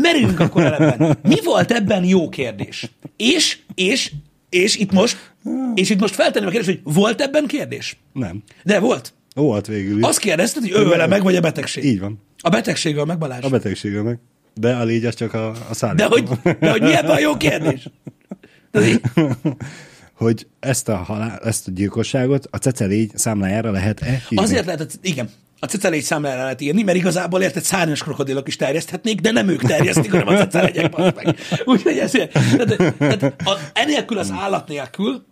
Merüljünk 0.00 0.40
akkor 0.40 0.64
ebben. 0.64 1.18
Mi 1.22 1.36
volt 1.44 1.72
ebben 1.72 2.04
jó 2.04 2.28
kérdés? 2.28 2.90
És, 3.16 3.58
és, 3.74 4.12
és 4.48 4.76
itt 4.76 4.92
most, 4.92 5.34
és 5.74 5.90
itt 5.90 6.00
most 6.00 6.14
feltenném 6.14 6.48
a 6.48 6.50
kérdést, 6.50 6.80
hogy 6.82 6.94
volt 6.94 7.20
ebben 7.20 7.46
kérdés? 7.46 7.96
Nem. 8.12 8.42
De 8.64 8.78
volt. 8.78 9.12
Volt 9.34 9.66
végül 9.66 9.98
is. 9.98 10.04
Azt 10.04 10.18
kérdezted, 10.18 10.62
hogy 10.62 10.72
ő 10.72 10.84
vele 10.88 11.06
meg, 11.06 11.22
vagy 11.22 11.36
a 11.36 11.40
betegség? 11.40 11.84
Így 11.84 12.00
van. 12.00 12.22
A 12.40 12.48
betegséggel 12.48 13.04
meg 13.04 13.18
Balázs. 13.18 13.44
A 13.44 13.48
betegsége 13.48 14.02
meg. 14.02 14.18
De 14.60 14.74
a 14.74 14.84
légy 14.84 15.04
az 15.04 15.14
csak 15.14 15.34
a, 15.34 15.48
a 15.48 15.52
De 15.68 15.74
szállító. 15.74 16.08
hogy, 16.08 16.56
de 16.58 16.70
hogy 16.70 16.82
mi 16.82 16.94
ebben 16.94 17.10
a 17.10 17.18
jó 17.18 17.36
kérdés? 17.36 17.88
De, 18.70 18.80
hogy 20.14 20.46
ezt 20.60 20.88
a, 20.88 20.96
halál, 20.96 21.38
ezt 21.44 21.68
a 21.68 21.70
gyilkosságot 21.70 22.48
a 22.50 22.56
cecelégy 22.56 23.10
számlájára 23.14 23.70
lehet-e 23.70 24.10
írni? 24.10 24.36
azért 24.36 24.66
lehet, 24.66 24.98
igen, 25.02 25.30
a 25.60 25.66
cecelégy 25.66 26.02
számlára 26.02 26.42
lehet 26.42 26.60
írni, 26.60 26.82
mert 26.82 26.98
igazából 26.98 27.42
érted 27.42 27.62
szárnyas 27.62 28.02
krokodilok 28.02 28.48
is 28.48 28.56
terjeszthetnék, 28.56 29.20
de 29.20 29.30
nem 29.30 29.48
ők 29.48 29.62
terjesztik, 29.62 30.10
hanem 30.10 30.28
a 30.28 30.36
cecelegyek. 30.46 30.94
Úgyhogy 31.64 31.98
ezért, 31.98 32.32
tehát, 32.32 32.94
tehát 32.98 33.22
a, 33.22 33.58
enélkül 33.72 34.18
az 34.18 34.30
állat 34.30 34.68
nélkül 34.68 35.24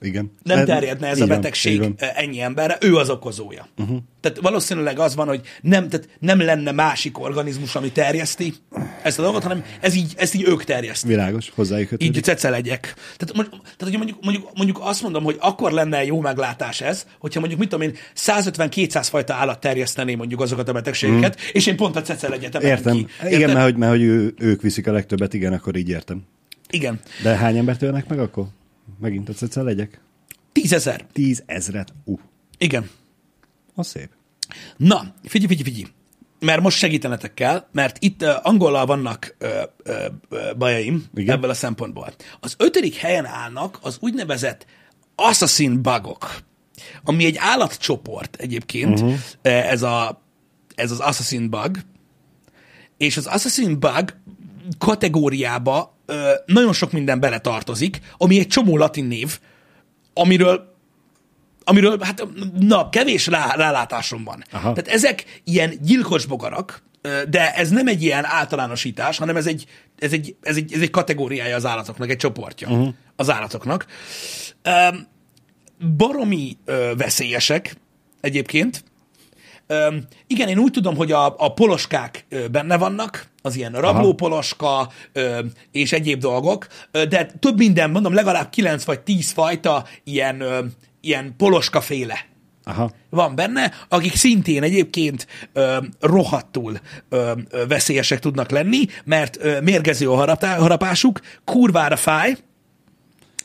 Igen. 0.00 0.32
nem 0.42 0.64
terjedne 0.64 1.06
ez 1.06 1.16
így 1.16 1.22
a 1.22 1.26
betegség 1.26 1.72
így 1.72 1.78
van. 1.78 1.94
ennyi 1.98 2.40
emberre, 2.40 2.76
ő 2.80 2.96
az 2.96 3.10
okozója. 3.10 3.68
Uh-huh. 3.78 3.98
Tehát 4.20 4.38
valószínűleg 4.38 4.98
az 4.98 5.14
van, 5.14 5.26
hogy 5.26 5.40
nem, 5.60 5.88
tehát 5.88 6.08
nem 6.18 6.40
lenne 6.40 6.72
másik 6.72 7.18
organizmus, 7.18 7.74
ami 7.74 7.92
terjeszti 7.92 8.54
ezt 9.02 9.18
a 9.18 9.22
dolgot, 9.22 9.42
hanem 9.42 9.64
ez 9.80 9.94
így, 9.94 10.12
ezt 10.16 10.34
így 10.34 10.44
ők 10.46 10.64
terjesztik. 10.64 11.08
Világos, 11.10 11.50
hozzájuk 11.54 11.88
kötődik. 11.88 12.16
Így 12.16 12.22
cecelegyek. 12.22 12.94
Tehát, 13.16 13.48
tehát 13.54 13.76
hogy 13.78 13.96
mondjuk, 13.96 14.24
mondjuk, 14.24 14.50
mondjuk 14.54 14.78
azt 14.80 15.02
mondom, 15.02 15.24
hogy 15.24 15.36
akkor 15.40 15.72
lenne 15.72 16.04
jó 16.04 16.20
meglátás 16.20 16.80
ez, 16.80 17.06
hogyha 17.18 17.40
mondjuk, 17.40 17.60
mit 17.60 17.68
tudom 17.68 17.88
én, 17.88 17.94
150-200 18.16 19.06
fajta 19.10 19.34
állat 19.34 19.60
terjesztené 19.60 20.14
mondjuk 20.14 20.40
azokat 20.40 20.68
a 20.68 20.72
betegségeket, 20.72 21.40
mm. 21.40 21.44
és 21.52 21.66
én 21.66 21.76
pont 21.76 21.96
a 21.96 22.02
cecelegyet 22.02 22.54
emelem 22.54 22.76
Értem. 22.76 22.94
ki. 22.94 23.06
Igen, 23.34 23.50
mert 23.50 23.64
hogy, 23.64 23.76
mert 23.76 23.92
hogy 23.92 24.02
ő, 24.02 24.34
ők 24.38 24.62
viszik 24.62 24.86
a 24.86 24.92
legtöbbet, 24.92 25.34
igen, 25.34 25.52
akkor 25.52 25.76
így 25.76 25.88
értem. 25.88 26.22
Igen. 26.70 27.00
De 27.22 27.36
hány 27.36 27.56
embert 27.56 27.82
ölnek 27.82 28.08
meg 28.08 28.18
akkor? 28.18 28.46
Megint 29.00 29.28
a 29.28 29.32
cece 29.32 29.62
legyek? 29.62 30.00
Tízezer. 30.52 31.06
Tízezret. 31.12 31.92
Uh, 32.04 32.18
Igen. 32.58 32.90
az 33.74 33.86
szép. 33.86 34.08
Na, 34.76 35.14
figyelj, 35.22 35.54
figyelj, 35.54 35.62
figyelj. 35.62 35.92
Mert 36.40 36.62
most 36.62 36.78
segítenetek 36.78 37.34
kell, 37.34 37.66
mert 37.72 37.96
itt 38.02 38.22
uh, 38.22 38.30
angollal 38.42 38.86
vannak 38.86 39.36
uh, 39.40 39.48
uh, 39.86 39.94
uh, 40.30 40.56
bajaim. 40.56 41.04
Igen. 41.14 41.36
ebből 41.36 41.50
a 41.50 41.54
szempontból. 41.54 42.14
Az 42.40 42.54
ötödik 42.58 42.94
helyen 42.94 43.26
állnak 43.26 43.78
az 43.82 43.96
úgynevezett 44.00 44.66
assassin 45.14 45.82
bugok, 45.82 46.36
ami 47.04 47.24
egy 47.24 47.36
állatcsoport 47.38 48.36
egyébként, 48.36 49.00
uh-huh. 49.00 49.18
ez, 49.42 49.82
a, 49.82 50.22
ez 50.74 50.90
az 50.90 51.00
assassin 51.00 51.50
bug, 51.50 51.78
és 52.96 53.16
az 53.16 53.26
assassin 53.26 53.80
bug 53.80 54.16
kategóriába 54.78 55.97
ö, 56.08 56.32
nagyon 56.46 56.72
sok 56.72 56.92
minden 56.92 57.20
beletartozik, 57.20 58.00
ami 58.16 58.38
egy 58.38 58.46
csomó 58.46 58.76
latin 58.76 59.04
név, 59.04 59.38
amiről 60.14 60.76
amiről, 61.64 61.98
hát, 62.00 62.26
na, 62.58 62.88
kevés 62.88 63.26
rá, 63.26 63.54
rálátásom 63.54 64.24
van. 64.24 64.44
Aha. 64.50 64.72
Tehát 64.72 64.88
ezek 64.88 65.40
ilyen 65.44 65.74
gyilkos 65.82 66.26
bogarak, 66.26 66.82
de 67.28 67.54
ez 67.54 67.70
nem 67.70 67.86
egy 67.86 68.02
ilyen 68.02 68.24
általánosítás, 68.24 69.18
hanem 69.18 69.36
ez 69.36 69.46
egy, 69.46 69.66
ez 69.98 70.12
egy, 70.12 70.36
ez 70.42 70.56
egy, 70.56 70.72
ez 70.72 70.80
egy 70.80 70.90
kategóriája 70.90 71.56
az 71.56 71.66
állatoknak, 71.66 72.10
egy 72.10 72.16
csoportja 72.16 72.68
uh-huh. 72.68 72.88
az 73.16 73.30
állatoknak. 73.30 73.86
Um, 74.90 75.06
baromi 75.96 76.56
ö, 76.64 76.92
veszélyesek 76.96 77.76
egyébként. 78.20 78.84
Öm, 79.66 80.06
igen, 80.26 80.48
én 80.48 80.58
úgy 80.58 80.72
tudom, 80.72 80.96
hogy 80.96 81.12
a, 81.12 81.34
a 81.38 81.52
poloskák 81.52 82.24
ö, 82.28 82.46
benne 82.46 82.76
vannak, 82.76 83.26
az 83.48 83.56
ilyen 83.56 83.72
rablópoloska 83.72 84.88
ö, 85.12 85.38
és 85.72 85.92
egyéb 85.92 86.20
dolgok, 86.20 86.66
ö, 86.90 87.04
de 87.04 87.24
több 87.24 87.56
minden, 87.56 87.90
mondom, 87.90 88.14
legalább 88.14 88.50
9 88.50 88.84
vagy 88.84 89.00
10 89.00 89.30
fajta 89.30 89.84
ilyen, 90.04 90.40
ö, 90.40 90.64
ilyen 91.00 91.34
poloskaféle 91.36 92.26
Aha. 92.64 92.90
van 93.10 93.34
benne, 93.34 93.72
akik 93.88 94.14
szintén 94.14 94.62
egyébként 94.62 95.26
ö, 95.52 95.76
rohadtul 96.00 96.80
ö, 97.08 97.32
ö, 97.50 97.66
veszélyesek 97.66 98.18
tudnak 98.18 98.50
lenni, 98.50 98.86
mert 99.04 99.36
ö, 99.40 99.60
mérgező 99.60 100.10
a 100.10 100.14
harapá, 100.14 100.56
harapásuk, 100.56 101.20
kurvára 101.44 101.96
fáj, 101.96 102.36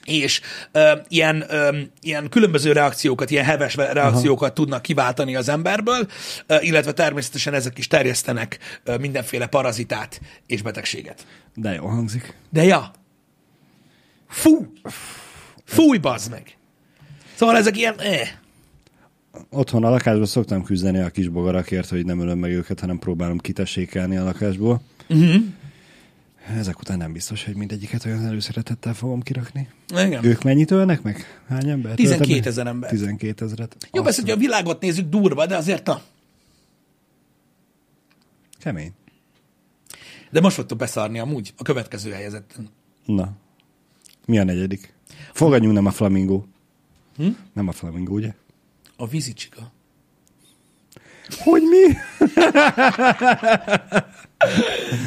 és 0.06 0.42
ö, 0.72 0.92
ilyen, 1.08 1.46
ö, 1.50 1.78
ilyen 2.02 2.30
különböző 2.30 2.72
reakciókat, 2.72 3.32
ilyen 3.32 3.46
heves 3.46 3.76
reakciókat 3.76 4.48
Aha. 4.48 4.54
tudnak 4.54 4.82
kiváltani 4.82 5.36
az 5.36 5.50
emberből, 5.50 6.08
ö, 6.48 6.58
illetve 6.60 6.92
természetesen 6.92 7.54
ezek 7.54 7.78
is 7.78 7.88
terjesztenek 7.88 8.60
ö, 8.84 8.98
mindenféle 8.98 9.48
parazitát 9.48 10.22
és 10.46 10.62
betegséget. 10.62 11.26
De 11.56 11.74
jó 11.74 11.86
hangzik. 11.86 12.34
De 12.50 12.63
ja, 12.63 12.92
fú, 14.28 14.74
fúj, 15.66 15.98
bazd 15.98 16.32
meg! 16.32 16.58
Szóval 17.36 17.58
ezek 17.58 17.78
ilyen, 17.78 17.96
eh. 18.00 18.30
Otthon 19.50 19.84
a 19.84 19.89
lakásban 19.89 20.26
szoktam 20.26 20.63
küzdeni 20.63 21.00
a 21.00 21.10
kis 21.10 21.28
bogarakért, 21.28 21.89
hogy 21.89 22.06
nem 22.06 22.20
ölöm 22.20 22.39
meg 22.39 22.52
őket, 22.52 22.80
hanem 22.80 23.00
próbálom 23.00 23.38
kitessékelni 23.38 24.18
a 24.18 24.24
lakásból. 24.24 24.82
Uh-huh. 25.10 25.44
Ezek 26.48 26.80
után 26.80 26.98
nem 26.98 27.14
biztos, 27.14 27.46
hogy 27.46 27.56
mindegyiket 27.56 28.06
olyan 28.06 28.26
előszeretettel 28.26 28.94
fogom 28.94 29.22
kirakni. 29.22 29.70
Igen. 29.88 30.26
Ők 30.26 30.44
mennyit 30.44 30.72
ölnek 30.72 31.02
meg? 31.02 31.42
Hány 31.48 31.70
ember? 31.70 31.96
12 31.96 32.50
000 32.50 32.70
ember. 32.70 32.90
12 32.90 33.46
ezeret. 33.46 33.90
Jó, 33.92 34.02
persze, 34.02 34.22
hogy 34.22 34.32
a 34.32 34.36
világot 34.36 34.82
nézzük 34.82 35.10
durva, 35.10 35.46
de 35.46 35.56
azért 35.56 35.86
na. 35.86 36.02
Kemény. 38.60 38.92
De 40.32 40.42
most 40.42 40.56
fogtok 40.56 40.78
beszarni 40.78 41.20
amúgy 41.20 41.54
a 41.58 41.64
következő 41.64 42.12
helyezetten. 42.12 42.70
Na. 43.06 43.32
Mi 44.26 44.40
a 44.40 44.44
negyedik? 44.44 44.94
Fogadjunk 45.34 45.74
nem 45.74 45.86
a 45.86 45.92
flamingo. 45.92 46.44
Hm? 47.16 47.30
Nem 47.54 47.68
a 47.68 47.72
flamingo, 47.72 48.14
ugye? 48.14 48.34
A 48.96 49.08
vízicsika. 49.08 49.72
Hogy 51.43 51.61
mi? 51.61 51.97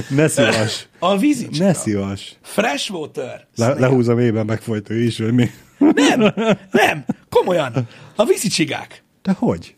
ne 0.08 0.28
szívas. 0.28 0.88
A 0.98 1.18
vízicsika. 1.18 1.64
Ne 1.64 1.72
szívas. 1.72 2.36
Freshwater. 2.42 3.46
Le, 3.56 3.74
lehúzom 3.74 4.18
éven 4.18 4.46
megfojtó 4.46 4.94
is, 4.94 5.18
vagy 5.18 5.32
mi? 5.32 5.50
Nem, 5.78 6.34
nem, 6.70 7.04
komolyan. 7.30 7.88
A 8.16 8.24
vízicsigák. 8.24 9.02
De 9.22 9.32
hogy? 9.32 9.74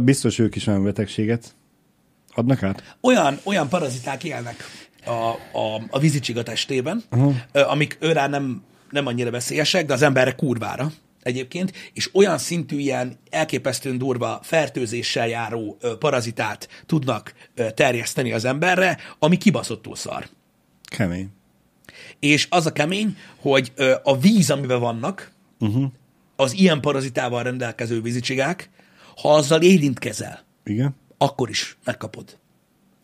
Biztos 0.00 0.38
ők 0.38 0.56
is 0.56 0.66
olyan 0.66 0.84
betegséget 0.84 1.54
adnak 2.34 2.62
át? 2.62 2.96
Olyan, 3.00 3.40
olyan 3.44 3.68
paraziták 3.68 4.24
élnek 4.24 4.56
a, 5.04 5.10
a, 5.58 5.82
a 5.90 5.98
vízicsiga 5.98 6.42
testében, 6.42 7.02
uh-huh. 7.10 7.34
amik 7.52 7.96
őrá 8.00 8.26
nem 8.28 8.62
nem 8.90 9.06
annyira 9.06 9.30
veszélyesek, 9.30 9.86
de 9.86 9.92
az 9.92 10.02
emberre 10.02 10.32
kurvára 10.32 10.92
egyébként, 11.22 11.72
és 11.92 12.14
olyan 12.14 12.38
szintű 12.38 12.78
ilyen 12.78 13.18
elképesztően 13.30 13.98
durva 13.98 14.40
fertőzéssel 14.42 15.28
járó 15.28 15.78
parazitát 15.98 16.68
tudnak 16.86 17.34
terjeszteni 17.74 18.32
az 18.32 18.44
emberre, 18.44 18.98
ami 19.18 19.36
kibaszottul 19.36 19.96
szar. 19.96 20.28
Kemény. 20.82 21.28
És 22.18 22.46
az 22.50 22.66
a 22.66 22.72
kemény, 22.72 23.16
hogy 23.36 23.72
a 24.02 24.18
víz, 24.18 24.50
amiben 24.50 24.80
vannak, 24.80 25.32
uh-huh. 25.60 25.90
az 26.36 26.52
ilyen 26.52 26.80
parazitával 26.80 27.42
rendelkező 27.42 28.00
vízicsigák, 28.02 28.70
ha 29.16 29.34
azzal 29.34 29.62
érintkezel, 29.62 30.44
Igen? 30.64 30.96
akkor 31.18 31.48
is 31.48 31.76
megkapod 31.84 32.38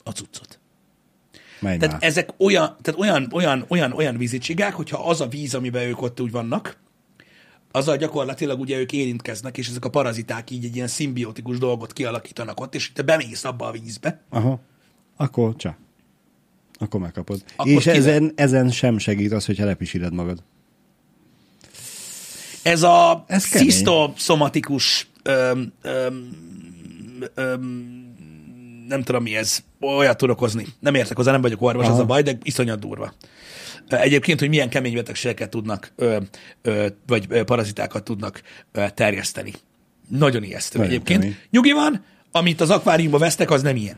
a 0.03 0.11
cuccot. 0.11 0.59
Menj 1.61 1.79
Tehát 1.79 1.95
már. 2.01 2.11
ezek 2.11 2.29
olyan, 2.39 2.77
tehát 2.83 3.01
olyan, 3.01 3.29
olyan, 3.33 3.65
olyan, 3.69 3.93
olyan 3.93 4.17
vízicsigák, 4.17 4.75
hogyha 4.75 5.09
az 5.09 5.21
a 5.21 5.27
víz, 5.27 5.55
amiben 5.55 5.83
ők 5.83 6.03
ott 6.03 6.21
úgy 6.21 6.31
vannak, 6.31 6.77
azzal 7.75 7.97
gyakorlatilag 7.97 8.61
ugye 8.61 8.79
ők 8.79 8.93
érintkeznek, 8.93 9.59
és 9.59 9.69
ezek 9.69 9.85
a 9.85 9.91
paraziták 9.91 10.51
így 10.51 10.65
egy 10.65 10.75
ilyen 10.77 10.87
szimbiotikus 10.87 11.59
dolgot 11.59 11.93
kialakítanak 11.93 12.61
ott, 12.61 12.75
és 12.75 12.93
te 12.93 13.03
bemész 13.03 13.45
abba 13.45 13.67
a 13.67 13.71
vízbe. 13.71 14.21
Aha. 14.31 14.61
Akkor 15.17 15.57
csá. 15.57 15.77
Akkor 16.79 17.01
megkapod. 17.01 17.45
Akkor 17.57 17.73
és 17.73 17.83
kivel- 17.83 17.99
ezen, 17.99 18.33
ezen 18.35 18.71
sem 18.71 18.99
segít 18.99 19.33
az, 19.33 19.45
hogyha 19.47 19.65
lepisíred 19.65 20.13
magad. 20.13 20.43
Ez 22.63 22.83
a 22.83 23.25
Ez 23.27 23.45
szisztoszomatikus 23.45 25.09
öm, 25.23 25.73
öm, 25.83 26.31
öm, 27.35 27.63
nem 28.89 29.03
tudom 29.03 29.23
mi 29.23 29.37
ez, 29.37 29.59
olyat 29.81 30.17
tudok 30.17 30.39
hozni. 30.39 30.67
Nem 30.81 30.95
értek 30.95 31.17
hozzá, 31.17 31.33
nem 31.33 31.41
vagyok 31.41 31.63
orvos, 31.63 31.85
Aha. 31.85 31.95
az 31.95 32.01
a 32.01 32.05
baj, 32.05 32.23
de 32.23 32.39
iszonyat 32.43 32.79
durva. 32.79 33.13
Egyébként, 33.89 34.41
hogy 34.41 34.49
milyen 34.49 34.69
kemény 34.69 34.95
betegségeket 34.95 35.51
tudnak, 35.51 35.93
ö, 35.97 36.19
ö, 36.63 36.87
vagy 37.07 37.27
parazitákat 37.45 38.05
tudnak 38.05 38.43
ö, 38.73 38.85
terjeszteni. 38.95 39.53
Nagyon 40.09 40.43
ijesztő 40.43 40.79
Nagyon 40.79 40.93
egyébként. 40.93 41.21
kemény. 41.21 41.37
Nyugi 41.51 41.73
van, 41.73 42.05
amit 42.31 42.61
az 42.61 42.71
akváriumba 42.71 43.19
vesztek, 43.19 43.51
az 43.51 43.63
nem 43.63 43.77
ilyen. 43.77 43.97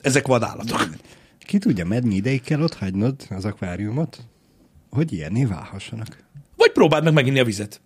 Ezek 0.00 0.26
vadállatok. 0.26 0.88
Ki 1.38 1.58
tudja, 1.58 1.84
mennyi 1.86 2.14
ideig 2.14 2.42
kell 2.42 2.62
ott 2.62 2.74
hagynod 2.74 3.26
az 3.30 3.44
akváriumot, 3.44 4.18
hogy 4.90 5.12
ilyenné 5.12 5.44
válhassanak. 5.44 6.24
Vagy 6.56 6.72
próbáld 6.72 7.04
meg 7.04 7.12
meginni 7.12 7.38
a 7.38 7.44
vizet. 7.44 7.80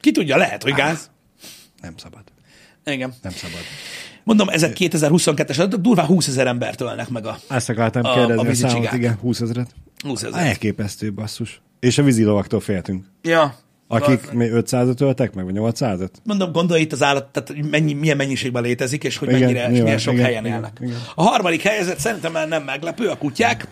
Ki 0.00 0.10
tudja, 0.10 0.36
lehet, 0.36 0.62
hogy 0.62 0.72
gáz. 0.72 1.10
Nem 1.80 1.96
szabad. 1.96 2.22
Igen. 2.84 3.14
Nem 3.22 3.32
szabad. 3.32 3.60
Mondom, 4.24 4.48
ezek 4.48 4.76
2022-es 4.78 5.58
adatok, 5.58 5.80
durván 5.80 6.06
20 6.06 6.26
ezer 6.28 6.46
embert 6.46 6.80
ölnek 6.80 7.08
meg 7.08 7.26
a 7.26 7.36
Ezt 7.48 7.68
akartam 7.68 8.04
A- 8.04 8.14
kérdezni 8.14 8.46
a, 8.46 8.50
a 8.50 8.54
számot, 8.54 8.92
igen, 8.92 9.14
20 9.20 9.40
ezeret. 9.40 9.70
20 10.06 10.22
ezer. 10.22 10.46
Elképesztő 10.46 11.12
basszus. 11.12 11.60
És 11.80 11.98
a 11.98 12.02
vízilovaktól 12.02 12.60
féltünk. 12.60 13.04
Ja. 13.22 13.54
Akik 13.88 14.30
mi 14.30 14.48
500-at 14.52 15.00
öltek 15.00 15.34
meg, 15.34 15.44
vagy 15.44 15.54
800-at? 15.58 16.08
Mondom, 16.24 16.52
gondolj 16.52 16.80
itt 16.80 16.92
az 16.92 17.02
állat, 17.02 17.24
tehát 17.26 17.70
mennyi, 17.70 17.92
milyen 17.92 18.16
mennyiségben 18.16 18.62
létezik, 18.62 19.04
és 19.04 19.16
hogy 19.16 19.28
Igen, 19.28 19.40
mennyire, 19.40 19.60
nyilván, 19.60 19.82
milyen 19.82 19.98
sok 19.98 20.12
igen, 20.12 20.24
helyen 20.24 20.44
igen, 20.44 20.56
élnek. 20.56 20.78
igen. 20.80 20.96
A 21.14 21.22
harmadik 21.22 21.62
helyzet 21.62 21.98
szerintem 21.98 22.32
már 22.32 22.48
nem 22.48 22.62
meglepő, 22.62 23.08
a 23.08 23.18
kutyák. 23.18 23.66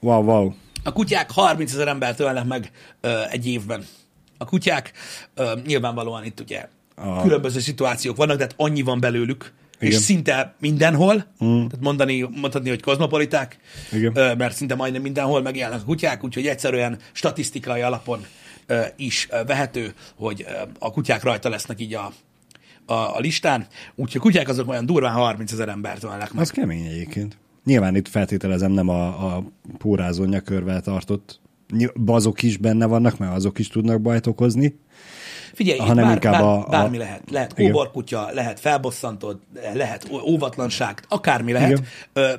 Wow, 0.00 0.22
wow. 0.24 0.52
A 0.84 0.92
kutyák 0.92 1.30
30 1.30 1.72
ezer 1.72 1.88
embert 1.88 2.20
ölnek 2.20 2.44
meg 2.44 2.70
ö, 3.00 3.20
egy 3.30 3.46
évben. 3.48 3.84
A 4.38 4.44
kutyák 4.44 4.92
ö, 5.34 5.52
nyilvánvalóan 5.66 6.24
itt 6.24 6.40
ugye 6.40 6.68
A- 6.94 7.22
különböző 7.22 7.60
szituációk 7.60 8.16
vannak, 8.16 8.36
tehát 8.36 8.54
annyi 8.56 8.82
van 8.82 9.00
belőlük, 9.00 9.52
és 9.88 9.94
szinte 9.94 10.54
mindenhol, 10.60 11.14
mm. 11.14 11.66
tehát 11.66 11.80
mondani, 11.80 12.28
mondhatni, 12.40 12.68
hogy 12.68 12.82
kozmopoliták, 12.82 13.58
Igen. 13.92 14.36
mert 14.36 14.54
szinte 14.54 14.74
majdnem 14.74 15.02
mindenhol 15.02 15.42
megjelennek 15.42 15.80
a 15.80 15.84
kutyák, 15.84 16.24
úgyhogy 16.24 16.46
egyszerűen 16.46 16.98
statisztikai 17.12 17.80
alapon 17.80 18.26
is 18.96 19.28
vehető, 19.46 19.94
hogy 20.14 20.46
a 20.78 20.90
kutyák 20.90 21.22
rajta 21.22 21.48
lesznek 21.48 21.80
így 21.80 21.94
a, 21.94 22.12
a, 22.86 23.16
a 23.16 23.18
listán, 23.18 23.66
úgyhogy 23.94 24.20
a 24.20 24.24
kutyák 24.24 24.48
azok 24.48 24.68
olyan 24.68 24.86
durván 24.86 25.12
30 25.12 25.52
ezer 25.52 25.68
embert 25.68 26.04
ölnek 26.04 26.32
meg. 26.32 26.42
Az 26.42 26.50
kemény 26.50 26.86
egyébként. 26.86 27.36
Nyilván 27.64 27.96
itt 27.96 28.08
feltételezem 28.08 28.72
nem 28.72 28.88
a, 28.88 29.34
a 29.34 29.44
pórázó 29.78 30.24
nyakörvel 30.24 30.80
tartott. 30.80 31.40
Azok 32.06 32.42
is 32.42 32.56
benne 32.56 32.86
vannak, 32.86 33.18
mert 33.18 33.34
azok 33.34 33.58
is 33.58 33.68
tudnak 33.68 34.00
bajt 34.00 34.26
okozni. 34.26 34.78
Figyelj, 35.54 35.78
itt 35.78 35.84
hanem 35.86 36.04
bár, 36.04 36.12
inkább 36.14 36.32
bár, 36.32 36.42
a- 36.42 36.66
a- 36.66 36.68
bármi 36.68 36.98
lehet. 36.98 37.22
Lehet 37.30 37.54
kóborkutya, 37.54 38.28
lehet 38.32 38.60
felbosszantod, 38.60 39.38
lehet 39.74 40.08
óvatlanság, 40.26 41.04
akármi 41.08 41.52
lehet. 41.52 41.70
Igen. 41.70 41.84
Ö, 42.12 42.32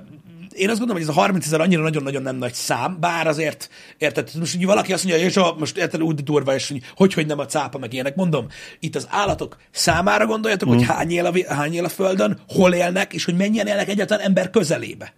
én 0.54 0.70
azt 0.70 0.78
gondolom, 0.80 1.02
hogy 1.02 1.12
ez 1.12 1.18
a 1.18 1.20
30 1.20 1.46
ezer 1.46 1.62
annyira 1.62 1.82
nagyon-nagyon 1.82 2.22
nem 2.22 2.36
nagy 2.36 2.54
szám, 2.54 2.98
bár 3.00 3.28
azért, 3.28 3.70
érted, 3.98 4.30
most 4.40 4.56
ugye 4.56 4.66
valaki 4.66 4.94
azt 4.94 5.04
mondja, 5.06 5.26
és 5.26 5.38
a, 5.38 5.56
most 5.60 5.78
érted, 5.78 6.04
úgy 6.04 6.24
durva, 6.24 6.54
és 6.54 6.68
hogy, 6.68 6.82
hogy, 6.96 7.14
hogy 7.14 7.26
nem 7.26 7.40
a 7.40 7.46
cápa, 7.46 7.78
meg 7.78 7.94
ilyenek. 7.94 8.16
Mondom, 8.16 8.48
itt 8.80 8.96
az 8.96 9.08
állatok 9.10 9.58
számára 9.72 10.26
gondoljatok, 10.26 10.70
Mm. 10.70 10.72
hogy 10.74 10.84
hány 10.86 11.12
él, 11.12 11.26
a, 11.26 11.54
hány 11.54 11.74
él 11.74 11.86
a 11.86 11.90
Földön, 11.90 12.40
hol 12.48 12.74
élnek, 12.74 13.14
és 13.14 13.26
hogy 13.26 13.36
mennyien 13.38 13.68
élnek 13.68 13.90
egyáltalán 13.90 14.26
ember 14.26 14.50
közelébe. 14.50 15.14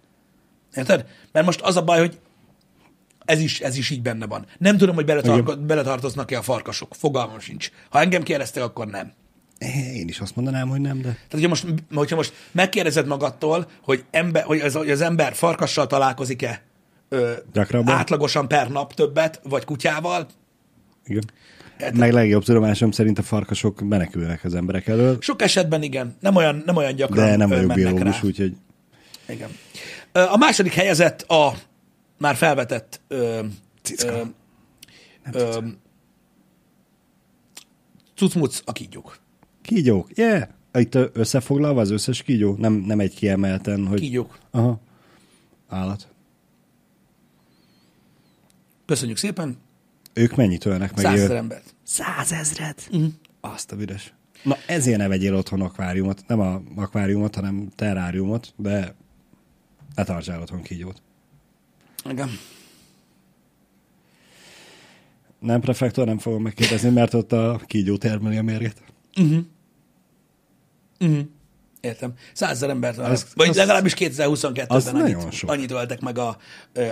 Érted? 0.74 1.04
Mert 1.32 1.46
most 1.46 1.60
az 1.60 1.76
a 1.76 1.82
baj, 1.82 1.98
hogy 1.98 2.18
ez 3.26 3.40
is, 3.40 3.60
ez 3.60 3.76
is 3.76 3.90
így 3.90 4.02
benne 4.02 4.26
van. 4.26 4.46
Nem 4.58 4.76
tudom, 4.76 4.94
hogy 4.94 5.04
beletarko- 5.04 5.60
beletartoznak-e 5.60 6.38
a 6.38 6.42
farkasok. 6.42 6.94
Fogalmam 6.94 7.38
sincs. 7.40 7.70
Ha 7.88 8.00
engem 8.00 8.22
kérdeztek, 8.22 8.62
akkor 8.62 8.86
nem. 8.86 9.12
Én 9.94 10.08
is 10.08 10.18
azt 10.20 10.36
mondanám, 10.36 10.68
hogy 10.68 10.80
nem, 10.80 10.96
de... 10.96 11.02
Tehát, 11.02 11.30
hogyha 11.30 11.48
most, 11.48 11.66
hogyha 11.94 12.16
most 12.16 12.32
megkérdezed 12.52 13.06
magadtól, 13.06 13.66
hogy, 13.82 14.04
ember, 14.10 14.42
hogy, 14.42 14.60
az, 14.60 14.74
hogy 14.74 14.90
az 14.90 15.00
ember 15.00 15.34
farkassal 15.34 15.86
találkozik-e 15.86 16.62
ö, 17.08 17.32
Gyakrabban? 17.52 17.94
átlagosan 17.94 18.48
per 18.48 18.68
nap 18.70 18.94
többet, 18.94 19.40
vagy 19.44 19.64
kutyával, 19.64 20.26
Igen. 21.06 21.22
Hát- 21.78 21.96
Meg 21.96 22.12
legjobb 22.12 22.44
tudomásom 22.44 22.90
szerint 22.90 23.18
a 23.18 23.22
farkasok 23.22 23.80
menekülnek 23.80 24.44
az 24.44 24.54
emberek 24.54 24.86
elől, 24.86 25.16
sok 25.20 25.42
esetben 25.42 25.82
igen, 25.82 26.16
nem 26.20 26.36
olyan, 26.36 26.62
nem 26.66 26.76
olyan 26.76 26.94
gyakran 26.94 27.26
de 27.26 27.36
nem 27.36 27.48
vagyok 27.48 27.72
biológus, 27.72 28.22
úgyhogy 28.22 28.52
Igen. 29.28 29.48
A 30.12 30.36
második 30.36 30.72
helyezett 30.72 31.22
a 31.22 31.52
már 32.18 32.34
felvetett 32.34 33.00
ö, 33.08 33.44
Cicka. 33.82 34.06
ö, 34.12 34.22
ö, 35.32 35.58
cucmuc 38.14 38.60
a 38.64 38.72
kígyók. 38.72 39.18
kígyók, 39.62 40.16
yeah! 40.16 40.48
Itt 40.72 40.94
összefoglalva 40.94 41.80
az 41.80 41.90
összes 41.90 42.22
kígyó, 42.22 42.54
nem, 42.58 42.72
nem 42.72 43.00
egy 43.00 43.14
kiemelten, 43.14 43.86
hogy... 43.86 44.00
Kígyók. 44.00 44.38
Aha. 44.50 44.80
Állat. 45.68 46.08
Köszönjük 48.86 49.16
szépen. 49.16 49.56
Ők 50.12 50.36
mennyit 50.36 50.64
ölnek 50.64 50.94
meg? 50.94 51.04
Százezer 51.04 51.36
embert. 51.36 51.74
Százezret? 51.82 52.88
Uh-huh. 52.92 53.12
Azt 53.40 53.72
a 53.72 53.76
büdös. 53.76 54.14
Na, 54.42 54.56
ezért 54.66 54.98
ne 54.98 55.08
vegyél 55.08 55.34
otthon 55.34 55.60
akváriumot. 55.60 56.24
Nem 56.26 56.40
a 56.40 56.62
akváriumot, 56.76 57.34
hanem 57.34 57.68
terráriumot, 57.74 58.52
de 58.56 58.94
ne 59.94 60.04
tartsál 60.04 60.40
otthon 60.40 60.62
kígyót. 60.62 61.02
Igen. 62.10 62.30
Nem 65.38 65.60
prefektor, 65.60 66.06
nem 66.06 66.18
fogom 66.18 66.42
megkérdezni, 66.42 66.90
mert 66.90 67.14
ott 67.14 67.32
a 67.32 67.60
kígyó 67.66 67.96
termeli 67.96 68.36
a 68.36 68.42
mérget. 68.42 68.82
Értem. 71.80 72.12
Százezer 72.32 72.70
embert 72.70 72.96
ölnek. 72.96 73.12
Az- 73.12 73.26
Vagy 73.34 73.48
az- 73.48 73.56
legalábbis 73.56 73.94
2022-ben 73.98 74.66
az 74.68 74.86
annyit, 74.86 75.16
annyit 75.46 75.70
öltek 75.70 76.00
meg 76.00 76.18
a, 76.18 76.28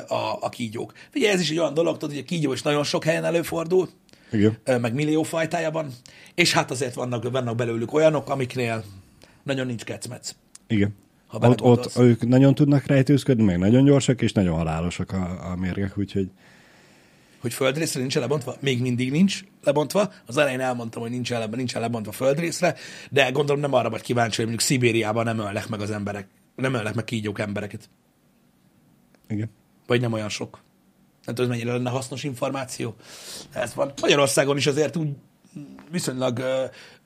a, 0.09 0.39
a 0.41 0.49
kígyók. 0.49 0.93
Figyelj, 1.11 1.33
ez 1.33 1.41
is 1.41 1.51
egy 1.51 1.59
olyan 1.59 1.75
dolog, 1.75 1.97
tudod, 1.97 2.15
hogy 2.15 2.25
a 2.25 2.27
kígyó 2.27 2.53
is 2.53 2.63
nagyon 2.63 2.85
sok 2.85 3.05
helyen 3.05 3.25
előfordul, 3.25 3.89
Igen. 4.33 4.59
meg 4.65 4.95
millió 4.95 5.23
fajtájában, 5.23 5.93
és 6.35 6.53
hát 6.53 6.71
azért 6.71 6.95
vannak, 6.95 7.31
vannak 7.31 7.57
belőlük 7.57 7.93
olyanok, 7.93 8.29
amiknél 8.29 8.85
nagyon 9.43 9.67
nincs 9.67 9.85
kecmec. 9.85 10.35
Igen. 10.67 10.95
Ha 11.41 11.49
Ott, 11.49 11.63
ott 11.63 11.97
ők 11.97 12.27
nagyon 12.27 12.55
tudnak 12.55 12.87
rejtőzködni, 12.87 13.43
meg 13.43 13.59
nagyon 13.59 13.85
gyorsak, 13.85 14.23
és 14.23 14.33
nagyon 14.33 14.57
halálosak 14.57 15.13
a, 15.13 15.51
a 15.51 15.57
mérgek, 15.57 15.99
úgyhogy 15.99 16.31
Hogy 17.41 17.53
földrészre 17.53 18.01
nincs 18.01 18.15
lebontva? 18.15 18.57
Még 18.61 18.81
mindig 18.81 19.11
nincs 19.11 19.45
lebontva. 19.63 20.13
Az 20.27 20.37
elején 20.37 20.61
elmondtam, 20.61 21.03
hogy 21.03 21.11
nincs, 21.11 21.31
le, 21.31 21.47
nincs 21.47 21.75
lebontva 21.75 22.13
földrészre, 22.13 22.75
de 23.11 23.31
gondolom 23.31 23.61
nem 23.61 23.73
arra 23.73 23.91
vagy 23.91 24.03
kíváncsi, 24.03 24.37
hogy 24.37 24.47
mondjuk 24.47 24.69
Szibériában 24.69 25.25
nem 25.25 25.39
ölnek 25.39 25.69
meg 25.69 25.81
az 25.81 25.91
emberek, 25.91 26.29
nem 26.57 26.75
ölnek 26.75 26.95
meg 26.95 27.05
kígyók 27.05 27.39
embereket. 27.39 27.91
igen. 29.29 29.51
Vagy 29.87 30.01
nem 30.01 30.13
olyan 30.13 30.29
sok. 30.29 30.63
Nem 31.25 31.35
tudom, 31.35 31.51
mennyire 31.51 31.73
lenne 31.73 31.91
hasznos 31.91 32.25
információ. 32.25 32.95
Ez 33.53 33.75
van. 33.75 33.93
Magyarországon 34.01 34.57
is 34.57 34.67
azért 34.67 34.97
úgy 34.97 35.09
viszonylag, 35.91 36.39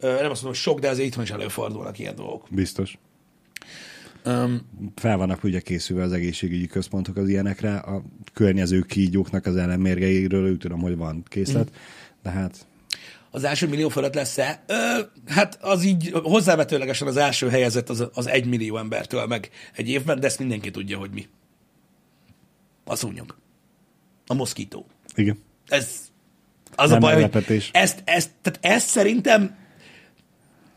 nem 0.01 0.11
azt 0.11 0.18
mondom, 0.20 0.47
hogy 0.47 0.55
sok, 0.55 0.81
de 0.81 0.89
azért 0.89 1.07
itthon 1.07 1.24
is 1.24 1.31
előfordulnak 1.31 1.99
ilyen 1.99 2.14
dolgok. 2.14 2.47
Biztos. 2.51 2.99
Um, 4.29 4.61
Fel 4.95 5.16
vannak 5.16 5.45
ugye 5.45 5.61
készülve 5.61 6.03
az 6.03 6.12
egészségügyi 6.12 6.66
központok 6.66 7.16
az 7.16 7.29
ilyenekre, 7.29 7.76
a 7.76 8.03
környező 8.33 8.81
kígyóknak 8.81 9.47
az 9.47 9.57
ellenmérgeiről, 9.57 10.51
úgy 10.51 10.59
tudom, 10.59 10.81
hogy 10.81 10.97
van 10.97 11.24
készlet, 11.29 11.70
de 12.22 12.31
hát 12.31 12.66
az 13.31 13.45
első 13.45 13.68
millió 13.68 13.89
fölött 13.89 14.14
lesz-e? 14.14 14.62
Ö, 14.66 15.01
hát 15.26 15.59
az 15.61 15.85
így 15.85 16.11
hozzávetőlegesen 16.22 17.09
az 17.09 17.16
első 17.16 17.49
helyezett 17.49 17.89
az, 17.89 18.09
az 18.14 18.26
egy 18.26 18.47
millió 18.47 18.76
embertől 18.76 19.26
meg 19.26 19.51
egy 19.76 19.89
évben, 19.89 20.20
de 20.20 20.26
ezt 20.26 20.39
mindenki 20.39 20.70
tudja, 20.70 20.99
hogy 20.99 21.11
mi. 21.11 21.29
A 22.85 22.97
szúnyog. 22.97 23.37
a 24.26 24.35
moszkító. 24.35 24.87
Igen. 25.14 25.39
Ez 25.68 26.11
az 26.74 26.91
Nem 26.91 26.99
a 26.99 27.01
baj, 27.01 27.31
hogy 27.31 27.70
ezt, 27.72 28.03
ezt, 28.05 28.31
tehát 28.43 28.59
ezt 28.62 28.89
szerintem 28.89 29.57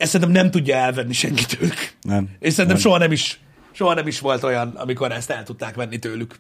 ezt 0.01 0.11
szerintem 0.11 0.43
nem 0.43 0.51
tudja 0.51 0.75
elvenni 0.75 1.13
senki 1.13 1.45
tőlük. 1.45 1.93
Nem. 2.01 2.29
És 2.39 2.53
szerintem 2.53 2.67
Nem. 2.67 2.85
soha 2.85 2.97
nem 2.97 3.11
is 3.11 3.39
soha 3.71 3.93
nem 3.93 4.07
is 4.07 4.19
volt 4.19 4.43
olyan, 4.43 4.67
amikor 4.67 5.11
ezt 5.11 5.29
el 5.29 5.43
tudták 5.43 5.75
venni 5.75 5.99
tőlük. 5.99 6.35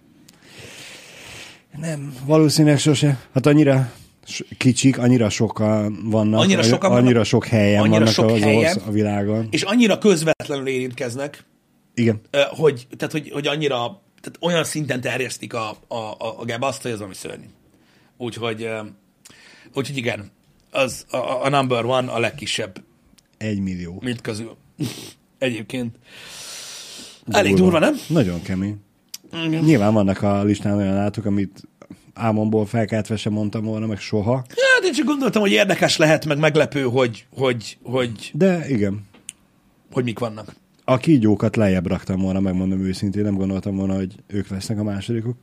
Nem, 1.79 2.13
valószínűleg 2.25 2.79
sose. 2.79 3.19
Hát 3.33 3.45
annyira 3.45 3.91
kicsik, 4.57 4.97
annyira 4.97 5.29
sokan 5.29 6.09
vannak, 6.09 6.39
Annyira 6.39 6.63
sokan 6.63 6.89
vannak, 6.89 7.05
annyira 7.05 7.23
sok 7.23 7.45
helyen 7.45 7.81
annyira 7.81 7.97
vannak 7.97 8.13
sok 8.13 8.29
az 8.29 8.39
helyen. 8.39 8.77
a 8.87 8.91
világon. 8.91 9.47
És 9.51 9.61
annyira 9.61 9.97
közvetlenül 9.97 10.67
érintkeznek, 10.67 11.43
Igen. 11.93 12.21
hogy, 12.49 12.87
tehát, 12.97 13.11
hogy, 13.11 13.29
hogy 13.33 13.47
annyira, 13.47 13.77
tehát 14.21 14.37
olyan 14.39 14.63
szinten 14.63 15.01
terjesztik 15.01 15.53
a, 15.53 15.69
a, 15.87 15.95
a, 15.95 16.39
a 16.39 16.45
gebaszt, 16.45 16.81
hogy 16.81 16.91
az 16.91 17.01
ami 17.01 17.13
szörnyű. 17.13 17.45
Úgyhogy, 18.17 18.69
úgyhogy 19.73 19.97
igen, 19.97 20.31
az 20.71 21.05
a, 21.09 21.17
a 21.17 21.49
number 21.49 21.85
one 21.85 22.11
a 22.11 22.19
legkisebb, 22.19 22.81
Egy 23.41 23.59
millió. 23.59 23.99
mint 24.03 24.21
közül. 24.21 24.55
Egyébként. 25.37 25.95
Elég 27.27 27.55
durva, 27.55 27.79
nem? 27.79 27.95
Nagyon 28.07 28.41
kemény. 28.41 28.77
Igen. 29.45 29.63
Nyilván 29.63 29.93
vannak 29.93 30.21
a 30.21 30.43
listán 30.43 30.77
olyan 30.77 30.97
állatok, 30.97 31.25
amit 31.25 31.61
álmomból 32.13 32.65
felkeltve 32.65 33.15
sem 33.15 33.33
mondtam 33.33 33.63
volna, 33.63 33.85
meg 33.85 33.99
soha. 33.99 34.35
Hát 34.35 34.83
én 34.83 34.93
csak 34.93 35.05
gondoltam, 35.05 35.41
hogy 35.41 35.51
érdekes 35.51 35.97
lehet, 35.97 36.25
meg 36.25 36.37
meglepő, 36.39 36.81
hogy, 36.83 37.25
hogy, 37.33 37.77
hogy, 37.83 38.31
De 38.33 38.69
igen, 38.69 39.05
hogy 39.91 40.03
mik 40.03 40.19
vannak. 40.19 40.55
a 40.83 40.97
kígyókat 40.97 41.55
lejjebb 41.55 41.87
raktam 41.87 42.19
volna, 42.19 42.39
megmondom 42.39 42.79
őszintén, 42.81 43.23
nem 43.23 43.35
gondoltam 43.35 43.75
volna, 43.75 43.95
hogy 43.95 44.15
ők 44.27 44.47
lesznek 44.47 44.79
a 44.79 44.83
másodikok. 44.83 45.35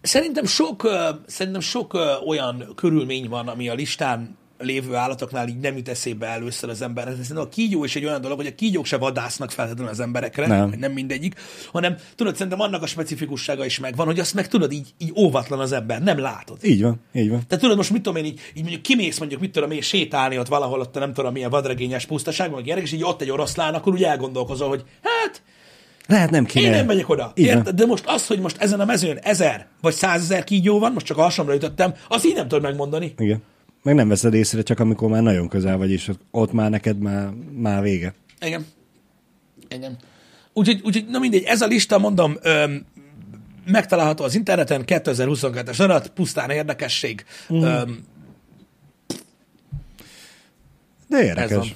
Szerintem 0.00 0.44
sok, 0.44 0.88
szerintem 1.26 1.60
sok 1.60 1.98
olyan 2.26 2.72
körülmény 2.74 3.28
van, 3.28 3.48
ami 3.48 3.68
a 3.68 3.74
listán 3.74 4.36
lévő 4.58 4.94
állatoknál 4.94 5.48
így 5.48 5.58
nem 5.58 5.76
jut 5.76 5.88
eszébe 5.88 6.26
először 6.26 6.70
az 6.70 6.82
emberhez. 6.82 7.12
Szerintem 7.14 7.44
a 7.44 7.48
kígyó 7.48 7.84
is 7.84 7.96
egy 7.96 8.04
olyan 8.04 8.20
dolog, 8.20 8.36
hogy 8.36 8.46
a 8.46 8.54
kígyók 8.54 8.84
se 8.86 8.96
vadásznak 8.96 9.50
feltétlenül 9.50 9.90
az 9.92 10.00
emberekre, 10.00 10.46
Nem. 10.46 10.74
nem. 10.78 10.92
mindegyik, 10.92 11.34
hanem 11.72 11.96
tudod, 12.14 12.32
szerintem 12.36 12.60
annak 12.60 12.82
a 12.82 12.86
specifikussága 12.86 13.64
is 13.64 13.78
megvan, 13.78 14.06
hogy 14.06 14.18
azt 14.18 14.34
meg 14.34 14.48
tudod, 14.48 14.72
így, 14.72 14.88
így 14.98 15.12
óvatlan 15.16 15.60
az 15.60 15.72
ember, 15.72 16.02
nem 16.02 16.18
látod. 16.18 16.56
Így 16.64 16.82
van, 16.82 17.00
így 17.14 17.28
van. 17.28 17.42
Tehát 17.48 17.62
tudod, 17.62 17.76
most 17.76 17.90
mit 17.90 18.02
tudom 18.02 18.24
én, 18.24 18.24
így, 18.24 18.40
így 18.54 18.62
mondjuk 18.62 18.82
kimész 18.82 19.18
mondjuk, 19.18 19.40
mit 19.40 19.52
tudom 19.52 19.70
én, 19.70 19.80
sétálni 19.80 20.38
ott 20.38 20.48
valahol 20.48 20.80
ott, 20.80 20.94
nem 20.94 21.12
tudom 21.12 21.32
milyen 21.32 21.50
vadregényes 21.50 22.06
pusztaságban, 22.06 22.56
meg 22.56 22.66
ilyenek, 22.66 22.84
és 22.84 22.92
így 22.92 23.04
ott 23.04 23.20
egy 23.20 23.30
oroszlán, 23.30 23.74
akkor 23.74 23.92
úgy 23.92 24.02
elgondolkozol, 24.02 24.68
hogy 24.68 24.82
hát 25.02 25.42
Lehet 26.06 26.30
nem 26.30 26.44
kéne. 26.44 26.66
én 26.66 26.70
nem 26.72 26.86
megyek 26.86 27.08
oda. 27.08 27.32
Igen. 27.34 27.56
Érted? 27.56 27.74
De 27.74 27.86
most 27.86 28.04
az, 28.06 28.26
hogy 28.26 28.38
most 28.40 28.56
ezen 28.58 28.80
a 28.80 28.84
mezőn 28.84 29.16
ezer 29.18 29.66
vagy 29.80 29.94
százezer 29.94 30.44
kígyó 30.44 30.78
van, 30.78 30.92
most 30.92 31.06
csak 31.06 31.18
a 31.18 31.22
hasamra 31.22 31.54
ütöttem, 31.54 31.94
azt 32.08 32.24
így 32.24 32.34
nem 32.34 32.48
tudod 32.48 32.62
megmondani. 32.62 33.14
Igen. 33.18 33.42
Meg 33.82 33.94
nem 33.94 34.08
veszed 34.08 34.34
észre, 34.34 34.62
csak 34.62 34.80
amikor 34.80 35.08
már 35.08 35.22
nagyon 35.22 35.48
közel 35.48 35.76
vagy, 35.76 35.90
és 35.90 36.10
ott 36.30 36.52
már 36.52 36.70
neked 36.70 36.98
már, 36.98 37.30
már 37.52 37.82
vége. 37.82 38.14
Igen. 38.40 38.66
Igen. 39.68 39.96
Úgyhogy, 40.52 40.80
úgyhogy, 40.84 41.06
na 41.08 41.18
mindegy, 41.18 41.42
ez 41.42 41.60
a 41.60 41.66
lista, 41.66 41.98
mondom, 41.98 42.36
öm, 42.42 42.86
megtalálható 43.66 44.24
az 44.24 44.34
interneten, 44.34 44.82
2022-es 44.86 45.80
adat, 45.80 46.08
pusztán 46.08 46.50
érdekesség. 46.50 47.24
Mm. 47.52 47.62
Öm, 47.62 48.04
De 51.08 51.24
érdekes. 51.24 51.74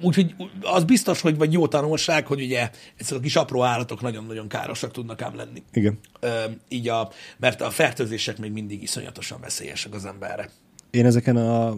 úgyhogy 0.00 0.34
az 0.60 0.84
biztos, 0.84 1.20
hogy 1.20 1.36
vagy 1.36 1.52
jó 1.52 1.68
tanulság, 1.68 2.26
hogy 2.26 2.42
ugye 2.42 2.70
ezek 2.96 3.18
a 3.18 3.20
kis 3.20 3.36
apró 3.36 3.62
állatok 3.62 4.00
nagyon-nagyon 4.00 4.48
károsak 4.48 4.90
tudnak 4.90 5.22
ám 5.22 5.36
lenni. 5.36 5.62
Igen. 5.72 5.98
Öm, 6.20 6.60
így 6.68 6.88
a, 6.88 7.10
mert 7.36 7.60
a 7.60 7.70
fertőzések 7.70 8.38
még 8.38 8.52
mindig 8.52 8.82
iszonyatosan 8.82 9.40
veszélyesek 9.40 9.94
az 9.94 10.04
emberre. 10.04 10.50
Én 10.94 11.06
ezeken 11.06 11.36
a 11.36 11.74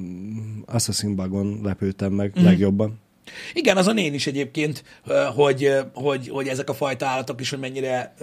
Assassin 0.67 1.15
Bugon 1.15 1.61
lepődtem 1.63 2.13
meg 2.13 2.33
mm. 2.41 2.45
legjobban. 2.45 3.01
Igen, 3.53 3.77
azon 3.77 3.99
én 3.99 4.15
is 4.15 4.27
egyébként, 4.27 4.85
hogy, 5.35 5.75
hogy, 5.93 6.29
hogy 6.29 6.49
ezek 6.49 6.69
a 6.69 6.75
fajta 6.75 7.07
állatok 7.07 7.41
is, 7.41 7.51
hogy 7.51 7.59
mennyire, 7.59 8.15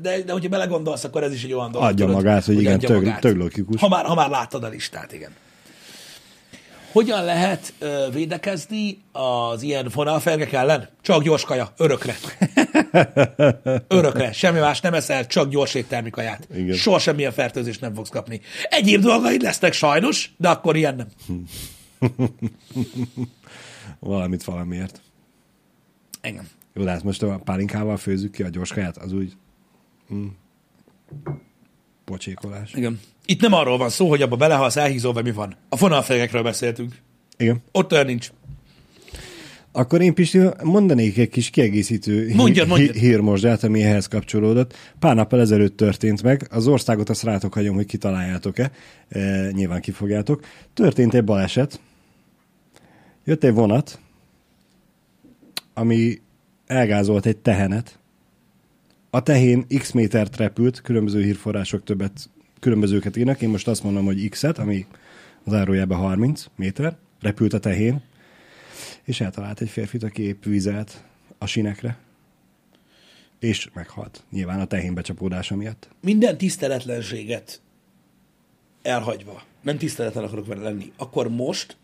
de, 0.00 0.22
de 0.22 0.32
hogyha 0.32 0.48
belegondolsz, 0.48 1.04
akkor 1.04 1.22
ez 1.22 1.32
is 1.32 1.44
egy 1.44 1.52
olyan 1.52 1.72
dolog. 1.72 1.88
Adja 1.88 2.06
tudod, 2.06 2.22
magát, 2.22 2.44
hogy 2.44 2.60
igen, 2.60 2.74
adja 2.74 2.88
tök- 2.88 3.02
magát. 3.02 3.20
tök 3.20 3.36
logikus. 3.36 3.80
Ha 3.80 3.88
már, 3.88 4.04
ha 4.04 4.14
már 4.14 4.30
láttad 4.30 4.64
a 4.64 4.68
listát, 4.68 5.12
igen. 5.12 5.30
Hogyan 6.92 7.24
lehet 7.24 7.72
védekezni 8.12 8.98
az 9.12 9.62
ilyen 9.62 9.90
fonalfergek 9.90 10.52
ellen? 10.52 10.88
Csak 11.00 11.22
gyors 11.22 11.44
kaja, 11.44 11.72
örökre. 11.76 12.16
Örökre. 13.88 14.32
Semmi 14.32 14.58
más 14.58 14.80
nem 14.80 14.94
eszel, 14.94 15.26
csak 15.26 15.50
gyors 15.50 15.74
éttermi 15.74 16.10
kaját. 16.10 16.48
Igen. 16.54 16.76
Soha 16.76 16.98
semmilyen 16.98 17.32
fertőzést 17.32 17.80
nem 17.80 17.94
fogsz 17.94 18.08
kapni. 18.08 18.40
Egyéb 18.68 19.00
dolgaid 19.00 19.42
lesznek 19.42 19.72
sajnos, 19.72 20.30
de 20.36 20.48
akkor 20.48 20.76
ilyen 20.76 20.96
nem. 20.96 21.08
Valamit 23.98 24.44
valamiért. 24.44 25.00
Engem. 26.20 26.48
Jó, 26.74 26.84
de 26.84 26.90
hát 26.90 27.02
most 27.02 27.22
a 27.22 27.40
pálinkával 27.44 27.96
főzzük 27.96 28.32
ki 28.32 28.42
a 28.42 28.48
gyorskaját, 28.48 28.96
az 28.96 29.12
úgy... 29.12 29.32
Mm, 30.14 30.26
pocsékolás. 32.04 32.72
Igen. 32.74 33.00
Itt 33.26 33.40
nem 33.40 33.52
arról 33.52 33.78
van 33.78 33.88
szó, 33.88 34.08
hogy 34.08 34.22
abba 34.22 34.36
belehalsz, 34.36 34.76
elhízol, 34.76 35.12
vagy 35.12 35.24
mi 35.24 35.32
van. 35.32 35.56
A 35.68 35.76
fonalfegekről 35.76 36.42
beszéltünk. 36.42 36.94
Igen. 37.36 37.62
Ott 37.72 37.92
olyan 37.92 38.06
nincs. 38.06 38.30
Akkor 39.72 40.00
én 40.00 40.14
Pisti 40.14 40.40
mondanék 40.62 41.18
egy 41.18 41.28
kis 41.28 41.50
kiegészítő 41.50 42.26
hí- 42.26 42.36
Mondjad, 42.36 42.68
mondjad. 42.68 42.92
hí- 42.92 43.00
hírmosdát, 43.02 43.64
ami 43.64 43.82
ehhez 43.82 44.06
kapcsolódott. 44.06 44.74
Pár 44.98 45.14
nappal 45.14 45.40
ezelőtt 45.40 45.76
történt 45.76 46.22
meg, 46.22 46.46
az 46.50 46.66
országot 46.66 47.08
azt 47.08 47.22
rátok 47.22 47.54
hagyom, 47.54 47.74
hogy 47.74 47.86
kitaláljátok-e, 47.86 48.70
e, 49.08 49.50
nyilván 49.50 49.80
kifogjátok. 49.80 50.44
Történt 50.74 51.14
egy 51.14 51.24
baleset, 51.24 51.80
jött 53.24 53.44
egy 53.44 53.54
vonat, 53.54 53.98
ami 55.74 56.20
elgázolt 56.66 57.26
egy 57.26 57.36
tehenet, 57.36 57.98
a 59.10 59.22
tehén 59.22 59.66
x 59.78 59.90
métert 59.92 60.36
repült, 60.36 60.80
különböző 60.80 61.22
hírforrások 61.22 61.84
többet, 61.84 62.30
különbözőket 62.60 63.16
írnak, 63.16 63.42
én 63.42 63.48
most 63.48 63.68
azt 63.68 63.82
mondom, 63.82 64.04
hogy 64.04 64.28
x-et, 64.28 64.58
ami 64.58 64.86
az 65.44 65.52
árójában 65.52 65.98
30 65.98 66.44
méter, 66.56 66.96
repült 67.20 67.52
a 67.52 67.58
tehén, 67.58 68.02
és 69.04 69.20
eltalált 69.20 69.60
egy 69.60 69.68
férfit, 69.68 70.02
aki 70.02 70.22
épp 70.22 70.44
vizelt 70.44 71.04
a 71.38 71.46
sinekre, 71.46 71.98
és 73.38 73.68
meghalt. 73.72 74.24
Nyilván 74.30 74.60
a 74.60 74.64
tehén 74.64 74.94
becsapódása 74.94 75.56
miatt. 75.56 75.88
Minden 76.00 76.38
tiszteletlenséget 76.38 77.60
elhagyva, 78.82 79.42
nem 79.62 79.78
tiszteletlen 79.78 80.24
akarok 80.24 80.46
vele 80.46 80.62
lenni, 80.62 80.92
akkor 80.96 81.28
most 81.28 81.76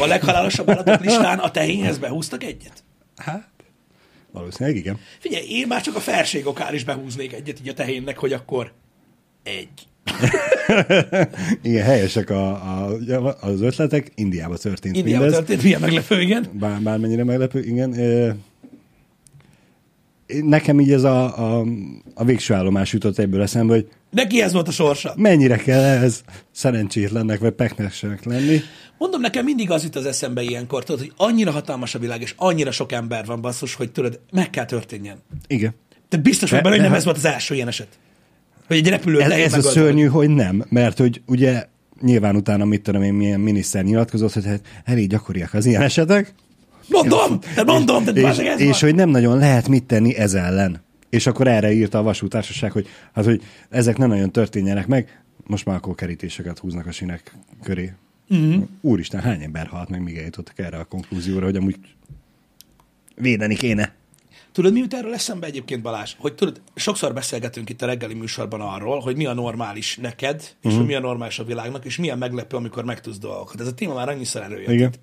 a 0.00 0.06
leghalálosabb 0.06 0.70
állatok 0.70 1.04
listán 1.04 1.38
a 1.38 1.50
tehénhez 1.50 1.98
behúztak 1.98 2.42
egyet? 2.42 2.84
Hát, 3.16 3.50
valószínűleg 4.30 4.78
igen. 4.78 4.98
Figyelj, 5.18 5.48
én 5.48 5.66
már 5.66 5.82
csak 5.82 5.96
a 5.96 6.00
felség 6.00 6.46
okán 6.46 6.74
is 6.74 6.84
behúznék 6.84 7.32
egyet 7.32 7.60
így 7.60 7.68
a 7.68 7.74
tehénnek, 7.74 8.18
hogy 8.18 8.32
akkor 8.32 8.72
egy. 9.42 9.88
Igen, 11.62 11.84
helyesek 11.84 12.30
a, 12.30 12.48
a, 12.50 12.96
az 13.40 13.60
ötletek. 13.60 14.12
Indiában 14.14 14.56
történt 14.56 14.96
Indiában 14.96 15.20
mindez. 15.22 15.38
történt, 15.38 15.62
milyen 15.62 15.80
meglepő, 15.80 16.20
igen. 16.20 16.46
Bár, 16.52 16.80
bármennyire 16.80 17.24
meglepő, 17.24 17.62
igen. 17.64 17.94
Nekem 20.26 20.80
így 20.80 20.92
ez 20.92 21.02
a, 21.04 21.38
a, 21.58 21.66
a 22.14 22.24
végső 22.24 22.54
állomás 22.54 22.92
jutott 22.92 23.18
ebből 23.18 23.42
eszembe, 23.42 23.72
hogy 23.74 23.88
Neki 24.10 24.42
ez 24.42 24.52
volt 24.52 24.68
a 24.68 24.70
sorsa. 24.70 25.12
mennyire 25.16 25.56
kell 25.56 25.82
ez 25.82 26.20
szerencsétlennek 26.50 27.38
vagy 27.38 27.52
peknesnek 27.52 28.24
lenni. 28.24 28.60
Mondom, 28.98 29.20
nekem 29.20 29.44
mindig 29.44 29.70
az 29.70 29.82
jut 29.82 29.96
az 29.96 30.06
eszembe 30.06 30.42
ilyenkor, 30.42 30.84
tudod, 30.84 31.00
hogy 31.00 31.12
annyira 31.16 31.50
hatalmas 31.50 31.94
a 31.94 31.98
világ, 31.98 32.20
és 32.20 32.34
annyira 32.36 32.70
sok 32.70 32.92
ember 32.92 33.24
van 33.24 33.40
basszus, 33.40 33.74
hogy 33.74 33.92
tudod, 33.92 34.20
meg 34.32 34.50
kell 34.50 34.64
történjen. 34.64 35.16
Igen. 35.46 35.74
Te 36.08 36.16
biztos 36.16 36.50
vagy 36.50 36.62
benne, 36.62 36.74
hogy 36.74 36.84
nem 36.84 36.94
ez 36.94 37.04
volt 37.04 37.16
az 37.16 37.24
első 37.24 37.54
ilyen 37.54 37.68
eset. 37.68 37.88
Hogy 38.70 38.78
egy 38.78 38.88
repülő 38.88 39.20
Ez, 39.20 39.30
ez 39.30 39.54
a 39.54 39.62
szörnyű, 39.62 40.06
hogy 40.06 40.28
nem, 40.28 40.64
mert 40.68 40.98
hogy 40.98 41.22
ugye 41.26 41.64
nyilván 42.00 42.36
utána 42.36 42.64
mit 42.64 42.82
tudom 42.82 43.02
én, 43.02 43.14
milyen 43.14 43.40
miniszter 43.40 43.84
nyilatkozott, 43.84 44.32
hogy 44.32 44.44
hát 44.46 44.60
elég 44.84 45.08
gyakoriak 45.08 45.54
az 45.54 45.66
ilyen 45.66 45.82
esetek, 45.82 46.34
Mondom, 46.88 47.38
hát 47.56 47.66
mondom, 47.66 48.04
de 48.04 48.10
és, 48.12 48.38
és 48.38 48.64
van. 48.66 48.74
hogy 48.80 48.94
nem 48.94 49.08
nagyon 49.08 49.38
lehet 49.38 49.68
mit 49.68 49.84
tenni 49.84 50.16
ez 50.16 50.34
ellen. 50.34 50.82
És 51.08 51.26
akkor 51.26 51.48
erre 51.48 51.72
írta 51.72 51.98
a 51.98 52.02
vasútársaság, 52.02 52.72
hogy, 52.72 52.86
hát, 53.12 53.24
hogy 53.24 53.42
ezek 53.70 53.96
nem 53.96 54.08
nagyon 54.08 54.30
történjenek 54.30 54.86
meg, 54.86 55.22
most 55.46 55.64
már 55.64 55.76
akkor 55.76 55.94
kerítéseket 55.94 56.58
húznak 56.58 56.86
a 56.86 56.92
sinek 56.92 57.34
köré. 57.62 57.92
Mhm. 58.28 58.40
Mm-hmm. 58.40 58.60
Úristen, 58.80 59.20
hány 59.20 59.42
ember 59.42 59.66
halt 59.66 59.88
meg, 59.88 60.02
míg 60.02 60.16
eljutottak 60.16 60.58
erre 60.58 60.76
a 60.76 60.84
konklúzióra, 60.84 61.44
hogy 61.44 61.56
amúgy 61.56 61.76
védeni 63.14 63.54
kéne. 63.54 63.94
Tudod, 64.52 64.72
mi 64.72 64.78
jut 64.78 64.94
erről 64.94 65.14
eszembe 65.14 65.46
egyébként, 65.46 65.82
Balázs? 65.82 66.14
Hogy 66.18 66.34
tudod, 66.34 66.60
sokszor 66.74 67.12
beszélgetünk 67.14 67.70
itt 67.70 67.82
a 67.82 67.86
reggeli 67.86 68.14
műsorban 68.14 68.60
arról, 68.60 69.00
hogy 69.00 69.16
mi 69.16 69.26
a 69.26 69.32
normális 69.34 69.96
neked, 69.96 70.40
és 70.40 70.70
Mhm. 70.70 70.76
hogy 70.76 70.86
mi 70.86 70.94
a 70.94 71.00
normális 71.00 71.38
a 71.38 71.44
világnak, 71.44 71.84
és 71.84 71.96
milyen 71.96 72.18
meglepő, 72.18 72.56
amikor 72.56 72.84
megtudsz 72.84 73.18
dolgokat. 73.18 73.60
Ez 73.60 73.66
a 73.66 73.74
téma 73.74 73.94
már 73.94 74.08
annyiszor 74.08 74.42
előjött. 74.42 74.70
Igen. 74.70 74.94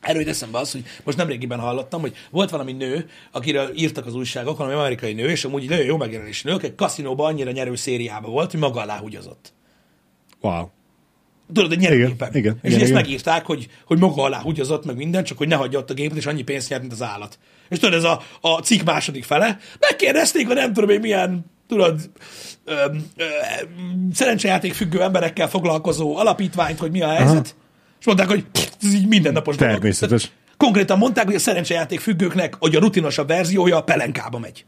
Erről 0.00 0.20
jut 0.20 0.30
eszembe 0.30 0.58
az, 0.58 0.72
hogy 0.72 0.84
most 1.04 1.16
nemrégiben 1.16 1.58
hallottam, 1.58 2.00
hogy 2.00 2.14
volt 2.30 2.50
valami 2.50 2.72
nő, 2.72 3.08
akiről 3.32 3.70
írtak 3.76 4.06
az 4.06 4.14
újságok, 4.14 4.58
valami 4.58 4.76
amerikai 4.76 5.12
nő, 5.12 5.28
és 5.28 5.44
amúgy 5.44 5.68
nagyon 5.68 5.84
jó 5.84 5.96
megjelenés 5.96 6.42
nő, 6.42 6.56
egy 6.62 6.74
kaszinóban 6.74 7.26
annyira 7.26 7.50
nyerő 7.50 7.74
szériában 7.74 8.30
volt, 8.30 8.50
hogy 8.50 8.60
maga 8.60 8.80
alá 8.80 8.98
húgyozott. 8.98 9.52
Wow. 10.40 10.66
Tudod, 11.52 11.72
egy 11.72 11.78
nyerőgépen. 11.78 12.28
Igen, 12.34 12.40
igen, 12.40 12.58
és 12.62 12.68
igen, 12.70 12.80
ezt 12.80 12.90
igen. 12.90 13.02
megírták, 13.02 13.46
hogy, 13.46 13.68
hogy 13.84 13.98
maga 13.98 14.22
alá 14.22 14.40
húgyozott 14.40 14.84
meg 14.84 14.96
minden, 14.96 15.24
csak 15.24 15.38
hogy 15.38 15.48
ne 15.48 15.54
hagyja 15.54 15.78
ott 15.78 15.90
a 15.90 15.94
gépet, 15.94 16.16
és 16.16 16.26
annyi 16.26 16.42
pénzt 16.42 16.68
nyert, 16.68 16.80
mint 16.80 16.92
az 16.92 17.02
állat. 17.02 17.38
És 17.68 17.78
tudod, 17.78 17.94
ez 17.94 18.04
a, 18.04 18.22
a 18.40 18.48
cikk 18.48 18.82
második 18.82 19.24
fele. 19.24 19.58
Megkérdezték, 19.80 20.50
a 20.50 20.54
nem 20.54 20.72
tudom 20.72 20.90
én 20.90 21.00
milyen, 21.00 21.44
tudod, 21.68 22.10
ö, 22.64 22.74
ö, 23.16 23.24
szerencsejáték 24.12 24.74
függő 24.74 25.02
emberekkel 25.02 25.48
foglalkozó 25.48 26.16
alapítványt, 26.16 26.78
hogy 26.78 26.90
mi 26.90 27.02
a 27.02 27.08
helyzet. 27.08 27.28
Aha. 27.28 27.66
És 28.00 28.06
mondták, 28.06 28.28
hogy 28.28 28.44
pff, 28.52 28.68
ez 28.82 28.94
így 28.94 29.08
mindennapos 29.08 29.56
dolog. 29.56 29.72
Természetes. 29.72 30.22
Tehát 30.22 30.36
Konkrétan 30.56 30.98
mondták, 30.98 31.24
hogy 31.24 31.34
a 31.34 31.38
szerencsejáték 31.38 32.00
függőknek, 32.00 32.54
hogy 32.58 32.76
a 32.76 32.80
rutinosabb 32.80 33.28
verziója 33.28 33.76
a 33.76 33.82
pelenkába 33.82 34.38
megy. 34.38 34.64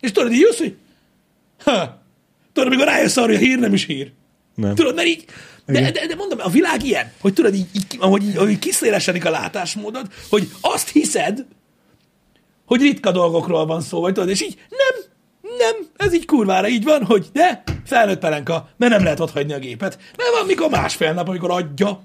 És 0.00 0.12
tudod, 0.12 0.32
így 0.32 0.40
jössz, 0.40 0.58
hogy 0.58 0.76
ha, 1.64 2.02
tudod, 2.52 2.68
amikor 2.72 2.86
rájössz 2.86 3.16
arra, 3.16 3.26
hogy 3.26 3.34
a 3.34 3.38
hír 3.38 3.58
nem 3.58 3.74
is 3.74 3.84
hír. 3.84 4.12
Nem. 4.54 4.74
Tudod, 4.74 4.94
mert 4.94 5.08
így, 5.08 5.24
de, 5.66 5.78
Igen. 5.78 5.92
de, 5.92 6.06
de 6.06 6.14
mondom, 6.14 6.38
a 6.42 6.48
világ 6.48 6.84
ilyen, 6.84 7.12
hogy 7.20 7.32
tudod, 7.32 7.54
így, 7.54 7.66
így 7.72 7.84
ahogy, 7.98 8.22
így, 8.22 8.36
ahogy 8.36 8.58
kiszélesedik 8.58 9.24
a 9.24 9.30
látásmódod, 9.30 10.06
hogy 10.28 10.50
azt 10.60 10.88
hiszed, 10.88 11.46
hogy 12.72 12.80
ritka 12.80 13.10
dolgokról 13.10 13.66
van 13.66 13.80
szó, 13.80 14.00
vagy 14.00 14.12
tudod, 14.12 14.28
és 14.28 14.42
így 14.42 14.58
nem, 14.70 15.04
nem, 15.58 15.86
ez 15.96 16.14
így 16.14 16.24
kurvára 16.24 16.68
így 16.68 16.84
van, 16.84 17.04
hogy 17.04 17.26
de, 17.32 17.62
felnőtt 17.86 18.18
pelenka, 18.18 18.68
mert 18.76 18.92
nem 18.92 19.02
lehet 19.02 19.20
ott 19.20 19.30
hagyni 19.30 19.52
a 19.52 19.58
gépet. 19.58 19.98
Mert 20.16 20.30
van 20.30 20.46
mikor 20.46 20.70
másfél 20.70 21.12
nap, 21.12 21.28
amikor 21.28 21.50
adja. 21.50 22.00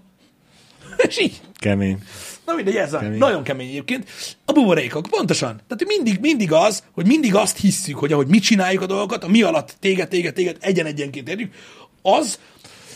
És 1.08 1.20
így, 1.20 1.42
Kemény. 1.60 1.98
Na 2.46 2.54
mindegy, 2.54 2.76
ez 2.76 2.94
a, 2.94 3.00
Kemény. 3.00 3.18
nagyon 3.18 3.44
kemény 3.44 3.68
egyébként. 3.68 4.10
A 4.46 4.52
buborékok, 4.52 5.08
pontosan. 5.10 5.62
Tehát 5.68 5.98
mindig, 5.98 6.20
mindig 6.20 6.52
az, 6.52 6.84
hogy 6.92 7.06
mindig 7.06 7.36
azt 7.36 7.58
hisszük, 7.58 7.98
hogy 7.98 8.12
ahogy 8.14 8.28
mi 8.28 8.40
csináljuk 8.40 8.82
a 8.82 8.86
dolgokat, 8.86 9.24
a 9.24 9.28
mi 9.28 9.42
alatt 9.42 9.76
téged, 9.80 10.08
téged, 10.08 10.34
téged 10.34 10.58
egyen-egyenként 10.60 11.30
érjük, 11.30 11.54
az, 12.02 12.40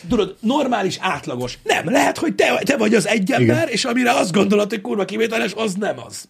tudod, 0.09 0.35
normális, 0.39 0.97
átlagos. 0.99 1.57
Nem, 1.63 1.89
lehet, 1.89 2.17
hogy 2.17 2.35
te, 2.35 2.61
te 2.63 2.77
vagy 2.77 2.95
az 2.95 3.07
egy 3.07 3.31
ember, 3.31 3.55
Igen. 3.55 3.67
és 3.67 3.85
amire 3.85 4.11
azt 4.11 4.31
gondolod, 4.31 4.69
hogy 4.69 4.81
kurva 4.81 5.05
kivételes, 5.05 5.53
az 5.53 5.73
nem 5.73 5.99
az. 5.99 6.29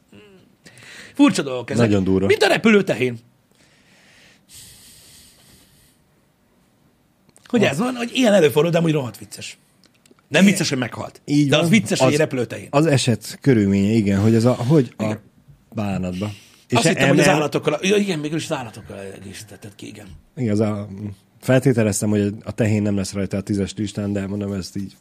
Furcsa 1.22 1.42
dolgok 1.42 1.70
ezek. 1.70 1.86
Nagyon 1.88 2.04
durva. 2.04 2.26
Mint 2.26 2.44
a 2.44 2.48
repülő 2.48 2.84
tehén. 2.84 3.18
Hogy 7.46 7.64
ez 7.64 7.78
van, 7.78 7.96
hogy 7.96 8.10
ilyen 8.14 8.34
előfordul, 8.34 8.72
de 8.72 8.78
amúgy 8.78 8.92
rohadt 8.92 9.18
vicces. 9.18 9.58
Nem 10.28 10.46
vicces, 10.46 10.70
hogy 10.70 10.78
meghalt. 10.78 11.22
Így 11.26 11.50
de 11.50 11.56
az 11.56 11.62
van. 11.62 11.72
vicces, 11.72 11.98
hogy 12.00 12.08
Az- 12.08 12.14
egy 12.14 12.20
repülőtehén. 12.20 12.68
Az 12.72 12.86
eset 12.86 13.38
körülménye, 13.42 13.92
igen, 13.92 14.20
hogy 14.22 14.36
ez 14.36 14.46
a, 14.46 14.54
hogy 14.54 14.94
a 14.98 15.14
bánatba. 15.74 16.32
És 16.68 16.78
azt 16.78 16.88
hittem, 16.88 17.08
hogy 17.10 17.20
az 17.20 17.28
állatokkal, 17.28 17.80
ja, 17.82 17.96
igen, 17.96 18.20
mégis 18.20 18.44
az 18.44 18.58
állatokkal 18.58 18.98
egészítetted 19.00 19.76
ki, 19.76 19.88
igen. 19.88 20.08
Igen, 20.36 20.52
az 20.52 20.60
a, 20.60 20.88
feltételeztem, 21.40 22.10
hogy 22.10 22.34
a 22.44 22.52
tehén 22.52 22.82
nem 22.82 22.96
lesz 22.96 23.14
rajta 23.14 23.38
a 23.38 23.42
tízes 23.42 23.74
listán, 23.76 24.14
de 24.14 24.28
mondom, 24.28 24.54
ezt 24.54 24.76
így 24.76 24.96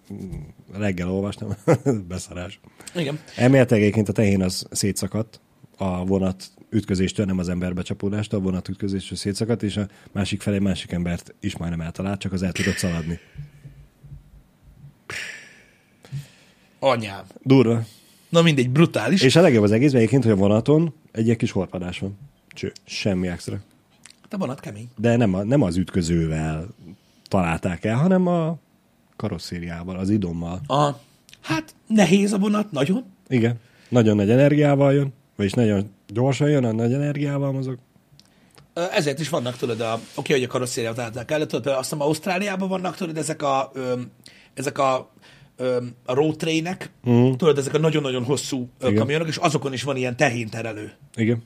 reggel 0.79 1.11
olvastam, 1.11 1.57
beszarás. 2.09 2.61
Igen. 2.95 3.19
Elméletileg 3.37 3.83
egyébként 3.83 4.09
a 4.09 4.13
tehén 4.13 4.43
az 4.43 4.67
szétszakadt 4.71 5.41
a 5.81 6.05
vonat 6.05 6.51
ütközéstől, 6.71 7.27
nem 7.27 7.39
az 7.39 7.49
ember 7.49 7.75
becsapódástól, 7.75 8.39
a 8.39 8.43
vonat 8.43 8.69
ütközéstől 8.69 9.19
szétszakadt, 9.19 9.63
és 9.63 9.77
a 9.77 9.87
másik 10.13 10.43
felé 10.43 10.59
másik 10.59 10.93
embert 10.93 11.35
is 11.41 11.57
majdnem 11.57 11.81
eltalált, 11.81 12.21
csak 12.21 12.33
az 12.33 12.43
el 12.43 12.53
tudott 12.53 12.77
szaladni. 12.77 13.19
Anyám. 16.79 17.25
Durva. 17.43 17.85
Na 18.29 18.43
mindegy, 18.43 18.71
brutális. 18.71 19.23
És 19.23 19.37
a 19.37 19.41
legjobb 19.41 19.63
az 19.63 19.71
egész, 19.71 19.93
egyébként, 19.93 20.23
hogy 20.23 20.33
a 20.33 20.37
vonaton 20.37 20.95
egy 21.13 21.25
ilyen 21.25 21.37
kis 21.37 21.51
horpadás 21.51 21.99
van. 21.99 22.19
Cső, 22.49 22.73
semmi 22.85 23.29
extra. 23.29 23.61
a 24.31 24.37
vonat 24.37 24.61
kemény. 24.61 24.89
De 24.97 25.17
nem, 25.17 25.35
a, 25.35 25.43
nem 25.43 25.63
az 25.63 25.77
ütközővel 25.77 26.67
találták 27.29 27.85
el, 27.85 27.97
hanem 27.97 28.27
a 28.27 28.59
karosszériával, 29.17 29.97
az 29.97 30.11
idommal. 30.11 30.61
A, 30.67 30.91
hát 31.41 31.75
nehéz 31.87 32.33
a 32.33 32.39
vonat, 32.39 32.71
nagyon. 32.73 33.05
Igen. 33.29 33.59
Nagyon 33.89 34.17
nagy 34.17 34.31
energiával 34.31 34.93
jön, 34.93 35.13
vagyis 35.41 35.55
nagyon 35.55 35.91
gyorsan 36.09 36.51
jön, 36.51 36.65
a 36.65 36.73
nagy 36.73 36.93
energiával 36.93 37.53
mozog. 37.53 37.79
Ezért 38.75 39.21
is 39.21 39.29
vannak, 39.29 39.57
tudod, 39.57 39.81
a, 39.81 40.01
oké, 40.15 40.33
hogy 40.33 40.43
a 40.43 40.47
karosszériát 40.47 40.99
állták 40.99 41.31
el, 41.31 41.47
tudod, 41.47 41.67
azt 41.67 41.83
hiszem 41.83 42.01
Ausztráliában 42.01 42.69
vannak, 42.69 42.97
tudod, 42.97 43.17
ezek 43.17 43.43
a, 43.43 43.71
ö, 43.75 44.01
ezek 44.55 44.79
a, 44.79 45.11
a 46.05 46.15
road 46.15 46.37
trainek, 46.37 46.91
mm. 47.09 47.33
tudod, 47.33 47.59
ezek 47.59 47.75
a 47.75 47.79
nagyon-nagyon 47.79 48.25
hosszú. 48.25 48.69
Igen. 48.81 48.95
kamionok, 48.95 49.29
és 49.29 49.37
azokon 49.37 49.73
is 49.73 49.83
van 49.83 49.97
ilyen 49.97 50.17
tehénterelő 50.17 50.93
Igen. 51.15 51.43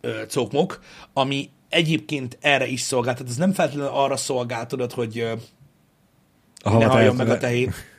ö, 0.00 0.26
cokmok, 0.26 0.80
ami 1.12 1.50
egyébként 1.68 2.38
erre 2.40 2.66
is 2.66 2.80
szolgál. 2.80 3.14
Tehát 3.14 3.30
ez 3.30 3.36
nem 3.36 3.52
feltétlenül 3.52 3.92
arra 3.92 4.16
szolgál, 4.16 4.66
tudod, 4.66 4.92
hogy 4.92 5.18
ö, 5.18 5.32
A 6.62 6.76
ne 6.76 6.84
halljon 6.84 7.16
meg 7.16 7.28
a 7.28 7.38
tehén, 7.38 7.72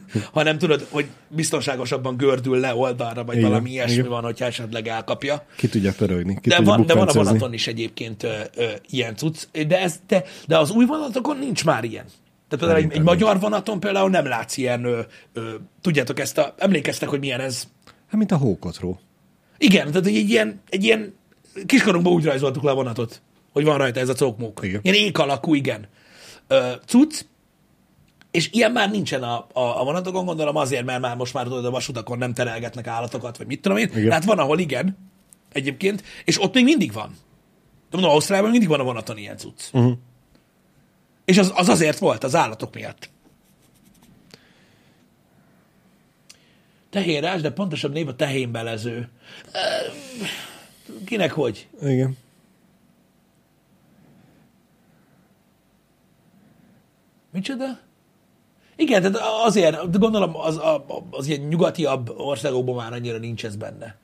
hanem 0.32 0.58
tudod, 0.58 0.86
hogy 0.90 1.06
biztonságosabban 1.28 2.16
gördül 2.16 2.58
le 2.60 2.74
oldalra, 2.74 3.24
vagy 3.24 3.36
Igen, 3.36 3.48
valami 3.48 3.70
ilyesmi 3.70 3.94
igen. 3.94 4.08
van, 4.08 4.22
hogyha 4.22 4.44
esetleg 4.44 4.88
elkapja. 4.88 5.46
Ki 5.56 5.68
tudja 5.68 5.92
pörögni, 5.92 6.38
ki 6.40 6.48
De 6.48 6.56
tudja 6.56 6.72
van, 6.72 6.86
de 6.86 6.94
van 6.94 7.08
a 7.08 7.12
vonaton 7.12 7.52
is 7.52 7.66
egyébként 7.66 8.22
ö, 8.22 8.32
ö, 8.54 8.64
ilyen 8.90 9.16
cucc, 9.16 9.42
de, 9.66 9.80
ez, 9.80 10.00
de, 10.06 10.24
de 10.46 10.58
az 10.58 10.70
új 10.70 10.84
vonatokon 10.84 11.38
nincs 11.38 11.64
már 11.64 11.84
ilyen. 11.84 12.04
Tehát 12.48 12.64
például 12.64 12.92
egy, 12.92 12.98
egy 12.98 13.04
magyar 13.04 13.40
vonaton 13.40 13.80
például 13.80 14.10
nem 14.10 14.26
látsz 14.26 14.56
ilyen, 14.56 14.84
ö, 14.84 15.00
ö, 15.32 15.54
tudjátok 15.80 16.20
ezt 16.20 16.38
a, 16.38 16.54
emlékeztek, 16.58 17.08
hogy 17.08 17.20
milyen 17.20 17.40
ez? 17.40 17.68
Hát, 18.06 18.18
mint 18.18 18.32
a 18.32 18.36
hókotró. 18.36 19.00
Igen, 19.58 19.86
tehát 19.86 20.06
egy 20.06 20.30
ilyen, 20.30 20.60
egy 20.68 20.84
ilyen 20.84 21.14
kiskorunkban 21.66 22.12
úgy 22.12 22.24
rajzoltuk 22.24 22.62
le 22.62 22.70
a 22.70 22.74
vonatot, 22.74 23.22
hogy 23.52 23.64
van 23.64 23.78
rajta 23.78 24.00
ez 24.00 24.08
a 24.08 24.14
cokmók. 24.14 24.60
Igen. 24.62 24.80
Ilyen 24.82 24.96
ék 24.96 25.18
alakú, 25.18 25.54
igen. 25.54 25.86
Ö, 26.46 26.70
cucc, 26.86 27.24
és 28.34 28.48
ilyen 28.52 28.72
már 28.72 28.90
nincsen 28.90 29.22
a, 29.22 29.46
a, 29.52 29.80
a 29.80 29.84
vonatokon, 29.84 30.24
gondolom 30.24 30.56
azért, 30.56 30.84
mert 30.84 31.00
már 31.00 31.16
most 31.16 31.34
már 31.34 31.44
tudod, 31.44 31.64
a 31.64 31.70
vasutakon 31.70 32.18
nem 32.18 32.34
terelgetnek 32.34 32.86
állatokat, 32.86 33.36
vagy 33.36 33.46
mit 33.46 33.60
tudom 33.60 33.78
én. 33.78 33.88
Igen. 33.88 34.08
Tehát 34.08 34.24
van, 34.24 34.38
ahol 34.38 34.58
igen, 34.58 34.98
egyébként, 35.52 36.02
és 36.24 36.42
ott 36.42 36.54
még 36.54 36.64
mindig 36.64 36.92
van. 36.92 37.08
De 37.90 37.96
mondom, 37.96 38.10
Ausztráliában 38.10 38.50
mindig 38.50 38.68
van 38.68 38.80
a 38.80 38.84
vonaton 38.84 39.18
ilyen 39.18 39.36
cucc. 39.36 39.60
Uh-huh. 39.72 39.92
És 41.24 41.38
az, 41.38 41.52
az 41.54 41.68
azért 41.68 41.98
volt, 41.98 42.24
az 42.24 42.34
állatok 42.34 42.74
miatt. 42.74 43.10
Tehénrás, 46.90 47.40
de 47.40 47.50
pontosabb 47.50 47.92
név 47.92 48.08
a 48.08 48.16
tehénbelező. 48.16 49.10
Kinek 51.04 51.32
hogy? 51.32 51.68
Igen. 51.82 52.16
Micsoda? 57.30 57.92
Igen, 58.76 59.02
tehát 59.02 59.18
azért, 59.44 59.90
de 59.90 59.98
gondolom 59.98 60.36
az, 60.36 60.56
a- 60.56 60.84
az 61.10 61.26
ilyen 61.26 61.40
nyugatiabb 61.40 62.12
országokban 62.16 62.74
már 62.74 62.92
annyira 62.92 63.18
nincs 63.18 63.44
ez 63.44 63.56
benne. 63.56 63.96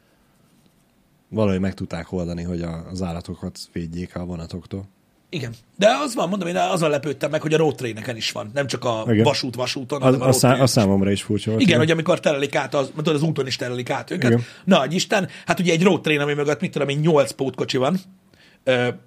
Valahogy 1.28 1.60
meg 1.60 1.74
tudták 1.74 2.12
oldani, 2.12 2.42
hogy 2.42 2.62
a, 2.62 2.84
az 2.90 3.02
állatokat 3.02 3.58
védjék 3.72 4.16
a 4.16 4.24
vonatoktól. 4.24 4.84
Igen. 5.32 5.54
De 5.76 5.88
az 6.04 6.14
van, 6.14 6.28
mondom, 6.28 6.48
én 6.48 6.56
azon 6.56 6.90
lepődtem 6.90 7.30
meg, 7.30 7.40
hogy 7.42 7.54
a 7.54 7.56
road 7.56 7.74
traineken 7.74 8.16
is 8.16 8.32
van. 8.32 8.50
Nem 8.54 8.66
csak 8.66 8.84
a 8.84 9.04
Igen. 9.08 9.24
vasút 9.24 9.54
vasúton, 9.54 10.02
Az, 10.02 10.20
a 10.20 10.32
szá, 10.32 10.60
az 10.60 10.70
számomra 10.70 11.10
is 11.10 11.22
furcsa 11.22 11.50
volt. 11.50 11.62
Igen, 11.62 11.78
hogy 11.78 11.90
amikor 11.90 12.20
terelik 12.20 12.54
át, 12.54 12.74
az, 12.74 12.90
tudod, 12.96 13.14
az 13.14 13.22
úton 13.22 13.46
is 13.46 13.56
terelik 13.56 13.90
át 13.90 14.10
őket. 14.10 14.30
Igen. 14.30 14.42
Nagy 14.64 14.94
Isten, 14.94 15.28
hát 15.46 15.60
ugye 15.60 15.72
egy 15.72 15.82
road 15.82 16.00
train, 16.00 16.20
ami 16.20 16.34
mögött, 16.34 16.60
mit 16.60 16.70
tudom 16.72 16.88
én, 16.88 16.98
nyolc 16.98 17.30
pótkocsi 17.32 17.76
van 17.76 18.00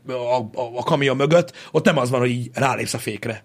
a, 0.08 0.14
a, 0.14 0.50
a 0.76 0.84
kamion 0.84 1.16
mögött, 1.16 1.54
ott 1.72 1.86
nem 1.86 1.98
az 1.98 2.10
van, 2.10 2.20
hogy 2.20 2.30
így 2.30 2.50
rálépsz 2.54 2.94
a 2.94 2.98
fékre. 2.98 3.44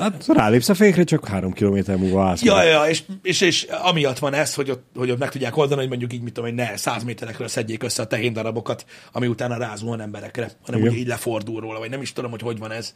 Hát 0.00 0.26
rálépsz 0.26 0.68
a 0.68 0.74
fékre, 0.74 1.04
csak 1.04 1.26
három 1.28 1.52
kilométer 1.52 1.96
múlva 1.96 2.24
állsz. 2.24 2.42
Ja, 2.42 2.62
ja, 2.62 2.84
és, 2.84 3.02
és, 3.22 3.40
és 3.40 3.62
amiatt 3.62 4.18
van 4.18 4.34
ez, 4.34 4.54
hogy 4.54 4.70
ott, 4.70 4.84
hogy 4.94 5.10
ott 5.10 5.18
meg 5.18 5.30
tudják 5.30 5.56
oldani, 5.56 5.80
hogy 5.80 5.88
mondjuk 5.88 6.12
így, 6.12 6.22
mit 6.22 6.32
tudom, 6.32 6.48
hogy 6.50 6.58
ne 6.58 6.76
száz 6.76 7.04
méterekről 7.04 7.48
szedjék 7.48 7.82
össze 7.82 8.02
a 8.02 8.06
tehén 8.06 8.32
darabokat, 8.32 8.84
ami 9.12 9.26
utána 9.26 9.56
rázulna 9.56 10.02
emberekre, 10.02 10.50
hanem 10.64 10.80
Igen. 10.80 10.92
ugye 10.92 11.00
így 11.00 11.06
lefordul 11.06 11.60
róla, 11.60 11.78
vagy 11.78 11.90
nem 11.90 12.00
is 12.00 12.12
tudom, 12.12 12.30
hogy 12.30 12.42
hogy 12.42 12.58
van 12.58 12.70
ez 12.70 12.94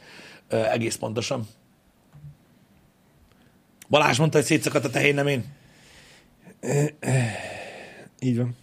egész 0.48 0.96
pontosan. 0.96 1.46
Balázs 3.88 4.18
mondta, 4.18 4.36
hogy 4.36 4.46
szétszakadt 4.46 4.84
a 4.84 4.90
tehén, 4.90 5.14
nem 5.14 5.26
én? 5.26 5.44
Így 8.20 8.36
van. 8.36 8.56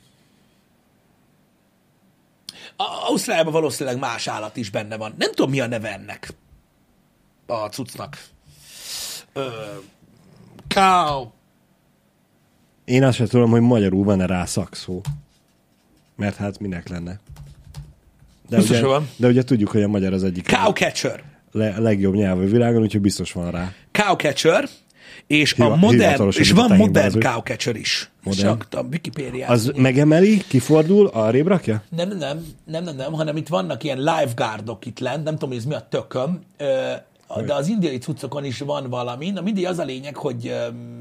A- 2.76 3.08
Ausztráliában 3.10 3.54
valószínűleg 3.54 4.00
más 4.00 4.28
állat 4.28 4.58
is 4.58 4.70
benne 4.70 4.98
van. 4.98 5.16
Nem 5.18 5.32
tudom, 5.32 5.52
mi 5.52 5.60
a 5.60 5.68
neve 5.68 5.94
ennek 5.94 6.34
a 7.48 7.54
cuccnak. 7.70 8.18
Ö, 9.34 9.48
cow. 10.68 11.28
Én 12.86 13.04
azt 13.04 13.18
sem 13.18 13.26
tudom, 13.28 13.50
hogy 13.50 13.62
magyarul 13.62 14.04
van-e 14.04 14.26
rá 14.26 14.46
szakszó. 14.46 15.02
Mert 16.16 16.36
hát 16.36 16.60
minek 16.60 16.90
lenne. 16.90 17.20
De 18.50 18.58
Biztos, 18.58 18.78
ugye, 18.78 18.86
van. 18.88 19.10
de 19.18 19.28
ugye 19.28 19.44
tudjuk, 19.44 19.70
hogy 19.70 19.84
a 19.84 19.88
magyar 19.88 20.14
az 20.14 20.24
egyik 20.24 20.48
Cowcatcher. 20.48 21.24
le, 21.52 21.80
legjobb 21.80 22.14
nyelv 22.14 22.40
a 22.40 22.44
világon, 22.44 22.82
úgyhogy 22.82 23.02
biztos 23.02 23.32
van 23.32 23.52
rá. 23.52 23.72
Cowcatcher, 23.92 24.70
és, 25.28 25.54
a 25.54 25.56
Hiva- 25.64 25.76
modern, 25.76 26.02
hivatalos, 26.02 26.38
és 26.38 26.52
a 26.52 26.56
van 26.56 26.76
modern 26.78 27.20
cowcatcher 27.20 27.76
is. 27.76 28.10
Modern. 28.24 28.48
Saktam, 28.48 28.88
Wikipédiát. 28.92 29.50
Az 29.50 29.72
megemeli, 29.76 30.38
kifordul, 30.48 31.08
arrébb 31.08 31.48
rakja? 31.48 31.84
Nem, 31.90 32.08
nem, 32.08 32.18
nem, 32.18 32.46
nem, 32.66 32.84
nem, 32.84 32.96
nem, 32.96 33.14
hanem 33.14 33.38
itt 33.38 33.48
vannak 33.48 33.84
ilyen 33.84 33.98
lifeguardok 33.98 34.86
itt 34.86 35.00
lent, 35.00 35.24
nem 35.24 35.34
tudom, 35.34 35.50
hogy 35.50 35.58
ez 35.58 35.66
mi 35.66 35.74
a 35.74 35.88
tököm, 35.90 36.42
ö, 36.58 36.92
de 37.46 37.54
az 37.54 37.68
indiai 37.68 37.98
cuccokon 37.98 38.44
is 38.46 38.60
van 38.60 38.90
valami. 38.90 39.30
Na 39.30 39.42
mindig 39.42 39.66
az 39.66 39.80
a 39.80 39.84
lényeg, 39.84 40.16
hogy, 40.16 40.54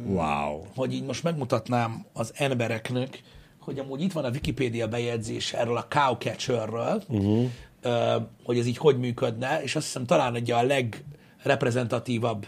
Wow. 0.07 0.62
hogy 0.75 0.93
így 0.93 1.05
most 1.05 1.22
megmutatnám 1.22 2.05
az 2.12 2.33
embereknek, 2.35 3.22
hogy 3.61 3.79
amúgy 3.79 4.01
itt 4.03 4.12
van 4.12 4.25
a 4.25 4.31
Wikipédia 4.31 4.89
bejegyzés 4.89 5.53
erről 5.53 5.77
a 5.77 5.87
cowcatcherről, 5.89 7.03
uh-huh. 7.09 7.51
ö, 7.83 8.16
hogy 8.45 8.59
ez 8.59 8.66
így 8.66 8.79
hogy 8.79 8.99
működne, 8.99 9.62
és 9.62 9.77
azt 9.77 9.85
hiszem 9.85 10.07
talán 10.07 10.35
egy 10.35 10.51
a 10.51 10.62
legreprezentatívabb 10.62 12.47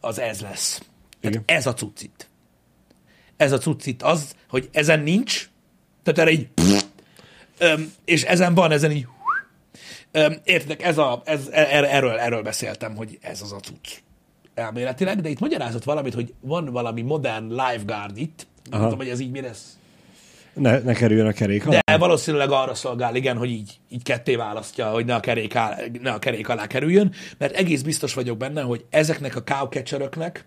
az 0.00 0.18
ez 0.18 0.40
lesz. 0.40 0.78
Tehát 1.20 1.36
Igen. 1.36 1.42
ez 1.56 1.66
a 1.66 1.74
cuccit. 1.74 2.28
Ez 3.36 3.52
a 3.52 3.58
cuccit 3.58 4.02
az, 4.02 4.36
hogy 4.48 4.68
ezen 4.72 5.00
nincs, 5.00 5.50
tehát 6.02 6.18
erre 6.20 6.30
így 6.30 6.48
és 8.04 8.22
ezen 8.22 8.54
van, 8.54 8.70
ezen 8.70 8.90
így 8.90 9.06
értitek, 10.44 10.82
ez 10.82 10.98
a, 10.98 11.22
ez, 11.24 11.48
er, 11.50 11.84
erről, 11.84 12.18
erről 12.18 12.42
beszéltem, 12.42 12.96
hogy 12.96 13.18
ez 13.20 13.42
az 13.42 13.52
a 13.52 13.58
cucc 13.58 13.88
elméletileg, 14.54 15.20
de 15.20 15.28
itt 15.28 15.40
magyarázott 15.40 15.84
valamit, 15.84 16.14
hogy 16.14 16.34
van 16.40 16.64
valami 16.64 17.02
modern 17.02 17.48
lifeguard 17.48 18.16
itt, 18.16 18.46
nem 18.70 18.80
tudom, 18.80 18.96
hogy 18.96 19.08
ez 19.08 19.20
így 19.20 19.30
mi 19.30 19.40
lesz. 19.40 19.78
Ne, 20.54 20.78
ne 20.78 20.92
kerüljön 20.92 21.26
a 21.26 21.32
kerék 21.32 21.66
alá. 21.66 21.78
De 21.84 21.96
valószínűleg 21.96 22.50
arra 22.50 22.74
szolgál, 22.74 23.14
igen, 23.14 23.36
hogy 23.36 23.50
így, 23.50 23.78
így 23.88 24.02
ketté 24.02 24.36
választja, 24.36 24.90
hogy 24.90 25.04
ne 25.04 25.14
a, 25.14 25.20
kerék 25.20 25.54
alá, 25.54 25.76
ne 26.02 26.12
a 26.12 26.18
kerék 26.18 26.48
alá 26.48 26.66
kerüljön, 26.66 27.12
mert 27.38 27.56
egész 27.56 27.82
biztos 27.82 28.14
vagyok 28.14 28.36
benne, 28.36 28.62
hogy 28.62 28.84
ezeknek 28.90 29.36
a 29.36 29.42
cowcatcheröknek 29.42 30.46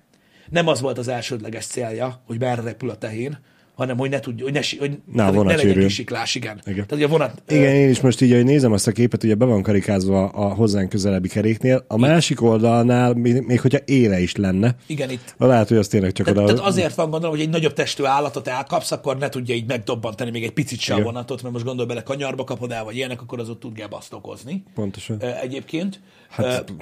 nem 0.50 0.68
az 0.68 0.82
volt 0.82 0.98
az 0.98 1.08
elsődleges 1.08 1.66
célja, 1.66 2.22
hogy 2.26 2.40
merre 2.40 2.62
repül 2.62 2.90
a 2.90 2.98
tehén, 2.98 3.40
hanem 3.78 3.98
hogy 3.98 4.10
ne 4.10 4.20
tudja, 4.20 4.44
hogy 4.44 4.54
ne, 4.54 4.60
hogy, 4.80 4.98
Ne, 5.14 5.24
a 5.24 5.32
hogy 5.34 5.46
ne 5.46 5.56
legyen 5.56 5.80
kisiklás, 5.80 6.36
igen. 6.36 6.62
Igen. 6.66 6.88
Tehát, 6.88 7.04
a 7.04 7.08
vonat, 7.08 7.42
Igen, 7.48 7.74
én 7.74 7.90
is 7.90 8.02
most 8.02 8.22
így, 8.22 8.32
hogy 8.32 8.44
nézem 8.44 8.72
azt 8.72 8.88
a 8.88 8.92
képet, 8.92 9.24
ugye 9.24 9.36
be 9.36 9.46
van 9.46 9.62
karikázva 9.62 10.28
a 10.28 10.54
hozzánk 10.54 10.90
közelebbi 10.90 11.28
keréknél. 11.28 11.86
A 11.88 11.98
másik 11.98 12.42
oldalnál, 12.42 13.14
még, 13.14 13.42
még 13.42 13.62
hogyha 13.62 13.80
éle 13.86 14.20
is 14.20 14.36
lenne, 14.36 14.76
igen, 14.86 15.10
itt. 15.10 15.36
lehet, 15.38 15.68
hogy 15.68 15.78
az 15.78 15.88
tényleg 15.88 16.12
csak 16.12 16.26
Tehát, 16.26 16.42
oda... 16.42 16.54
tehát 16.54 16.70
azért 16.70 16.96
van 16.96 17.10
gondolom, 17.10 17.36
hogy 17.36 17.46
egy 17.46 17.52
nagyobb 17.52 17.74
testű 17.74 18.04
állatot 18.04 18.48
elkapsz, 18.48 18.92
akkor 18.92 19.18
ne 19.18 19.30
tudja 19.30 19.56
így 19.56 19.68
megdobbantani 19.68 20.32
még 20.32 20.44
egy 20.44 20.52
picit 20.52 20.80
se 20.80 20.94
a 20.94 21.02
vonatot, 21.02 21.42
mert 21.42 21.54
most 21.54 21.66
gondolj 21.66 21.88
bele, 21.88 22.04
kanyarba 22.04 22.44
kapod 22.44 22.72
el, 22.72 22.84
vagy 22.84 22.96
ilyenek, 22.96 23.22
akkor 23.22 23.40
az 23.40 23.50
ott 23.50 23.60
tud 23.60 23.74
gebaszt 23.74 24.14
okozni. 24.14 24.64
Pontosan. 24.74 25.22
Egyébként. 25.42 26.00
Hát- 26.30 26.74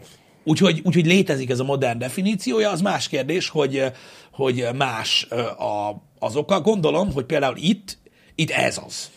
Úgyhogy, 0.48 0.82
úgyhogy 0.84 1.06
létezik 1.06 1.50
ez 1.50 1.60
a 1.60 1.64
modern 1.64 1.98
definíciója, 1.98 2.70
az 2.70 2.82
más 2.82 3.08
kérdés, 3.08 3.50
hogy, 3.50 3.84
hogy 4.32 4.68
más 4.76 5.28
a, 5.58 5.90
az 6.26 6.36
oka. 6.36 6.62
Gondolom, 6.62 7.14
hogy 7.14 7.26
például 7.26 7.56
itt, 7.58 7.98
itt 8.36 8.50
ez 8.50 8.80
az. 8.86 9.10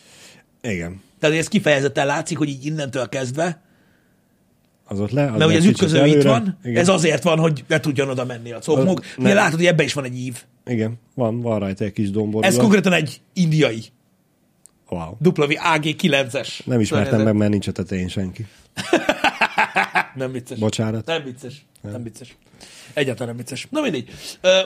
Igen. 0.62 1.02
Tehát 1.20 1.36
ez 1.36 1.48
kifejezetten 1.48 2.06
látszik, 2.06 2.38
hogy 2.38 2.48
így 2.48 2.66
innentől 2.66 3.08
kezdve, 3.08 3.60
Az 4.84 5.00
ott 5.00 5.10
le. 5.10 5.24
Az 5.24 5.38
mert 5.38 5.50
ugye 5.50 5.58
az 5.58 5.64
ütköző 5.64 6.06
itt 6.06 6.22
van, 6.22 6.58
Igen. 6.64 6.80
ez 6.80 6.88
azért 6.88 7.22
van, 7.22 7.38
hogy 7.38 7.64
ne 7.68 7.80
tudjon 7.80 8.08
oda 8.08 8.24
menni 8.24 8.52
a 8.52 8.60
Ugye 8.66 9.02
ne. 9.16 9.32
látod, 9.34 9.56
hogy 9.56 9.66
ebben 9.66 9.84
is 9.86 9.92
van 9.92 10.04
egy 10.04 10.18
ív. 10.18 10.42
Igen, 10.66 10.94
van, 11.14 11.40
van 11.40 11.58
rajta 11.58 11.84
egy 11.84 11.92
kis 11.92 12.10
domborulat. 12.10 12.50
Ez 12.50 12.56
konkrétan 12.56 12.92
egy 12.92 13.20
indiai 13.32 13.84
Wow. 14.90 15.16
WAG9-es. 15.24 16.64
Nem 16.64 16.80
ismertem 16.80 17.08
környezet. 17.08 17.24
meg, 17.24 17.34
mert 17.34 17.50
nincs 17.50 17.66
a 17.66 17.72
tetején 17.72 18.08
senki. 18.08 18.46
Nem 20.14 20.32
vicces. 20.32 20.58
Bocsánat. 20.58 21.06
Nem 21.06 21.24
vicces. 21.24 21.64
Nem 21.80 22.02
vicces. 22.02 22.36
Egyáltalán 22.94 23.28
nem 23.34 23.44
vicces. 23.44 23.66
Na 23.70 23.80
mindegy. 23.80 24.08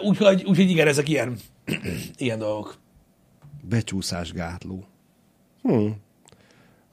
Úgyhogy, 0.04 0.44
úgyhogy 0.46 0.70
igen, 0.70 0.86
ezek 0.86 1.08
ilyen, 1.08 1.36
ilyen 2.16 2.38
dolgok. 2.38 2.76
Becsúszásgátló. 3.62 4.84
Hm. 5.62 5.88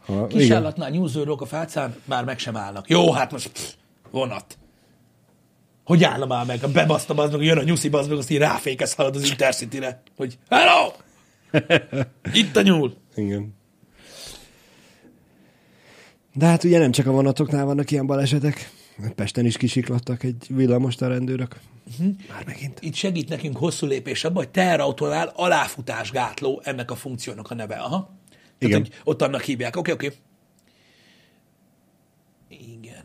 Ha, 0.05 0.27
Kis 0.27 0.43
igen. 0.43 0.57
állatnál 0.57 0.89
nyúzőrók 0.89 1.41
a 1.41 1.45
fácán 1.45 1.95
már 2.05 2.23
meg 2.23 2.39
sem 2.39 2.55
állnak. 2.55 2.89
Jó, 2.89 3.11
hát 3.11 3.31
most 3.31 3.51
pff, 3.51 3.73
vonat. 4.11 4.57
Hogy 5.83 6.03
állna 6.03 6.25
már 6.25 6.45
meg? 6.45 6.59
Bebasztam 6.73 7.19
az 7.19 7.31
meg, 7.31 7.41
jön 7.41 7.57
a 7.57 7.63
nyuszi, 7.63 7.89
az 7.91 8.07
meg, 8.07 8.17
azt 8.17 8.29
így 8.29 8.37
ráfékez 8.37 8.93
halad 8.93 9.15
az 9.15 9.29
Intercity-re. 9.29 10.01
Hogy 10.17 10.37
hello! 10.49 10.91
Itt 12.41 12.55
a 12.55 12.61
nyúl. 12.61 12.93
Igen. 13.15 13.57
De 16.33 16.45
hát 16.45 16.63
ugye 16.63 16.79
nem 16.79 16.91
csak 16.91 17.05
a 17.05 17.11
vonatoknál 17.11 17.65
vannak 17.65 17.91
ilyen 17.91 18.05
balesetek. 18.05 18.71
Pesten 19.15 19.45
is 19.45 19.57
kisiklattak 19.57 20.23
egy 20.23 20.45
villamos 20.49 20.97
a 20.97 21.07
rendőrök. 21.07 21.59
Uh-huh. 21.89 22.15
Már 22.29 22.45
megint. 22.45 22.79
Itt 22.81 22.93
segít 22.93 23.29
nekünk 23.29 23.57
hosszú 23.57 23.87
lépés 23.87 24.23
abban, 24.23 24.43
hogy 24.43 24.49
teherautónál 24.49 25.31
aláfutásgátló 25.35 26.61
ennek 26.63 26.91
a 26.91 26.95
funkciónak 26.95 27.51
a 27.51 27.55
neve. 27.55 27.75
Aha. 27.75 28.17
Tehát, 28.29 28.75
Igen. 28.75 28.79
hogy 28.79 28.91
ott 29.03 29.21
annak 29.21 29.41
hívják. 29.41 29.75
Oké, 29.75 29.91
oké. 29.91 30.11
Igen. 32.49 33.03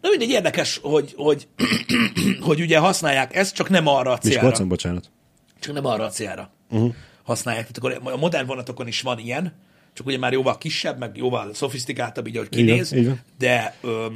Na 0.00 0.08
mindegy, 0.08 0.28
érdekes, 0.30 0.78
hogy, 0.82 1.14
hogy, 1.16 1.48
hogy 2.40 2.60
ugye 2.60 2.78
használják 2.78 3.36
ezt, 3.36 3.54
csak 3.54 3.68
nem 3.68 3.86
arra 3.86 4.12
a 4.12 4.18
célra. 4.18 4.40
Miskolcon, 4.40 4.68
bocsánat. 4.68 5.10
Csak 5.60 5.74
nem 5.74 5.86
arra 5.86 6.04
a 6.04 6.08
célra 6.08 6.50
uh-huh. 6.70 6.94
használják. 7.22 7.70
Tehát 7.70 7.98
akkor 7.98 8.12
a 8.12 8.16
modern 8.16 8.46
vonatokon 8.46 8.86
is 8.86 9.00
van 9.00 9.18
ilyen, 9.18 9.52
csak 9.92 10.06
ugye 10.06 10.18
már 10.18 10.32
jóval 10.32 10.58
kisebb, 10.58 10.98
meg 10.98 11.16
jóval 11.16 11.54
szofisztikáltabb, 11.54 12.26
így 12.26 12.36
ahogy 12.36 12.48
kinéz, 12.48 12.92
van. 12.92 13.20
de 13.38 13.76
ö, 13.80 14.06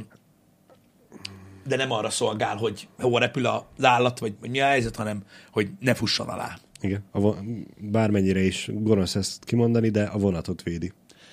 de 1.71 1.77
nem 1.77 1.91
arra 1.91 2.09
szolgál, 2.09 2.55
hogy 2.55 2.87
hova 2.99 3.19
repül 3.19 3.45
az 3.45 3.83
állat, 3.83 4.19
vagy, 4.19 4.33
vagy 4.39 4.49
mi 4.49 4.59
a 4.59 4.65
helyzet, 4.65 4.95
hanem 4.95 5.23
hogy 5.51 5.69
ne 5.79 5.93
fusson 5.93 6.27
alá. 6.27 6.57
Igen. 6.81 7.03
A 7.11 7.19
vo- 7.19 7.37
bármennyire 7.77 8.39
is 8.39 8.69
gonosz 8.73 9.15
ezt 9.15 9.45
kimondani, 9.45 9.89
de 9.89 10.03
a 10.03 10.17
vonatot 10.17 10.63
védi. 10.63 10.91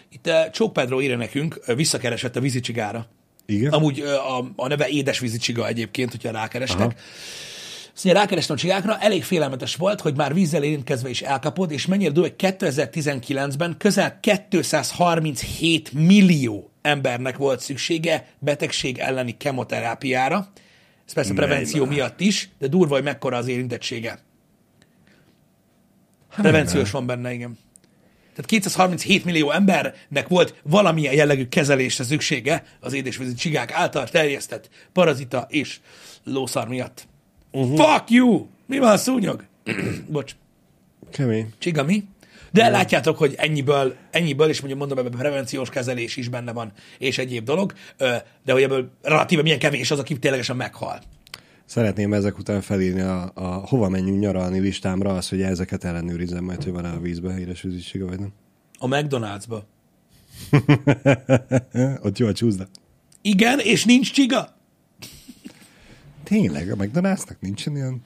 Itt 0.09 0.27
uh, 0.27 0.51
Csók 0.51 0.73
Pedro 0.73 1.01
írja 1.01 1.17
nekünk, 1.17 1.61
ö, 1.67 1.75
visszakeresett 1.75 2.37
a 2.37 2.41
vízicsigára. 2.41 3.07
Igen? 3.47 3.73
Amúgy 3.73 4.01
ö, 4.01 4.15
a, 4.15 4.53
a 4.57 4.67
neve 4.67 4.89
édes 4.89 5.19
vízicsiga 5.19 5.67
egyébként, 5.67 6.11
hogyha 6.11 6.31
rákerestek. 6.31 6.81
Aha. 6.81 6.93
Szóval 7.99 8.19
rákerestem 8.19 8.57
a 8.57 8.59
csigákra, 8.59 8.99
elég 8.99 9.25
félelmetes 9.25 9.77
volt, 9.77 10.01
hogy 10.01 10.17
már 10.17 10.35
vízzel 10.35 10.63
érintkezve 10.63 11.09
is 11.09 11.23
elkapod, 11.23 11.71
és 11.71 11.87
mennyire 11.87 12.11
durva, 12.11 12.29
hogy 12.29 12.55
2019-ben 12.59 13.75
közel 13.79 14.21
237 14.21 15.93
millió 15.93 16.71
embernek 16.83 17.37
volt 17.37 17.61
szüksége 17.61 18.27
betegség 18.39 18.99
elleni 18.99 19.37
kemoterápiára. 19.37 20.49
Ez 21.07 21.13
persze 21.13 21.35
prevenció 21.35 21.85
Menj 21.85 21.95
miatt 21.95 22.21
is, 22.21 22.49
de 22.59 22.67
durva, 22.67 22.95
hogy 22.95 23.05
mekkora 23.05 23.37
az 23.37 23.49
érintettsége. 23.49 24.19
Prevenciós 26.37 26.91
van 26.91 27.07
benne, 27.07 27.33
igen. 27.33 27.59
Tehát 28.31 28.47
237 28.47 29.25
millió 29.25 29.51
embernek 29.51 30.29
volt 30.29 30.55
valamilyen 30.63 31.15
jellegű 31.15 31.49
kezelésre 31.49 32.05
szüksége 32.05 32.65
az 32.81 32.93
édesvízi 32.93 33.35
csigák 33.35 33.73
által 33.73 34.09
terjesztett 34.09 34.69
parazita 34.93 35.47
és 35.51 35.81
lószar 36.25 36.69
miatt. 36.69 37.07
Uh-huh. 37.53 37.77
Fuck 37.77 38.11
you! 38.11 38.47
Mi 38.67 38.79
van, 38.79 38.97
szúnyog? 38.97 39.45
Bocs, 40.13 40.33
Kemény. 41.11 41.53
csiga 41.59 41.85
mi? 41.85 42.05
De 42.53 42.69
látjátok, 42.69 43.19
hogy 43.19 43.35
ennyiből, 43.37 43.95
ennyiből, 44.11 44.49
és 44.49 44.59
mondjuk 44.59 44.79
mondom, 44.81 44.99
ebben 44.99 45.19
prevenciós 45.19 45.71
kezelés 45.71 46.17
is 46.17 46.29
benne 46.29 46.53
van, 46.53 46.73
és 46.99 47.19
egyéb 47.19 47.45
dolog, 47.45 47.73
de 48.45 48.53
hogy 48.53 48.63
ebből 48.63 48.91
relatíve 49.03 49.43
milyen 49.43 49.59
kevés 49.59 49.91
az, 49.91 49.99
aki 49.99 50.19
ténylegesen 50.19 50.57
meghal. 50.57 51.01
Szeretném 51.65 52.13
ezek 52.13 52.39
után 52.39 52.61
felírni 52.61 53.01
a, 53.01 53.31
a 53.35 53.47
hova 53.47 53.89
menjünk 53.89 54.21
nyaralni 54.21 54.59
listámra 54.59 55.15
az, 55.15 55.29
hogy 55.29 55.43
ezeket 55.43 55.85
ellenőrizem 55.85 56.45
majd, 56.45 56.65
hogy 56.65 56.73
van-e 56.73 56.91
a 56.91 57.01
vízbe 57.01 57.39
édes 57.39 57.63
vízicsiga, 57.63 58.07
vagy 58.07 58.19
nem. 58.19 58.33
A 58.79 58.87
McDonald'sba. 58.87 59.59
Ott 62.07 62.19
jó 62.19 62.27
a 62.27 62.33
csúszda. 62.33 62.67
Igen, 63.23 63.59
és 63.59 63.85
nincs 63.85 64.13
csiga? 64.13 64.58
Tényleg, 66.29 66.71
a 66.71 66.75
McDonald'snak 66.75 67.41
nincsen 67.41 67.77
ilyen 67.77 68.03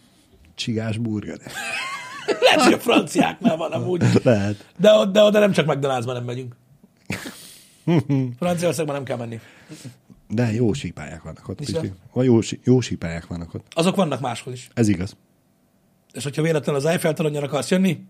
csigás 0.54 0.98
burger. 0.98 1.38
Lehet, 2.40 2.60
hogy 2.60 2.72
a 2.72 2.78
franciáknál 2.78 3.56
van 3.56 3.72
amúgy. 3.72 4.04
Lehet. 4.22 4.66
De, 4.78 5.06
de 5.12 5.22
oda 5.22 5.38
nem 5.38 5.52
csak 5.52 5.66
McDonald'sban 5.66 6.14
nem 6.14 6.24
megyünk. 6.24 6.56
Franciaországban 8.38 8.94
nem 8.94 9.04
kell 9.04 9.16
menni. 9.16 9.40
De 10.28 10.52
jó 10.52 10.72
sípályák 10.72 11.22
vannak 11.22 11.48
ott. 11.48 11.56
Pisti. 11.56 11.92
Vagy 12.12 12.24
jó, 12.24 12.38
jó 12.64 12.80
sípályák 12.80 13.26
vannak 13.26 13.54
ott. 13.54 13.66
Azok 13.70 13.96
vannak 13.96 14.20
máshol 14.20 14.52
is. 14.52 14.68
Ez 14.74 14.88
igaz. 14.88 15.16
És 16.12 16.22
hogyha 16.22 16.42
véletlenül 16.42 16.80
az 16.80 16.86
Eiffel 16.86 17.12
toronyra 17.12 17.42
akarsz 17.42 17.70
jönni, 17.70 18.04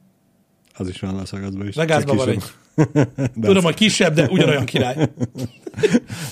Az 0.77 0.89
is 0.89 1.01
van 1.01 1.19
a 1.19 1.25
szakaszban 1.25 1.67
is. 1.67 1.75
Csak 1.75 2.15
van 2.15 2.29
egy. 2.29 2.43
De 2.75 3.47
Tudom, 3.47 3.65
hogy 3.65 3.75
kisebb, 3.75 4.15
de 4.15 4.29
ugyanolyan 4.29 4.65
király. 4.65 4.97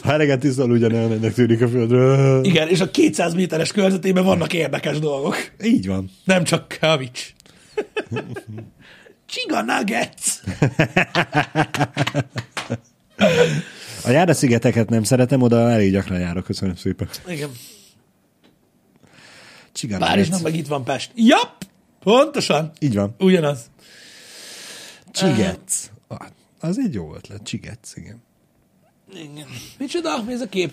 Ha 0.02 0.12
eleget 0.12 0.44
iszol, 0.44 0.70
ugyanolyan 0.70 1.12
ennek 1.12 1.34
tűnik 1.34 1.62
a 1.62 1.68
földről. 1.68 2.44
Igen, 2.44 2.68
és 2.68 2.80
a 2.80 2.90
200 2.90 3.34
méteres 3.34 3.72
körzetében 3.72 4.24
vannak 4.24 4.52
érdekes 4.52 4.98
dolgok. 4.98 5.36
Így 5.62 5.86
van. 5.86 6.10
Nem 6.24 6.44
csak 6.44 6.76
kavics. 6.80 7.32
Csiga 9.26 9.62
nuggets. 9.62 10.40
A 14.04 14.10
Jára-szigeteket 14.10 14.88
nem 14.88 15.02
szeretem, 15.02 15.42
oda 15.42 15.70
elég 15.70 15.92
gyakran 15.92 16.18
járok, 16.18 16.44
köszönöm 16.44 16.76
szépen. 16.76 17.08
Igen. 17.26 17.50
Csigán 19.72 19.98
Párizsnak 19.98 20.42
meg 20.42 20.54
itt 20.54 20.66
van 20.66 20.84
Pest. 20.84 21.10
Jap! 21.14 21.64
Pontosan. 22.02 22.70
Így 22.78 22.94
van. 22.94 23.14
Ugyanaz. 23.18 23.70
Csigec. 25.12 25.90
Ah, 26.08 26.18
Az 26.60 26.78
egy 26.78 26.94
jó 26.94 27.14
ötlet, 27.14 27.42
csigec, 27.42 27.96
igen. 27.96 28.22
Igen. 29.14 29.46
Micsoda? 29.78 30.22
Mi 30.22 30.32
ez 30.32 30.40
a 30.40 30.48
kép? 30.48 30.72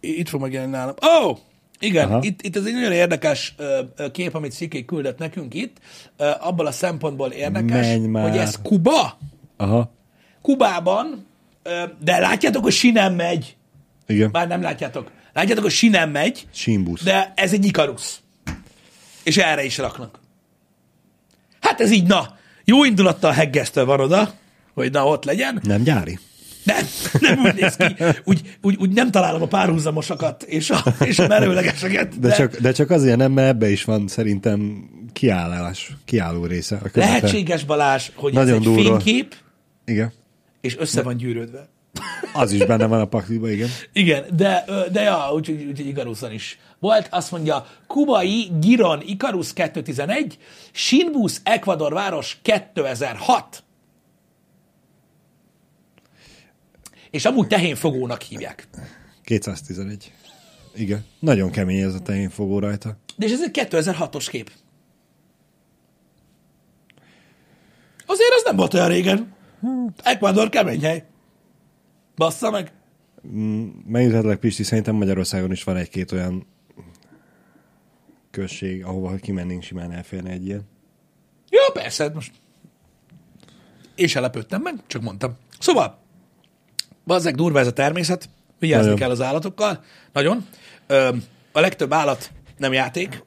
Itt 0.00 0.28
fog 0.28 0.40
megjelenni 0.40 0.72
nálam. 0.72 0.94
Ó! 1.22 1.28
Oh! 1.28 1.38
Igen, 1.80 2.08
Aha. 2.08 2.18
itt, 2.22 2.42
itt 2.42 2.56
ez 2.56 2.64
egy 2.64 2.72
nagyon 2.72 2.92
érdekes 2.92 3.54
ö, 3.56 3.80
kép, 4.12 4.34
amit 4.34 4.52
Sziké 4.52 4.84
küldött 4.84 5.18
nekünk 5.18 5.54
itt. 5.54 5.76
Ö, 6.16 6.30
abból 6.40 6.66
a 6.66 6.72
szempontból 6.72 7.30
érdekes, 7.30 7.86
hogy 8.12 8.36
ez 8.36 8.62
Kuba. 8.62 9.18
Aha, 9.56 9.92
Kubában, 10.42 11.26
ö, 11.62 11.82
de 12.00 12.18
látjátok, 12.18 12.62
hogy 12.62 12.72
sinem 12.72 13.14
megy. 13.14 13.56
igen. 14.06 14.30
Bár 14.30 14.48
nem 14.48 14.62
látjátok. 14.62 15.10
Látjátok, 15.32 15.62
hogy 15.64 15.72
sinem 15.72 16.10
megy, 16.10 16.46
Sínbusz. 16.52 17.02
de 17.02 17.32
ez 17.36 17.52
egy 17.52 17.64
Ikarusz. 17.64 18.20
És 19.24 19.36
erre 19.36 19.64
is 19.64 19.78
raknak. 19.78 20.20
Hát 21.68 21.80
ez 21.80 21.90
így, 21.90 22.06
na, 22.06 22.36
jó 22.64 22.84
indulattal 22.84 23.32
heggesztve 23.32 23.82
van 23.82 24.00
oda, 24.00 24.32
hogy 24.74 24.92
na 24.92 25.06
ott 25.06 25.24
legyen. 25.24 25.60
Nem 25.62 25.82
gyári? 25.82 26.18
Nem, 26.64 26.84
nem 27.20 27.38
úgy 27.38 27.54
néz 27.54 27.76
ki. 27.76 28.04
Úgy, 28.24 28.56
úgy, 28.62 28.76
úgy 28.80 28.90
nem 28.90 29.10
találom 29.10 29.42
a 29.42 29.46
párhuzamosakat 29.46 30.42
és 30.42 30.70
a, 30.70 30.82
és 31.04 31.18
a 31.18 31.26
merőlegeseket. 31.26 32.18
De, 32.20 32.32
csak, 32.32 32.56
de 32.56 32.72
csak 32.72 32.90
azért 32.90 33.16
nem, 33.16 33.32
mert 33.32 33.48
ebbe 33.48 33.70
is 33.70 33.84
van 33.84 34.08
szerintem 34.08 34.88
kiállás, 35.12 35.96
kiálló 36.04 36.44
része. 36.46 36.74
A 36.76 36.78
közepe. 36.78 36.98
Lehetséges 37.00 37.64
Balázs, 37.64 38.10
hogy 38.14 38.32
Nagyon 38.32 38.48
ez 38.50 38.56
egy 38.56 38.62
durva. 38.62 39.00
fénykép, 39.00 39.34
Igen. 39.84 40.12
és 40.60 40.76
össze 40.78 41.02
van 41.02 41.16
gyűrődve. 41.16 41.68
Az 42.32 42.52
is 42.52 42.64
benne 42.64 42.86
van 42.86 43.00
a 43.00 43.04
pakliba, 43.04 43.50
igen. 43.50 43.68
Igen, 43.92 44.24
de, 44.36 44.64
de 44.92 45.02
ja, 45.02 45.30
úgyhogy 45.34 45.64
úgy, 45.64 45.86
Ikaruszon 45.86 46.32
is 46.32 46.58
volt. 46.78 47.08
Azt 47.10 47.30
mondja, 47.30 47.66
kubai 47.86 48.50
Giron 48.60 49.02
Ikarus 49.04 49.52
211, 49.52 50.38
Sinbus 50.72 51.36
Ecuador 51.42 51.92
város 51.92 52.38
2006. 52.42 53.62
És 57.10 57.24
amúgy 57.24 57.46
tehénfogónak 57.46 58.22
hívják. 58.22 58.68
211. 59.24 60.12
Igen. 60.74 61.04
Nagyon 61.18 61.50
kemény 61.50 61.80
ez 61.80 61.94
a 61.94 62.00
tehénfogó 62.00 62.58
rajta. 62.58 62.96
De 63.16 63.26
és 63.26 63.32
ez 63.32 63.42
egy 63.42 63.68
2006-os 63.70 64.26
kép. 64.30 64.50
Azért 68.06 68.32
az 68.36 68.42
nem 68.44 68.56
volt 68.56 68.74
olyan 68.74 68.88
régen. 68.88 69.34
Ecuador 70.02 70.48
kemény 70.48 70.80
hely. 70.80 71.04
Bassza 72.18 72.50
meg. 72.50 72.72
Megnyugtatlak, 73.86 74.40
Pisti, 74.40 74.62
szerintem 74.62 74.94
Magyarországon 74.94 75.50
is 75.52 75.64
van 75.64 75.76
egy-két 75.76 76.12
olyan 76.12 76.46
község, 78.30 78.84
ahova 78.84 79.14
kimennénk, 79.14 79.62
simán 79.62 79.92
elférne 79.92 80.30
egy 80.30 80.46
ilyen. 80.46 80.68
Ja, 81.50 81.72
persze, 81.72 82.02
hát 82.04 82.14
most. 82.14 82.32
Én 83.94 84.06
se 84.06 84.20
lepődtem 84.20 84.62
meg, 84.62 84.74
csak 84.86 85.02
mondtam. 85.02 85.36
Szóval, 85.58 85.98
bazzeg 87.04 87.34
durva 87.34 87.58
ez 87.58 87.66
a 87.66 87.72
természet, 87.72 88.28
vigyázni 88.58 88.82
Nagyon. 88.82 88.98
kell 88.98 89.10
az 89.10 89.20
állatokkal, 89.20 89.84
nagyon. 90.12 90.46
Ö, 90.86 91.16
a 91.52 91.60
legtöbb 91.60 91.92
állat 91.92 92.32
nem 92.56 92.72
játék, 92.72 93.24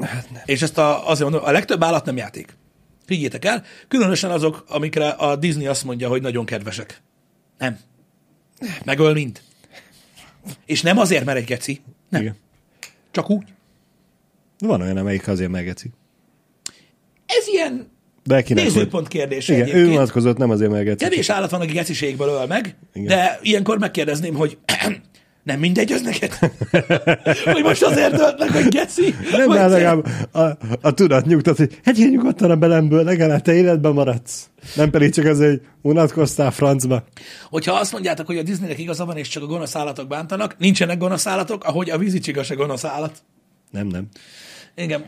Hát 0.00 0.30
nem. 0.30 0.42
és 0.44 0.62
ezt 0.62 0.78
a, 0.78 1.08
azért 1.08 1.30
mondom, 1.30 1.48
a 1.48 1.52
legtöbb 1.52 1.82
állat 1.82 2.04
nem 2.04 2.16
játék. 2.16 2.56
Higgyétek 3.06 3.44
el, 3.44 3.64
különösen 3.88 4.30
azok, 4.30 4.64
amikre 4.68 5.08
a 5.08 5.36
Disney 5.36 5.66
azt 5.66 5.84
mondja, 5.84 6.08
hogy 6.08 6.22
nagyon 6.22 6.44
kedvesek. 6.44 7.02
Nem. 7.58 7.78
Megöl 8.84 9.12
mind. 9.12 9.40
És 10.66 10.82
nem 10.82 10.98
azért, 10.98 11.24
mert 11.24 11.38
egy 11.38 11.44
geci. 11.44 11.80
Nem. 12.08 12.20
Igen. 12.20 12.36
Csak 13.10 13.30
úgy. 13.30 13.44
Van 14.58 14.80
olyan, 14.80 14.96
amelyik 14.96 15.28
azért 15.28 15.50
megeci. 15.50 15.90
Ez 17.26 17.46
ilyen 17.46 17.90
De 18.24 18.34
hogy... 18.34 18.54
nézőpont 18.54 19.08
kérdése 19.08 19.52
Igen, 19.52 19.66
ő 19.66 19.70
egyébként. 19.70 19.92
vonatkozott, 19.94 20.36
nem 20.36 20.50
azért 20.50 20.70
megeci. 20.70 21.04
Kevés 21.04 21.28
állat 21.28 21.50
van, 21.50 21.60
aki 21.60 21.72
geciségből 21.72 22.28
öl 22.28 22.46
meg, 22.46 22.76
Igen. 22.92 23.06
de 23.06 23.38
ilyenkor 23.42 23.78
megkérdezném, 23.78 24.34
hogy 24.34 24.58
nem 25.48 25.58
mindegy 25.58 25.92
az 25.92 26.00
neked? 26.02 26.32
hogy 27.54 27.62
most 27.62 27.82
azért 27.82 28.12
ölt 28.18 28.38
meg, 28.38 28.50
hogy 28.50 28.68
geci? 28.68 29.14
Nem, 29.30 29.46
Vagy 29.46 29.58
cél- 29.58 29.68
legalább 29.70 30.06
a, 30.32 30.58
a 30.80 30.94
tudat 30.94 31.26
nyugtat, 31.26 31.56
hogy 31.56 31.78
hát 31.84 31.96
ilyen 31.96 32.10
nyugodtan 32.10 32.50
a 32.50 32.56
belemből, 32.56 33.04
legalább 33.04 33.42
te 33.42 33.54
életben 33.54 33.92
maradsz. 33.92 34.50
Nem 34.74 34.90
pedig 34.90 35.12
csak 35.12 35.24
azért, 35.24 35.50
hogy 35.50 35.60
unatkoztál 35.82 36.50
francba. 36.50 37.04
Hogyha 37.50 37.72
azt 37.72 37.92
mondjátok, 37.92 38.26
hogy 38.26 38.38
a 38.38 38.42
Disneynek 38.42 38.78
igaza 38.78 39.04
van, 39.04 39.16
és 39.16 39.28
csak 39.28 39.42
a 39.42 39.46
gonosz 39.46 39.76
állatok 39.76 40.08
bántanak, 40.08 40.58
nincsenek 40.58 40.98
gonosz 40.98 41.26
állatok, 41.26 41.64
ahogy 41.64 41.90
a 41.90 41.98
vízicsiga 41.98 42.42
se 42.42 42.54
gonosz 42.54 42.84
állat. 42.84 43.18
Nem, 43.70 43.86
nem. 43.86 44.08
Igen. 44.76 45.04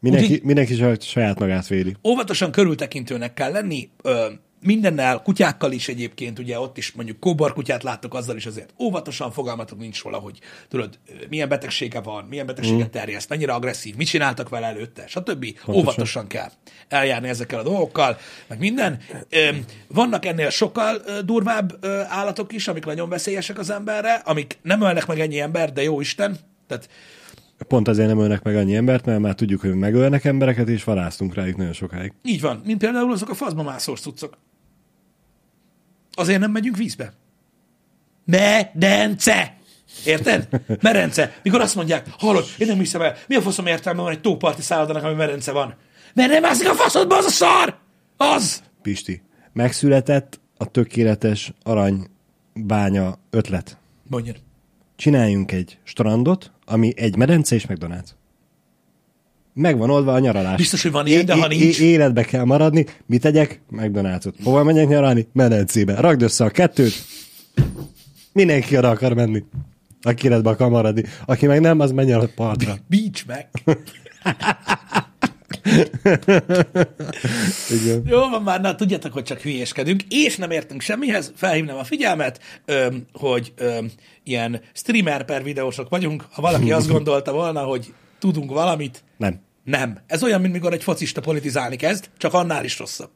Mindenki, 0.00 0.26
Úgyhogy 0.26 0.46
mindenki 0.46 0.74
saj- 0.74 1.02
saját 1.02 1.38
magát 1.38 1.66
védi. 1.66 1.96
óvatosan 2.08 2.50
körültekintőnek 2.52 3.34
kell 3.34 3.52
lenni, 3.52 3.88
ö, 4.02 4.26
mindennel, 4.64 5.22
kutyákkal 5.22 5.72
is 5.72 5.88
egyébként, 5.88 6.38
ugye 6.38 6.60
ott 6.60 6.78
is 6.78 6.92
mondjuk 6.92 7.20
kóborkutyát 7.20 7.82
láttok, 7.82 8.14
azzal 8.14 8.36
is 8.36 8.46
azért 8.46 8.74
óvatosan 8.78 9.32
fogalmatok 9.32 9.78
nincs 9.78 10.02
róla, 10.02 10.18
hogy 10.18 10.38
tudod, 10.68 10.98
milyen 11.28 11.48
betegsége 11.48 12.00
van, 12.00 12.24
milyen 12.24 12.46
betegséget 12.46 12.90
terjeszt, 12.90 13.28
mennyire 13.28 13.52
agresszív, 13.52 13.96
mit 13.96 14.06
csináltak 14.06 14.48
vele 14.48 14.66
előtte, 14.66 15.06
stb. 15.06 15.46
Óvatosan 15.68 16.26
kell 16.26 16.50
eljárni 16.88 17.28
ezekkel 17.28 17.58
a 17.58 17.62
dolgokkal, 17.62 18.16
meg 18.46 18.58
minden. 18.58 18.98
Vannak 19.88 20.24
ennél 20.24 20.50
sokkal 20.50 21.02
durvább 21.24 21.86
állatok 22.08 22.52
is, 22.52 22.68
amik 22.68 22.84
nagyon 22.84 23.08
veszélyesek 23.08 23.58
az 23.58 23.70
emberre, 23.70 24.14
amik 24.14 24.58
nem 24.62 24.82
ölnek 24.82 25.06
meg 25.06 25.20
ennyi 25.20 25.40
ember, 25.40 25.72
de 25.72 25.82
jó 25.82 26.00
Isten, 26.00 26.36
tehát 26.66 26.88
Pont 27.68 27.88
azért 27.88 28.08
nem 28.08 28.18
ölnek 28.18 28.42
meg 28.42 28.56
annyi 28.56 28.76
embert, 28.76 29.04
mert 29.04 29.20
már 29.20 29.34
tudjuk, 29.34 29.60
hogy 29.60 29.74
megölnek 29.74 30.24
embereket, 30.24 30.68
és 30.68 30.84
vadásztunk 30.84 31.34
rájuk 31.34 31.56
nagyon 31.56 31.72
sokáig. 31.72 32.12
Így 32.22 32.40
van, 32.40 32.62
mint 32.64 32.78
például 32.78 33.12
azok 33.12 33.28
a 33.28 33.34
faszba 33.34 33.62
mászós 33.62 34.00
cuccok. 34.00 34.38
Azért 36.14 36.40
nem 36.40 36.50
megyünk 36.50 36.76
vízbe. 36.76 37.12
Medence! 38.24 39.56
Érted? 40.04 40.48
Merence. 40.80 41.34
Mikor 41.42 41.60
azt 41.60 41.74
mondják, 41.74 42.06
hallod, 42.18 42.44
én 42.58 42.66
nem 42.66 42.78
hiszem 42.78 43.00
el, 43.00 43.16
mi 43.28 43.34
a 43.34 43.40
faszom 43.40 43.66
értelme 43.66 44.02
van 44.02 44.10
egy 44.10 44.20
tóparti 44.20 44.62
szállodának, 44.62 45.04
ami 45.04 45.14
merence 45.14 45.52
van? 45.52 45.74
Mert 46.14 46.30
nem 46.30 46.42
mászik 46.42 46.68
a 46.68 46.74
faszodba, 46.74 47.16
az 47.16 47.24
a 47.24 47.30
szar! 47.30 47.78
Az! 48.16 48.62
Pisti, 48.82 49.22
megszületett 49.52 50.40
a 50.56 50.64
tökéletes 50.64 51.52
aranybánya 51.62 53.18
ötlet. 53.30 53.78
Mondjad. 54.08 54.36
Csináljunk 54.96 55.52
egy 55.52 55.78
strandot, 55.82 56.52
ami 56.64 56.92
egy 56.96 57.16
medence 57.16 57.54
és 57.54 57.66
McDonald's. 57.68 58.08
Megvan 59.54 59.90
oldva 59.90 60.12
a 60.12 60.18
nyaralás. 60.18 60.56
Biztos, 60.56 60.82
hogy 60.82 60.90
van 60.90 61.06
ilyen, 61.06 61.24
de 61.24 61.34
ha 61.34 61.46
nincs- 61.46 61.78
é- 61.78 61.84
életbe 61.86 62.22
kell 62.22 62.44
maradni. 62.44 62.86
Mit 63.06 63.20
tegyek? 63.20 63.60
McDonald's-ot. 63.70 64.34
Hova 64.44 64.62
menjek 64.62 64.88
nyaralni? 64.88 65.28
Medencébe. 65.32 65.94
Ragd 66.00 66.22
össze 66.22 66.44
a 66.44 66.50
kettőt. 66.50 66.94
Mindenki 68.32 68.76
arra 68.76 68.88
akar 68.88 69.14
menni. 69.14 69.42
Aki 70.02 70.26
életbe 70.26 70.50
akar 70.50 70.68
maradni. 70.70 71.02
Aki 71.26 71.46
meg 71.46 71.60
nem, 71.60 71.80
az 71.80 71.92
menjen 71.92 72.20
a 72.20 72.26
partra. 72.34 72.76
Beach 72.88 73.26
meg. 73.26 73.48
Igen. 77.82 78.02
Jó 78.06 78.18
van 78.28 78.42
már, 78.42 78.60
na 78.60 78.74
tudjátok, 78.74 79.12
hogy 79.12 79.22
csak 79.22 79.40
hülyéskedünk, 79.40 80.02
és 80.08 80.36
nem 80.36 80.50
értünk 80.50 80.80
semmihez, 80.80 81.32
felhívnám 81.36 81.76
a 81.76 81.84
figyelmet, 81.84 82.40
öm, 82.64 83.06
hogy 83.12 83.52
öm, 83.56 83.90
ilyen 84.24 84.60
streamer 84.72 85.24
per 85.24 85.42
videósok 85.42 85.88
vagyunk, 85.88 86.24
ha 86.30 86.42
valaki 86.42 86.72
azt 86.72 86.88
gondolta 86.88 87.32
volna, 87.32 87.60
hogy 87.62 87.92
tudunk 88.24 88.50
valamit, 88.50 89.04
Nem. 89.16 89.40
nem. 89.64 90.00
Ez 90.06 90.22
olyan, 90.22 90.40
mint 90.40 90.52
mikor 90.52 90.72
egy 90.72 90.82
focista 90.82 91.20
politizálni 91.20 91.76
kezd, 91.76 92.10
csak 92.16 92.34
annál 92.34 92.64
is 92.64 92.78
rosszabb. 92.78 93.10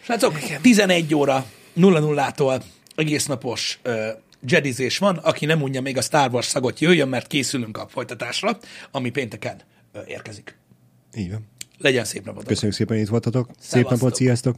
Srácok, 0.00 0.38
11 0.60 1.14
óra 1.14 1.46
00-tól 1.76 2.62
egész 2.96 3.26
napos 3.26 3.78
ö, 3.82 4.08
jedizés 4.46 4.98
van, 4.98 5.16
aki 5.16 5.46
nem 5.46 5.62
unja 5.62 5.80
még 5.80 5.96
a 5.96 6.00
Star 6.00 6.30
Wars 6.32 6.46
szagot, 6.46 6.80
jöjjön, 6.80 7.08
mert 7.08 7.26
készülünk 7.26 7.76
a 7.76 7.86
folytatásra, 7.88 8.58
ami 8.90 9.10
pénteken 9.10 9.60
ö, 9.92 10.00
érkezik. 10.06 10.56
Így 11.16 11.30
van. 11.30 11.46
Legyen 11.78 12.04
szép 12.04 12.24
napotok! 12.24 12.46
Köszönjük 12.48 12.76
szépen, 12.76 12.94
hogy 12.94 13.04
itt 13.04 13.10
voltatok. 13.10 13.50
Szép 13.58 13.88
napot, 13.88 14.14
sziasztok! 14.14 14.56